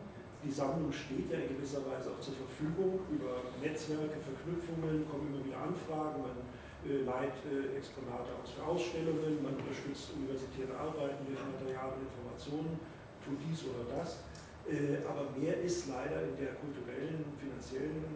die 0.48 0.56
Sammlung 0.56 0.88
steht 0.96 1.28
ja 1.28 1.44
in 1.44 1.60
gewisser 1.60 1.84
Weise 1.84 2.16
auch 2.16 2.24
zur 2.24 2.40
Verfügung 2.40 3.04
über 3.12 3.52
Netzwerke, 3.60 4.16
Verknüpfungen, 4.16 5.04
kommen 5.12 5.36
immer 5.36 5.44
wieder 5.44 5.60
Anfragen, 5.60 6.24
man 6.24 6.40
äh, 6.88 7.04
leiht 7.04 7.36
äh, 7.44 7.76
Exponate 7.76 8.32
aus 8.40 8.56
für 8.56 8.64
Ausstellungen, 8.64 9.44
man 9.44 9.60
unterstützt 9.60 10.16
universitäre 10.16 10.72
Arbeiten 10.72 11.28
durch 11.28 11.44
Material 11.44 12.00
und 12.00 12.08
Informationen, 12.08 12.80
tut 13.20 13.36
dies 13.44 13.68
oder 13.68 13.84
das. 13.92 14.24
Äh, 14.64 15.04
aber 15.04 15.36
mehr 15.36 15.60
ist 15.60 15.92
leider 15.92 16.24
in 16.24 16.40
der 16.40 16.56
kulturellen, 16.64 17.28
finanziellen 17.36 18.08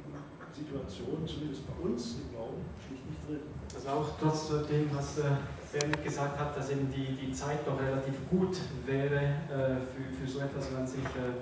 Situation, 0.55 1.27
zumindest 1.27 1.67
bei 1.67 1.75
uns 1.83 2.15
im 2.23 2.35
Raum, 2.35 2.63
schlicht 2.79 3.07
nicht 3.07 3.23
drin. 3.27 3.43
Also 3.75 3.87
auch 3.87 4.07
trotz 4.19 4.67
dem, 4.67 4.87
was 4.95 5.19
äh, 5.19 6.03
gesagt 6.03 6.39
hat, 6.39 6.55
dass 6.55 6.71
eben 6.71 6.91
die, 6.91 7.15
die 7.15 7.31
Zeit 7.31 7.67
doch 7.67 7.79
relativ 7.79 8.15
gut 8.29 8.55
wäre 8.85 9.19
äh, 9.47 9.79
für, 9.79 10.03
für 10.11 10.27
so 10.27 10.39
etwas, 10.39 10.67
wenn 10.71 10.83
man 10.83 10.87
sich 10.87 11.03
äh, 11.03 11.39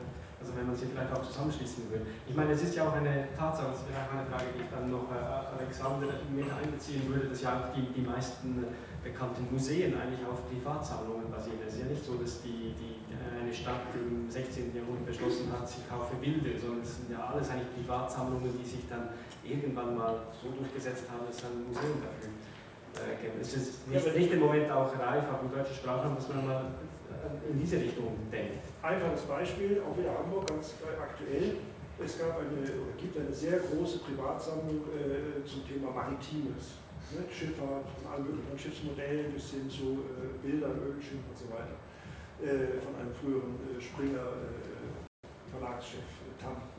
also 0.50 0.58
wenn 0.58 0.68
man 0.68 0.76
sie 0.76 0.90
vielleicht 0.90 1.14
auch 1.14 1.22
zusammenschließen 1.22 1.92
will. 1.94 2.02
Ich 2.26 2.34
meine, 2.34 2.52
es 2.58 2.64
ist 2.64 2.74
ja 2.74 2.90
auch 2.90 2.94
eine 2.98 3.30
Tatsache, 3.38 3.70
das 3.70 3.86
wäre 3.86 4.02
auch 4.02 4.18
eine 4.18 4.26
Frage, 4.26 4.50
die 4.58 4.66
ich 4.66 4.72
dann 4.74 4.90
noch 4.90 5.06
äh, 5.14 5.22
Alexander 5.22 6.10
mit 6.34 6.50
einbeziehen 6.50 7.06
würde, 7.06 7.30
dass 7.30 7.42
ja 7.46 7.62
auch 7.62 7.70
die, 7.70 7.86
die 7.94 8.02
meisten 8.02 8.66
bekannten 9.04 9.46
Museen 9.54 9.94
eigentlich 9.94 10.26
auf 10.26 10.50
Privatsammlungen 10.50 11.30
basieren. 11.30 11.62
Es 11.62 11.78
ist 11.78 11.86
ja 11.86 11.86
nicht 11.86 12.04
so, 12.04 12.18
dass 12.18 12.42
die, 12.42 12.74
die, 12.74 12.98
eine 13.14 13.54
Stadt 13.54 13.94
im 13.94 14.30
16. 14.30 14.74
Jahrhundert 14.74 15.06
beschlossen 15.06 15.54
hat, 15.54 15.70
sie 15.70 15.86
kaufe 15.88 16.18
Bilder, 16.18 16.58
sondern 16.58 16.82
es 16.82 16.98
sind 16.98 17.14
ja 17.14 17.30
alles 17.30 17.50
eigentlich 17.50 17.74
Privatsammlungen, 17.78 18.50
die 18.58 18.66
sich 18.66 18.90
dann 18.90 19.14
irgendwann 19.46 19.96
mal 19.96 20.34
so 20.34 20.50
durchgesetzt 20.50 21.06
haben, 21.10 21.30
dass 21.30 21.38
es 21.38 21.46
ein 21.46 21.64
Museum 21.70 22.02
dafür 22.02 22.34
äh, 22.98 23.22
gibt. 23.22 23.38
Es 23.38 23.54
ist 23.54 23.88
nicht, 23.88 24.02
nicht 24.18 24.32
im 24.34 24.40
Moment 24.42 24.70
auch 24.72 24.92
reif, 24.98 25.24
auch 25.30 25.46
im 25.46 25.52
deutschen 25.54 25.76
Sprachraum, 25.78 26.16
dass 26.18 26.28
man 26.30 26.46
mal 26.46 26.66
in 27.50 27.60
diese 27.60 27.78
Richtung 27.78 28.16
denkt. 28.32 28.66
Einfaches 28.82 29.22
Beispiel, 29.24 29.82
auch 29.82 29.98
wieder 29.98 30.18
Hamburg, 30.18 30.48
ganz 30.48 30.76
aktuell. 31.02 31.58
Es 32.00 32.18
gab 32.18 32.40
eine, 32.40 32.64
oder 32.64 32.96
gibt 32.98 33.18
eine 33.18 33.34
sehr 33.34 33.60
große 33.60 34.00
Privatsammlung 34.00 34.88
äh, 34.96 35.44
zum 35.44 35.68
Thema 35.68 35.92
Maritimes. 35.92 36.80
Ne? 37.12 37.26
Schifffahrt, 37.28 37.90
von 37.92 38.12
allen 38.12 38.24
möglichen 38.24 38.58
Schiffsmodellen 38.58 39.34
bis 39.34 39.52
hin 39.52 39.70
zu 39.70 40.08
äh, 40.08 40.38
Bildern, 40.42 40.80
Ölschiffen 40.80 41.28
und 41.28 41.38
so 41.38 41.52
weiter. 41.52 41.76
Äh, 42.40 42.80
von 42.80 42.96
einem 42.96 43.12
früheren 43.12 43.60
äh, 43.68 43.82
Springer 43.82 44.32
äh, 44.32 45.28
Verlagschef 45.52 46.00
äh, 46.00 46.42
Tam. 46.42 46.79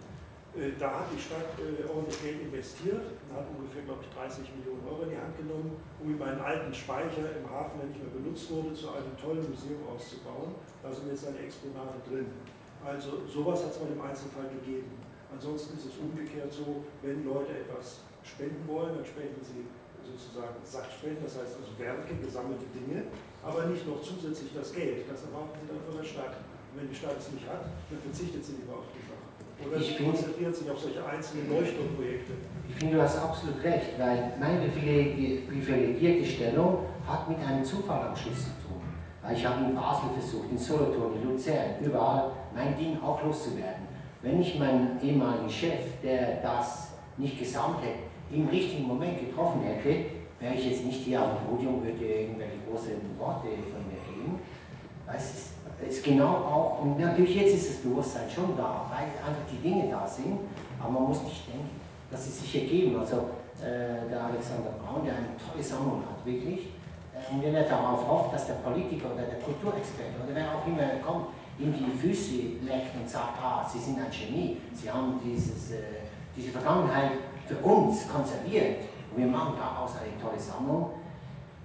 Äh, 0.59 0.75
da 0.79 1.07
hat 1.07 1.09
die 1.15 1.23
Stadt 1.23 1.55
äh, 1.63 1.87
ordentlich 1.87 2.19
Geld 2.27 2.43
investiert 2.43 3.07
und 3.07 3.29
hat 3.31 3.47
ungefähr, 3.55 3.87
glaube 3.87 4.03
ich, 4.03 4.11
30 4.11 4.51
Millionen 4.59 4.83
Euro 4.83 5.07
in 5.07 5.15
die 5.15 5.21
Hand 5.23 5.39
genommen, 5.39 5.79
um 6.03 6.19
meinen 6.19 6.43
alten 6.43 6.75
Speicher 6.75 7.39
im 7.39 7.47
Hafen, 7.47 7.79
der 7.79 7.87
nicht 7.87 8.03
mehr 8.03 8.11
benutzt 8.11 8.51
wurde, 8.51 8.75
zu 8.75 8.91
einem 8.91 9.15
tollen 9.15 9.47
Museum 9.47 9.79
auszubauen. 9.87 10.59
Da 10.83 10.91
sind 10.91 11.07
jetzt 11.07 11.23
seine 11.23 11.39
Exponate 11.39 12.03
drin. 12.03 12.35
Also 12.83 13.23
sowas 13.31 13.63
hat 13.63 13.71
es 13.71 13.79
mal 13.79 13.95
im 13.95 14.03
Einzelfall 14.03 14.51
gegeben. 14.51 14.91
Ansonsten 15.31 15.79
ist 15.79 15.87
es 15.87 15.95
umgekehrt 16.03 16.51
so, 16.51 16.83
wenn 17.07 17.23
Leute 17.23 17.55
etwas 17.55 18.03
spenden 18.27 18.67
wollen, 18.67 18.99
dann 18.99 19.07
spenden 19.07 19.39
sie 19.47 19.71
sozusagen 20.03 20.59
Sachspenden, 20.67 21.23
das 21.23 21.39
heißt 21.39 21.63
also 21.63 21.71
Werke, 21.79 22.19
gesammelte 22.19 22.67
Dinge, 22.75 23.07
aber 23.39 23.71
nicht 23.71 23.87
noch 23.87 24.03
zusätzlich 24.03 24.51
das 24.51 24.75
Geld. 24.75 25.07
Das 25.07 25.23
erwarten 25.31 25.55
sie 25.63 25.71
dann 25.71 25.79
von 25.87 25.95
der 25.95 26.03
Stadt. 26.03 26.43
Und 26.75 26.83
wenn 26.83 26.91
die 26.91 26.99
Stadt 26.99 27.15
es 27.15 27.31
nicht 27.31 27.47
hat, 27.47 27.71
dann 27.87 28.01
verzichtet 28.03 28.43
sie 28.43 28.59
lieber 28.59 28.83
auf 28.83 28.91
die. 28.91 29.10
Oder 29.67 29.77
ich 29.77 29.97
sie 29.97 30.05
konzentriert 30.05 30.55
sich 30.55 30.71
auf 30.71 30.79
solche 30.79 31.05
einzelnen 31.05 31.51
Leuchtturmprojekte. 31.51 32.33
Ich 32.69 32.75
finde, 32.77 32.97
du 32.97 33.03
hast 33.03 33.19
absolut 33.19 33.63
recht, 33.63 33.99
weil 33.99 34.33
meine 34.39 34.69
privilegierte 34.69 36.25
Stellung 36.25 36.79
hat 37.07 37.29
mit 37.29 37.39
einem 37.41 37.65
Zufall 37.65 38.09
am 38.09 38.17
Schluss 38.17 38.45
zu 38.45 38.51
tun. 38.67 38.81
Weil 39.23 39.37
ich 39.37 39.45
habe 39.45 39.65
in 39.65 39.75
Basel 39.75 40.11
versucht, 40.19 40.51
in 40.51 40.59
Solothurn, 40.59 41.15
in 41.21 41.31
Luzern, 41.31 41.77
überall 41.83 42.33
mein 42.55 42.77
Ding 42.77 42.99
auch 43.03 43.23
loszuwerden. 43.23 43.89
Wenn 44.23 44.41
ich 44.41 44.59
meinen 44.59 44.99
ehemaligen 45.03 45.49
Chef, 45.49 46.01
der 46.03 46.41
das 46.43 46.95
nicht 47.17 47.39
gesamt 47.39 47.83
hätte, 47.83 48.11
im 48.33 48.49
richtigen 48.49 48.87
Moment 48.87 49.19
getroffen 49.19 49.63
hätte, 49.63 50.05
wäre 50.39 50.55
ich 50.55 50.71
jetzt 50.71 50.85
nicht 50.85 51.01
hier 51.01 51.21
am 51.21 51.37
Podium, 51.47 51.83
würde 51.85 52.05
irgendwelche 52.05 52.59
großen 52.69 52.93
Worte 53.19 53.49
von 53.49 53.85
mir 53.87 54.01
reden. 54.09 54.39
Es 55.07 55.25
ist 55.25 55.60
ist 55.89 56.05
genau 56.05 56.27
auch, 56.27 56.83
und 56.83 56.99
natürlich 56.99 57.37
jetzt 57.37 57.55
ist 57.55 57.71
das 57.71 57.77
Bewusstsein 57.79 58.29
schon 58.29 58.57
da, 58.57 58.87
weil 58.91 59.07
einfach 59.27 59.45
die 59.51 59.57
Dinge 59.57 59.91
da 59.91 60.07
sind, 60.07 60.39
aber 60.79 60.91
man 60.91 61.05
muss 61.05 61.23
nicht 61.23 61.47
denken, 61.49 61.81
dass 62.11 62.25
sie 62.25 62.31
sich 62.31 62.63
ergeben. 62.63 62.99
Also 62.99 63.17
äh, 63.61 64.09
der 64.11 64.25
Alexander 64.25 64.71
Braun, 64.81 65.05
der 65.05 65.15
eine 65.15 65.37
tolle 65.37 65.63
Sammlung 65.63 66.03
hat, 66.09 66.25
wirklich, 66.25 66.71
äh, 67.15 67.33
und 67.33 67.43
wenn 67.43 67.55
er 67.55 67.65
darauf 67.65 68.07
hofft, 68.09 68.35
dass 68.35 68.47
der 68.47 68.55
Politiker 68.55 69.13
oder 69.15 69.23
der 69.23 69.39
Kulturexperte 69.39 70.17
oder 70.25 70.35
wer 70.35 70.49
auch 70.55 70.67
immer 70.67 70.87
kommt, 71.05 71.27
ihm 71.59 71.75
die 71.75 71.91
Füße 71.99 72.65
leckt 72.65 72.97
und 72.97 73.09
sagt, 73.09 73.39
ah, 73.43 73.69
Sie 73.71 73.79
sind 73.79 73.99
ein 73.99 74.11
Genie, 74.11 74.57
Sie 74.73 74.91
haben 74.91 75.21
dieses, 75.23 75.73
äh, 75.73 76.09
diese 76.35 76.51
Vergangenheit 76.51 77.13
für 77.47 77.57
uns 77.57 78.09
konserviert 78.09 78.89
und 79.13 79.23
wir 79.23 79.27
machen 79.27 79.55
daraus 79.59 79.93
eine 80.01 80.21
tolle 80.21 80.41
Sammlung, 80.41 80.91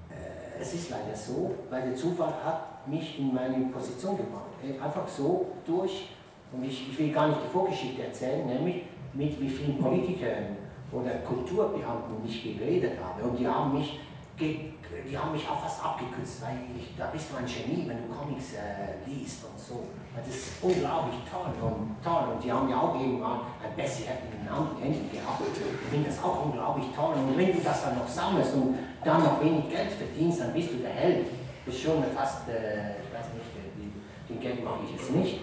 äh, 0.10 0.62
es 0.62 0.74
ist 0.74 0.90
leider 0.90 1.16
so, 1.16 1.56
weil 1.70 1.90
der 1.90 1.96
Zufall 1.96 2.34
hat 2.44 2.75
mich 2.88 3.20
in 3.20 3.34
meine 3.34 3.66
Position 3.68 4.18
gebracht. 4.18 4.46
Einfach 4.82 5.08
so 5.08 5.48
durch, 5.66 6.10
und 6.52 6.64
ich, 6.64 6.90
ich 6.90 7.00
will 7.00 7.12
gar 7.12 7.28
nicht 7.28 7.40
die 7.46 7.52
Vorgeschichte 7.52 8.04
erzählen, 8.04 8.46
nämlich 8.46 8.84
mit 9.14 9.40
wie 9.40 9.50
vielen 9.50 9.78
Politikern 9.78 10.58
oder 10.92 11.12
Kulturbeamten 11.26 12.16
ich 12.26 12.44
geredet 12.44 12.94
habe. 13.04 13.24
Und 13.24 13.40
die 13.40 13.48
haben 13.48 13.74
mich, 13.78 14.00
die 14.40 15.18
haben 15.18 15.32
mich 15.32 15.48
auch 15.48 15.62
fast 15.62 15.84
abgekürzt, 15.84 16.42
weil 16.44 16.58
ich, 16.78 16.96
da 16.98 17.08
bist 17.08 17.32
du 17.32 17.38
ein 17.38 17.46
Genie, 17.46 17.88
wenn 17.88 18.08
du 18.08 18.14
Comics 18.14 18.54
äh, 18.54 19.10
liest 19.10 19.46
und 19.46 19.60
so. 19.60 19.84
Das 20.16 20.28
ist 20.28 20.64
unglaublich 20.64 21.20
toll 21.30 21.52
und 21.62 21.96
toll. 22.02 22.34
Und 22.34 22.44
die 22.44 22.52
haben 22.52 22.70
ja 22.70 22.80
auch 22.80 22.96
irgendwann 22.96 23.42
ein 23.62 23.76
Bessie 23.76 24.04
in 24.04 24.46
den 24.46 24.82
Händen 24.82 25.12
gehabt. 25.12 25.42
Ich 25.44 25.90
finde 25.90 26.10
das 26.10 26.24
auch 26.24 26.46
unglaublich 26.46 26.88
toll. 26.96 27.16
Und 27.16 27.38
wenn 27.38 27.52
du 27.52 27.60
das 27.60 27.84
dann 27.84 27.98
noch 27.98 28.08
sammelst 28.08 28.54
und 28.54 28.78
dann 29.04 29.24
noch 29.24 29.44
wenig 29.44 29.70
Geld 29.70 29.92
verdienst, 29.92 30.40
dann 30.40 30.54
bist 30.54 30.72
du 30.72 30.78
der 30.78 30.92
Held. 30.92 31.28
Das 31.66 31.76
ist 31.76 31.82
schon 31.82 32.04
fast, 32.16 32.48
äh, 32.48 33.02
ich 33.02 33.14
weiß 33.14 33.34
nicht, 33.34 33.50
äh, 33.58 33.70
die, 33.76 34.34
den 34.34 34.40
Geld 34.40 34.64
mache 34.64 34.80
ich 34.86 34.92
jetzt 34.92 35.12
nicht. 35.12 35.40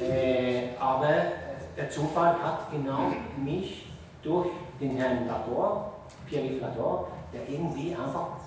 Äh, 0.00 0.76
aber 0.78 1.08
äh, 1.08 1.30
der 1.76 1.90
Zufall 1.90 2.34
hat 2.42 2.70
genau 2.70 3.12
mich 3.36 3.86
durch 4.22 4.48
den 4.80 4.96
Herrn 4.96 5.26
Lador, 5.26 5.92
Pierre-Yves 6.26 6.60
Lador, 6.60 7.08
der 7.32 7.48
irgendwie 7.48 7.94
einfach, 7.94 8.38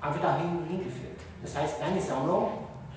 einfach 0.00 0.20
dahin 0.20 0.64
hingeführt. 0.68 1.18
Das 1.42 1.56
heißt, 1.56 1.80
deine 1.80 2.00
Sammlung, 2.00 2.50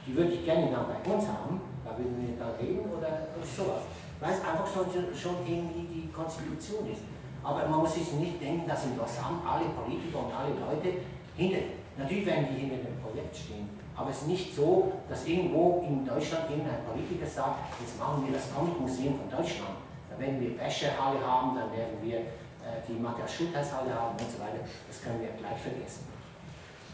die 0.06 0.16
würde 0.16 0.32
ich 0.32 0.44
gerne 0.44 0.70
dann 0.72 0.86
bei 0.88 1.12
uns 1.12 1.26
haben, 1.28 1.62
da 1.86 1.98
würden 1.98 2.16
wir 2.20 2.38
dann 2.38 2.56
reden 2.60 2.90
oder 2.92 3.28
sowas. 3.46 3.84
Weil 4.20 4.34
es 4.34 4.42
einfach 4.42 4.68
schon, 4.68 4.86
schon 5.16 5.36
irgendwie 5.48 5.88
die 5.88 6.12
Konstitution 6.12 6.92
ist. 6.92 7.02
Aber 7.44 7.66
man 7.68 7.80
muss 7.80 7.96
sich 7.96 8.12
nicht 8.14 8.40
denken, 8.42 8.68
dass 8.68 8.86
in 8.86 8.98
Lausanne 8.98 9.42
alle 9.48 9.66
Politiker 9.74 10.20
und 10.20 10.34
alle 10.34 10.54
Leute 10.54 11.02
hinter, 11.36 11.58
natürlich 11.98 12.26
werden 12.26 12.48
die 12.54 12.62
hinter 12.62 12.78
dem 12.78 13.01
Projekt 13.12 13.36
stehen, 13.36 13.70
aber 13.96 14.10
es 14.10 14.24
ist 14.24 14.28
nicht 14.28 14.56
so, 14.56 14.94
dass 15.10 15.28
irgendwo 15.28 15.84
in 15.88 16.06
Deutschland 16.06 16.50
irgendein 16.50 16.84
Politiker 16.86 17.28
sagt, 17.28 17.76
jetzt 17.80 18.00
machen 18.00 18.26
wir 18.26 18.34
das 18.34 18.48
Comic-Museum 18.56 19.20
von 19.20 19.30
Deutschland. 19.30 19.78
Dann 20.10 20.20
werden 20.20 20.42
wir 20.42 20.58
Wäschehalle 20.58 21.20
haben, 21.20 21.56
dann 21.56 21.72
werden 21.72 22.00
wir 22.02 22.18
äh, 22.18 22.82
die 22.88 22.94
Matthias 22.94 23.34
Schultheiß-Halle 23.34 23.94
haben 23.94 24.18
und 24.18 24.32
so 24.32 24.40
weiter. 24.40 24.64
Das 24.88 25.02
können 25.04 25.22
wir 25.22 25.30
gleich 25.38 25.60
vergessen. 25.60 26.08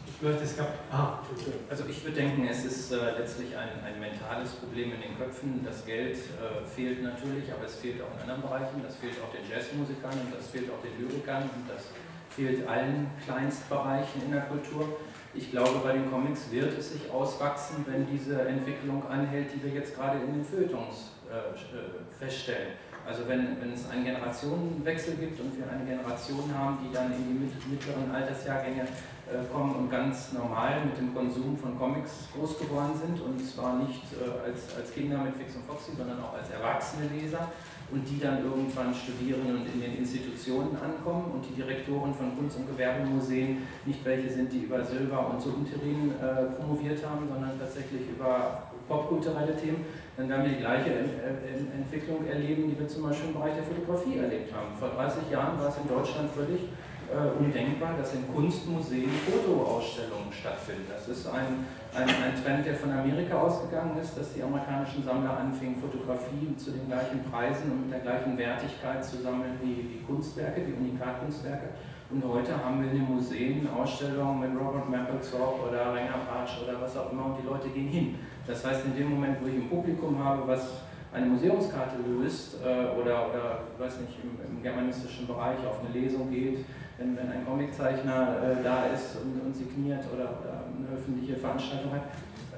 Ich 0.08 0.22
möchte 0.22 0.42
es 0.42 0.56
gab. 0.56 0.72
Ah. 0.90 1.20
Also 1.68 1.84
ich 1.86 2.02
würde 2.02 2.16
denken, 2.16 2.48
es 2.48 2.64
ist 2.64 2.90
äh, 2.90 3.18
letztlich 3.18 3.56
ein, 3.56 3.68
ein 3.84 4.00
mentales 4.00 4.52
Problem 4.52 4.92
in 4.94 5.00
den 5.00 5.16
Köpfen. 5.16 5.62
Das 5.64 5.84
Geld 5.84 6.16
äh, 6.16 6.64
fehlt 6.64 7.02
natürlich, 7.02 7.52
aber 7.52 7.64
es 7.66 7.76
fehlt 7.76 8.00
auch 8.02 8.10
in 8.16 8.22
anderen 8.22 8.42
Bereichen. 8.42 8.82
Das 8.82 8.96
fehlt 8.96 9.14
auch 9.22 9.30
den 9.30 9.48
Jazzmusikern 9.48 10.12
und 10.12 10.34
das 10.34 10.48
fehlt 10.48 10.70
auch 10.72 10.80
den 10.82 10.98
Lyrikern 10.98 11.42
und 11.44 11.68
das 11.68 11.92
fehlt 12.30 12.66
allen 12.66 13.10
Kleinstbereichen 13.24 14.22
in 14.24 14.32
der 14.32 14.42
Kultur. 14.42 14.88
Ich 15.34 15.50
glaube, 15.50 15.80
bei 15.84 15.92
den 15.92 16.10
Comics 16.10 16.50
wird 16.50 16.76
es 16.78 16.92
sich 16.92 17.10
auswachsen, 17.10 17.84
wenn 17.86 18.06
diese 18.06 18.42
Entwicklung 18.48 19.06
anhält, 19.08 19.48
die 19.54 19.62
wir 19.62 19.70
jetzt 19.72 19.94
gerade 19.94 20.18
in 20.20 20.32
den 20.34 20.44
Feuilletons 20.44 21.12
äh, 21.30 21.36
äh, 21.36 22.18
feststellen. 22.18 22.72
Also 23.06 23.26
wenn, 23.28 23.60
wenn 23.60 23.72
es 23.72 23.88
einen 23.88 24.04
Generationenwechsel 24.04 25.14
gibt 25.16 25.40
und 25.40 25.56
wir 25.56 25.64
eine 25.70 25.84
Generation 25.84 26.44
haben, 26.56 26.78
die 26.84 26.92
dann 26.92 27.12
in 27.12 27.24
die 27.28 27.38
mit- 27.44 27.68
mittleren 27.70 28.10
Altersjahrgänge 28.10 28.82
äh, 28.82 29.44
kommen 29.52 29.74
und 29.76 29.90
ganz 29.90 30.32
normal 30.32 30.84
mit 30.84 30.96
dem 30.98 31.14
Konsum 31.14 31.56
von 31.56 31.78
Comics 31.78 32.28
groß 32.34 32.58
geworden 32.58 32.92
sind 32.98 33.20
und 33.20 33.38
zwar 33.40 33.76
nicht 33.76 34.02
äh, 34.12 34.48
als, 34.48 34.76
als 34.76 34.92
Kinder 34.92 35.18
mit 35.18 35.36
Fix 35.36 35.56
und 35.56 35.64
Foxy, 35.66 35.92
sondern 35.96 36.20
auch 36.22 36.34
als 36.34 36.50
erwachsene 36.50 37.08
Leser 37.08 37.50
und 37.90 38.04
die 38.08 38.20
dann 38.20 38.44
irgendwann 38.44 38.92
studieren 38.92 39.40
und 39.48 39.64
in 39.72 39.80
den 39.80 39.96
Institutionen 39.98 40.76
ankommen 40.76 41.32
und 41.32 41.42
die 41.48 41.54
Direktoren 41.56 42.12
von 42.12 42.36
Kunst- 42.36 42.58
und 42.58 42.68
Gewerbemuseen 42.68 43.62
nicht 43.86 44.04
welche 44.04 44.28
sind, 44.28 44.52
die 44.52 44.68
über 44.68 44.84
Silber 44.84 45.30
und 45.32 45.40
so 45.40 45.50
Interin 45.56 46.12
äh, 46.20 46.52
promoviert 46.60 47.00
haben, 47.06 47.26
sondern 47.28 47.58
tatsächlich 47.58 48.02
über 48.14 48.68
popkulturelle 48.86 49.56
Themen, 49.56 49.84
dann 50.16 50.28
werden 50.28 50.44
wir 50.44 50.52
die 50.52 50.60
gleiche 50.60 50.90
Ent- 50.90 51.16
Ent- 51.20 51.72
Entwicklung 51.74 52.26
erleben, 52.26 52.68
die 52.70 52.78
wir 52.78 52.88
zum 52.88 53.02
Beispiel 53.04 53.28
im 53.28 53.34
Bereich 53.34 53.54
der 53.54 53.64
Fotografie 53.64 54.18
erlebt 54.18 54.52
haben. 54.52 54.72
Vor 54.78 54.88
30 54.90 55.30
Jahren 55.30 55.58
war 55.58 55.68
es 55.68 55.76
in 55.76 55.88
Deutschland 55.88 56.30
völlig 56.30 56.68
äh, 57.08 57.38
undenkbar, 57.38 57.96
dass 57.96 58.14
in 58.14 58.28
Kunstmuseen 58.32 59.10
Fotoausstellungen 59.24 60.32
stattfinden. 60.32 60.84
Das 60.88 61.08
ist 61.08 61.26
ein, 61.26 61.64
ein, 61.94 62.08
ein 62.08 62.42
Trend, 62.42 62.66
der 62.66 62.74
von 62.74 62.92
Amerika 62.92 63.40
ausgegangen 63.40 63.96
ist, 63.98 64.16
dass 64.18 64.34
die 64.34 64.42
amerikanischen 64.42 65.02
Sammler 65.02 65.38
anfingen, 65.38 65.76
Fotografien 65.80 66.56
zu 66.58 66.72
den 66.72 66.86
gleichen 66.86 67.24
Preisen 67.24 67.72
und 67.72 67.80
mit 67.82 67.92
der 67.92 68.00
gleichen 68.00 68.36
Wertigkeit 68.36 69.04
zu 69.04 69.22
sammeln 69.22 69.58
wie, 69.62 69.88
wie 69.88 70.02
Kunstwerke, 70.06 70.66
wie 70.66 70.72
Unikatkunstwerke. 70.72 71.70
Und 72.10 72.24
heute 72.24 72.52
haben 72.56 72.82
wir 72.82 72.90
in 72.90 72.98
den 72.98 73.14
Museen 73.14 73.68
Ausstellungen 73.68 74.40
mit 74.40 74.60
Robert 74.60 74.88
Mapplethorpe 74.88 75.68
oder 75.68 75.92
Renger 75.94 76.24
Patsch 76.28 76.62
oder 76.62 76.80
was 76.80 76.96
auch 76.96 77.12
immer 77.12 77.26
und 77.26 77.36
die 77.42 77.46
Leute 77.46 77.68
gehen 77.68 77.88
hin. 77.88 78.14
Das 78.46 78.64
heißt, 78.64 78.86
in 78.86 78.96
dem 78.96 79.10
Moment, 79.10 79.36
wo 79.42 79.46
ich 79.46 79.54
ein 79.54 79.68
Publikum 79.68 80.22
habe, 80.22 80.46
was 80.46 80.82
eine 81.12 81.26
Museumskarte 81.26 81.96
löst 82.06 82.56
äh, 82.64 82.98
oder, 82.98 83.28
oder 83.28 83.60
weiß 83.78 84.00
nicht, 84.00 84.16
im, 84.22 84.56
im 84.56 84.62
germanistischen 84.62 85.26
Bereich 85.26 85.58
auf 85.66 85.80
eine 85.80 85.98
Lesung 85.98 86.30
geht, 86.30 86.64
wenn, 86.98 87.16
wenn 87.16 87.30
ein 87.30 87.46
Comiczeichner 87.46 88.36
äh, 88.42 88.62
da 88.62 88.86
ist 88.86 89.16
und, 89.22 89.40
und 89.40 89.54
signiert 89.54 90.04
oder, 90.12 90.24
oder 90.42 90.64
eine 90.66 90.98
öffentliche 90.98 91.36
Veranstaltung 91.36 91.92
hat, 91.92 92.02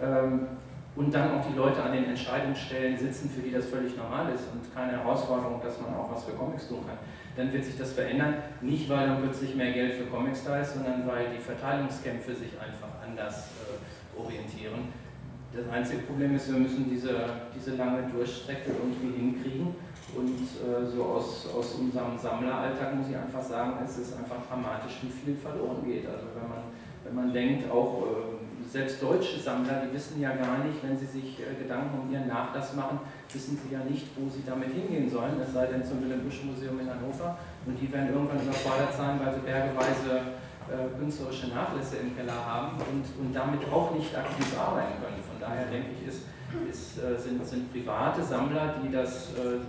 ähm, 0.03 0.49
und 0.97 1.15
dann 1.15 1.39
auch 1.39 1.47
die 1.47 1.57
Leute 1.57 1.83
an 1.83 1.93
den 1.93 2.05
Entscheidungsstellen 2.07 2.99
sitzen, 2.99 3.31
für 3.31 3.43
die 3.43 3.53
das 3.53 3.67
völlig 3.67 3.97
normal 3.97 4.35
ist 4.35 4.45
und 4.53 4.75
keine 4.75 4.93
Herausforderung, 4.93 5.61
dass 5.63 5.81
man 5.81 5.95
auch 5.95 6.11
was 6.13 6.25
für 6.25 6.33
Comics 6.33 6.69
tun 6.69 6.81
kann, 6.87 6.99
dann 7.37 7.53
wird 7.53 7.65
sich 7.65 7.79
das 7.79 7.93
verändern. 7.93 8.35
Nicht, 8.61 8.89
weil 8.89 9.07
dann 9.07 9.23
plötzlich 9.23 9.55
mehr 9.55 9.73
Geld 9.73 9.95
für 9.95 10.05
Comics 10.05 10.45
da 10.45 10.61
ist, 10.61 10.75
sondern 10.75 11.07
weil 11.07 11.27
die 11.35 11.41
Verteilungskämpfe 11.41 12.35
sich 12.35 12.53
einfach 12.61 12.89
anders 13.07 13.51
äh, 13.63 14.21
orientieren. 14.21 14.89
Das 15.53 15.69
einzige 15.69 16.03
Problem 16.03 16.37
ist, 16.37 16.53
wir 16.53 16.59
müssen 16.59 16.89
diese, 16.91 17.15
diese 17.55 17.77
lange 17.77 18.03
Durchstrecke 18.13 18.71
irgendwie 18.71 19.19
hinkriegen. 19.19 19.75
Und 20.17 20.43
äh, 20.43 20.87
so 20.87 21.05
aus, 21.05 21.47
aus 21.57 21.75
unserem 21.75 22.19
Sammleralltag 22.19 22.97
muss 22.97 23.09
ich 23.09 23.17
einfach 23.17 23.43
sagen, 23.43 23.75
es 23.85 23.99
ist 23.99 24.17
einfach 24.17 24.37
dramatisch, 24.49 24.99
wie 25.03 25.11
viel 25.11 25.37
verloren 25.37 25.85
geht. 25.85 26.07
Also 26.07 26.27
wenn 26.35 26.49
man, 26.49 26.63
wenn 27.05 27.15
man 27.15 27.33
denkt, 27.33 27.71
auch 27.71 28.03
äh, 28.03 28.69
selbst 28.69 29.03
deutsche 29.03 29.39
Sammler, 29.39 29.87
die 29.87 29.95
wissen 29.95 30.21
ja 30.21 30.35
gar 30.35 30.59
nicht, 30.65 30.83
wenn 30.83 30.97
sie 30.97 31.07
sich 31.07 31.39
äh, 31.41 31.55
Gedanken 31.63 31.99
um 31.99 32.13
ihren 32.13 32.29
Nachlass 32.29 32.75
machen, 32.75 33.01
wissen 33.33 33.59
sie 33.59 33.75
ja 33.75 33.83
nicht, 33.85 34.07
wo 34.17 34.29
sie 34.29 34.43
damit 34.47 34.71
hingehen 34.73 35.09
sollen, 35.09 35.41
es 35.41 35.53
sei 35.53 35.67
denn 35.67 35.85
zum 35.85 36.03
Wilhelm 36.03 36.23
Busch 36.23 36.43
Museum 36.45 36.79
in 36.81 36.91
Hannover. 36.91 37.39
Und 37.67 37.79
die 37.81 37.91
werden 37.93 38.11
irgendwann 38.13 38.43
überfordert 38.43 38.95
sein, 38.95 39.19
weil 39.23 39.35
sie 39.35 39.41
bergeweise 39.41 40.39
äh, 40.71 40.87
künstlerische 40.99 41.49
Nachlässe 41.49 41.99
im 41.99 42.15
Keller 42.17 42.47
haben 42.47 42.79
und, 42.79 43.05
und 43.19 43.35
damit 43.35 43.61
auch 43.73 43.95
nicht 43.95 44.15
aktiv 44.17 44.59
arbeiten 44.59 45.03
können. 45.03 45.23
Von 45.23 45.39
daher 45.41 45.67
denke 45.67 45.91
ich, 45.99 46.09
ist, 46.09 46.23
ist, 46.69 47.03
äh, 47.03 47.17
sind, 47.17 47.45
sind 47.47 47.73
private 47.73 48.23
Sammler, 48.23 48.75
die 48.83 48.93
das 48.93 49.33
äh, 49.35 49.61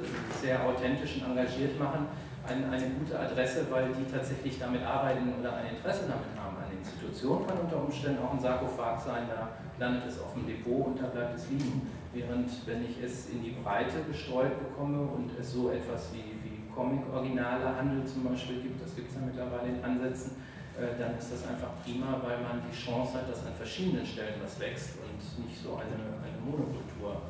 sehr 0.41 0.65
authentisch 0.65 1.17
und 1.17 1.31
engagiert 1.31 1.79
machen, 1.79 2.07
ein, 2.47 2.69
eine 2.71 2.89
gute 2.97 3.19
Adresse, 3.19 3.65
weil 3.69 3.89
die 3.93 4.11
tatsächlich 4.11 4.57
damit 4.59 4.83
arbeiten 4.83 5.33
oder 5.39 5.55
ein 5.57 5.75
Interesse 5.75 6.03
damit 6.09 6.33
haben. 6.37 6.57
Eine 6.57 6.79
Institution 6.79 7.45
kann 7.45 7.59
unter 7.59 7.83
Umständen 7.83 8.23
auch 8.23 8.33
ein 8.33 8.39
Sarkophag 8.39 8.99
sein, 8.99 9.29
da 9.29 9.49
landet 9.77 10.07
es 10.07 10.19
auf 10.19 10.33
dem 10.33 10.47
Depot 10.47 10.87
und 10.87 11.01
da 11.01 11.07
bleibt 11.07 11.37
es 11.37 11.49
liegen. 11.49 11.89
Während 12.13 12.49
wenn 12.67 12.83
ich 12.83 13.01
es 13.01 13.29
in 13.29 13.41
die 13.41 13.55
Breite 13.63 14.03
gestreut 14.07 14.57
bekomme 14.59 15.01
und 15.01 15.31
es 15.39 15.53
so 15.53 15.71
etwas 15.71 16.11
wie, 16.13 16.35
wie 16.43 16.67
Comic-Originale 16.73 17.75
Handel 17.75 18.05
zum 18.05 18.23
Beispiel 18.25 18.61
gibt, 18.61 18.83
das 18.83 18.95
gibt 18.95 19.09
es 19.09 19.15
ja 19.15 19.21
mittlerweile 19.21 19.69
in 19.69 19.83
Ansätzen, 19.83 20.35
äh, 20.77 20.99
dann 20.99 21.17
ist 21.17 21.31
das 21.31 21.47
einfach 21.47 21.69
prima, 21.83 22.19
weil 22.23 22.41
man 22.41 22.61
die 22.63 22.75
Chance 22.75 23.17
hat, 23.17 23.29
dass 23.29 23.45
an 23.45 23.53
verschiedenen 23.53 24.05
Stellen 24.05 24.35
was 24.43 24.59
wächst 24.59 25.00
nicht 25.39 25.57
so 25.61 25.75
eine, 25.75 25.97
eine 26.21 26.39
Monokultur. 26.43 27.21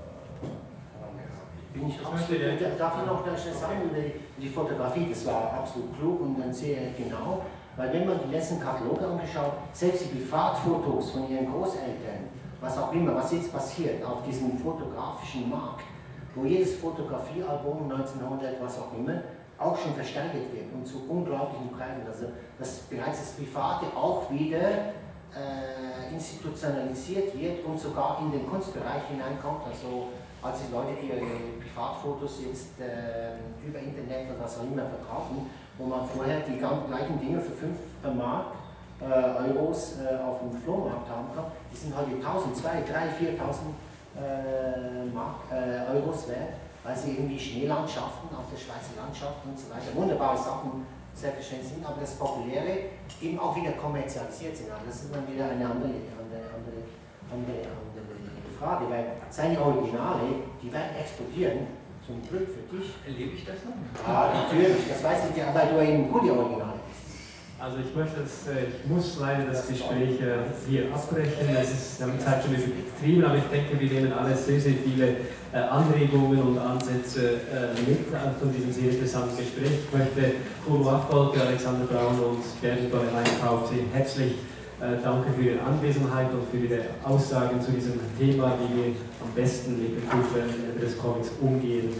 Bin 1.73 1.87
ich 1.87 1.99
absolut, 2.05 2.79
darf 2.79 2.93
ich 2.99 3.05
noch 3.07 3.23
schnell 3.23 3.53
sagen, 3.53 3.89
die, 3.95 4.41
die 4.41 4.49
Fotografie, 4.49 5.07
das 5.09 5.25
war 5.25 5.53
absolut 5.53 5.97
klug 5.97 6.21
und 6.21 6.39
dann 6.39 6.53
sehr 6.53 6.91
genau, 6.97 7.43
weil 7.77 7.93
wenn 7.93 8.05
man 8.05 8.19
die 8.27 8.33
letzten 8.33 8.59
Kataloge 8.59 9.07
angeschaut, 9.07 9.53
selbst 9.71 10.03
die 10.03 10.17
Privatfotos 10.17 11.11
von 11.11 11.29
ihren 11.29 11.49
Großeltern, 11.49 12.27
was 12.59 12.77
auch 12.77 12.91
immer, 12.91 13.15
was 13.15 13.31
jetzt 13.31 13.53
passiert 13.53 14.03
auf 14.03 14.23
diesem 14.23 14.57
fotografischen 14.57 15.49
Markt, 15.49 15.85
wo 16.35 16.43
jedes 16.45 16.75
Fotografiealbum 16.75 17.89
1900, 17.89 18.61
was 18.61 18.77
auch 18.77 18.93
immer, 18.97 19.21
auch 19.57 19.77
schon 19.77 19.93
versteigert 19.93 20.53
wird 20.53 20.73
und 20.73 20.85
zu 20.85 21.03
unglaublichen 21.07 21.71
Preisen. 21.71 22.05
Also 22.07 22.25
dass 22.59 22.79
bereits 22.81 23.19
das 23.19 23.31
Private 23.33 23.85
auch 23.95 24.29
wieder 24.29 24.93
äh, 25.35 26.13
institutionalisiert 26.13 27.37
wird 27.37 27.65
und 27.65 27.79
sogar 27.79 28.19
in 28.21 28.31
den 28.31 28.49
Kunstbereich 28.49 29.03
hineinkommt. 29.09 29.63
Also 29.67 30.09
als 30.41 30.59
die 30.65 30.73
Leute 30.73 30.99
ihre 30.99 31.21
Privatfotos 31.61 32.41
jetzt 32.45 32.79
äh, 32.81 33.37
über 33.65 33.79
Internet 33.79 34.31
oder 34.31 34.43
was 34.43 34.57
auch 34.59 34.63
immer 34.63 34.85
verkaufen, 34.85 35.49
wo 35.77 35.85
man 35.85 36.07
vorher 36.07 36.41
die 36.41 36.57
gleichen 36.57 37.19
Dinge 37.19 37.39
für 37.39 37.53
5 37.53 37.77
Mark 38.17 38.47
äh, 38.99 39.05
Euros 39.05 39.97
äh, 39.99 40.17
auf 40.21 40.39
dem 40.39 40.51
Flohmarkt 40.51 41.09
haben 41.09 41.27
kann, 41.33 41.45
die 41.71 41.77
sind 41.77 41.95
heute 41.95 42.15
1000, 42.15 42.57
2, 42.57 42.69
3, 42.69 42.83
4.000 42.83 43.71
äh, 44.17 45.05
Mark, 45.13 45.35
äh, 45.51 45.95
Euros 45.95 46.27
wert. 46.27 46.53
weil 46.83 46.95
sie 46.97 47.11
irgendwie 47.11 47.39
Schneelandschaften 47.39 48.29
auf 48.35 48.45
der 48.51 48.57
Schweizer 48.57 48.97
Landschaft 48.97 49.45
und 49.45 49.57
so 49.57 49.69
weiter, 49.69 49.95
wunderbare 49.95 50.37
Sachen 50.37 50.85
selbstverständlich 51.13 51.73
sind, 51.73 51.85
aber 51.85 52.01
das 52.01 52.15
Populäre 52.15 52.91
eben 53.21 53.39
auch 53.39 53.55
wieder 53.55 53.73
kommerzialisiert 53.73 54.55
sind. 54.55 54.71
Aber 54.71 54.85
das 54.85 55.03
ist 55.03 55.13
dann 55.13 55.27
wieder 55.27 55.45
eine 55.45 55.65
andere, 55.65 55.93
andere, 56.17 56.43
andere, 56.53 56.79
andere, 57.31 57.57
andere 57.67 57.81
Frage, 58.57 58.85
weil 58.89 59.17
seine 59.29 59.59
Originale, 59.59 60.45
die 60.61 60.71
werden 60.71 60.95
explodieren, 60.99 61.81
zum 62.05 62.21
Glück 62.27 62.49
für 62.49 62.65
dich. 62.75 62.93
Erlebe 63.05 63.35
ich 63.35 63.45
das 63.45 63.57
noch? 63.65 63.77
Ja, 64.05 64.33
natürlich, 64.33 64.87
das 64.89 65.03
weiß 65.03 65.29
ich 65.31 65.37
ja, 65.37 65.53
weil 65.53 65.69
du 65.69 65.81
eben 65.81 66.11
gute 66.11 66.33
Originale. 66.33 66.80
Also 67.61 67.77
ich 67.77 67.95
möchte 67.95 68.21
das, 68.25 68.49
äh, 68.49 68.73
ich 68.73 68.89
muss 68.89 69.19
leider 69.21 69.45
das 69.45 69.67
Gespräch 69.67 70.17
äh, 70.17 70.49
hier 70.67 70.89
abbrechen. 70.91 71.45
Es 71.53 71.69
ist 71.69 72.01
die 72.01 72.17
Zeit 72.17 72.41
schon 72.41 72.55
übertrieben, 72.57 73.23
aber 73.23 73.37
ich 73.37 73.43
denke, 73.53 73.79
wir 73.79 73.87
nehmen 73.87 74.11
alle 74.11 74.35
sehr, 74.35 74.59
sehr 74.59 74.73
viele 74.83 75.17
äh, 75.53 75.69
Anregungen 75.69 76.41
und 76.41 76.57
Ansätze 76.57 77.37
mit 77.85 78.09
von 78.39 78.51
diesem 78.51 78.73
sehr 78.73 78.89
interessanten 78.89 79.37
Gespräch. 79.37 79.77
Ich 79.85 79.93
möchte 79.93 80.41
Kuno 80.65 80.89
Affolke, 80.89 81.39
Alexander 81.39 81.85
Braun 81.85 82.17
und 82.33 82.61
Bernd 82.61 82.89
Einkauf 82.89 83.69
sehr 83.69 83.85
herzlich 83.93 84.33
danke 85.03 85.29
für 85.33 85.43
Ihre 85.43 85.61
Anwesenheit 85.61 86.29
und 86.33 86.49
für 86.49 86.65
Ihre 86.65 86.81
Aussagen 87.03 87.61
zu 87.61 87.71
diesem 87.71 87.99
Thema, 88.17 88.57
wie 88.57 88.75
wir 88.75 88.95
am 89.21 89.31
besten 89.35 89.77
mit 89.77 90.01
den 90.01 90.09
kulturellen 90.09 90.79
des 90.81 90.97
Comics 90.97 91.29
umgehen 91.39 91.93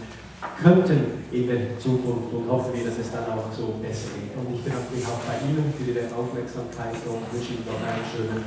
könnten 0.62 1.24
in 1.30 1.46
der 1.46 1.78
Zukunft 1.78 2.32
und 2.32 2.48
hoffen 2.48 2.74
wir, 2.74 2.84
dass 2.84 2.98
es 2.98 3.10
dann 3.10 3.24
auch 3.26 3.50
so 3.52 3.74
besser 3.80 4.08
geht. 4.14 4.36
Und 4.36 4.54
ich 4.54 4.62
bedanke 4.62 4.94
mich 4.94 5.06
auch 5.06 5.20
bei 5.26 5.38
Ihnen 5.46 5.72
für 5.76 5.90
Ihre 5.90 6.06
Aufmerksamkeit 6.14 6.96
und 7.06 7.32
wünsche 7.32 7.54
Ihnen 7.54 7.66
noch 7.66 7.80
einen 7.80 8.04
schönen 8.04 8.44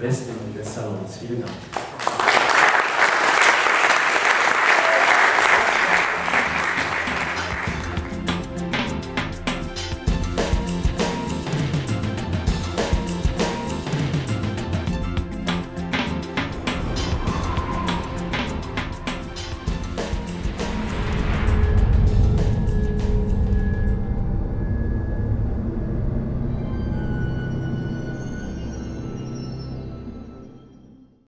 Rest 0.00 0.24
des 0.56 0.74
Salons. 0.74 1.18
Vielen 1.18 1.40
Dank. 1.40 1.97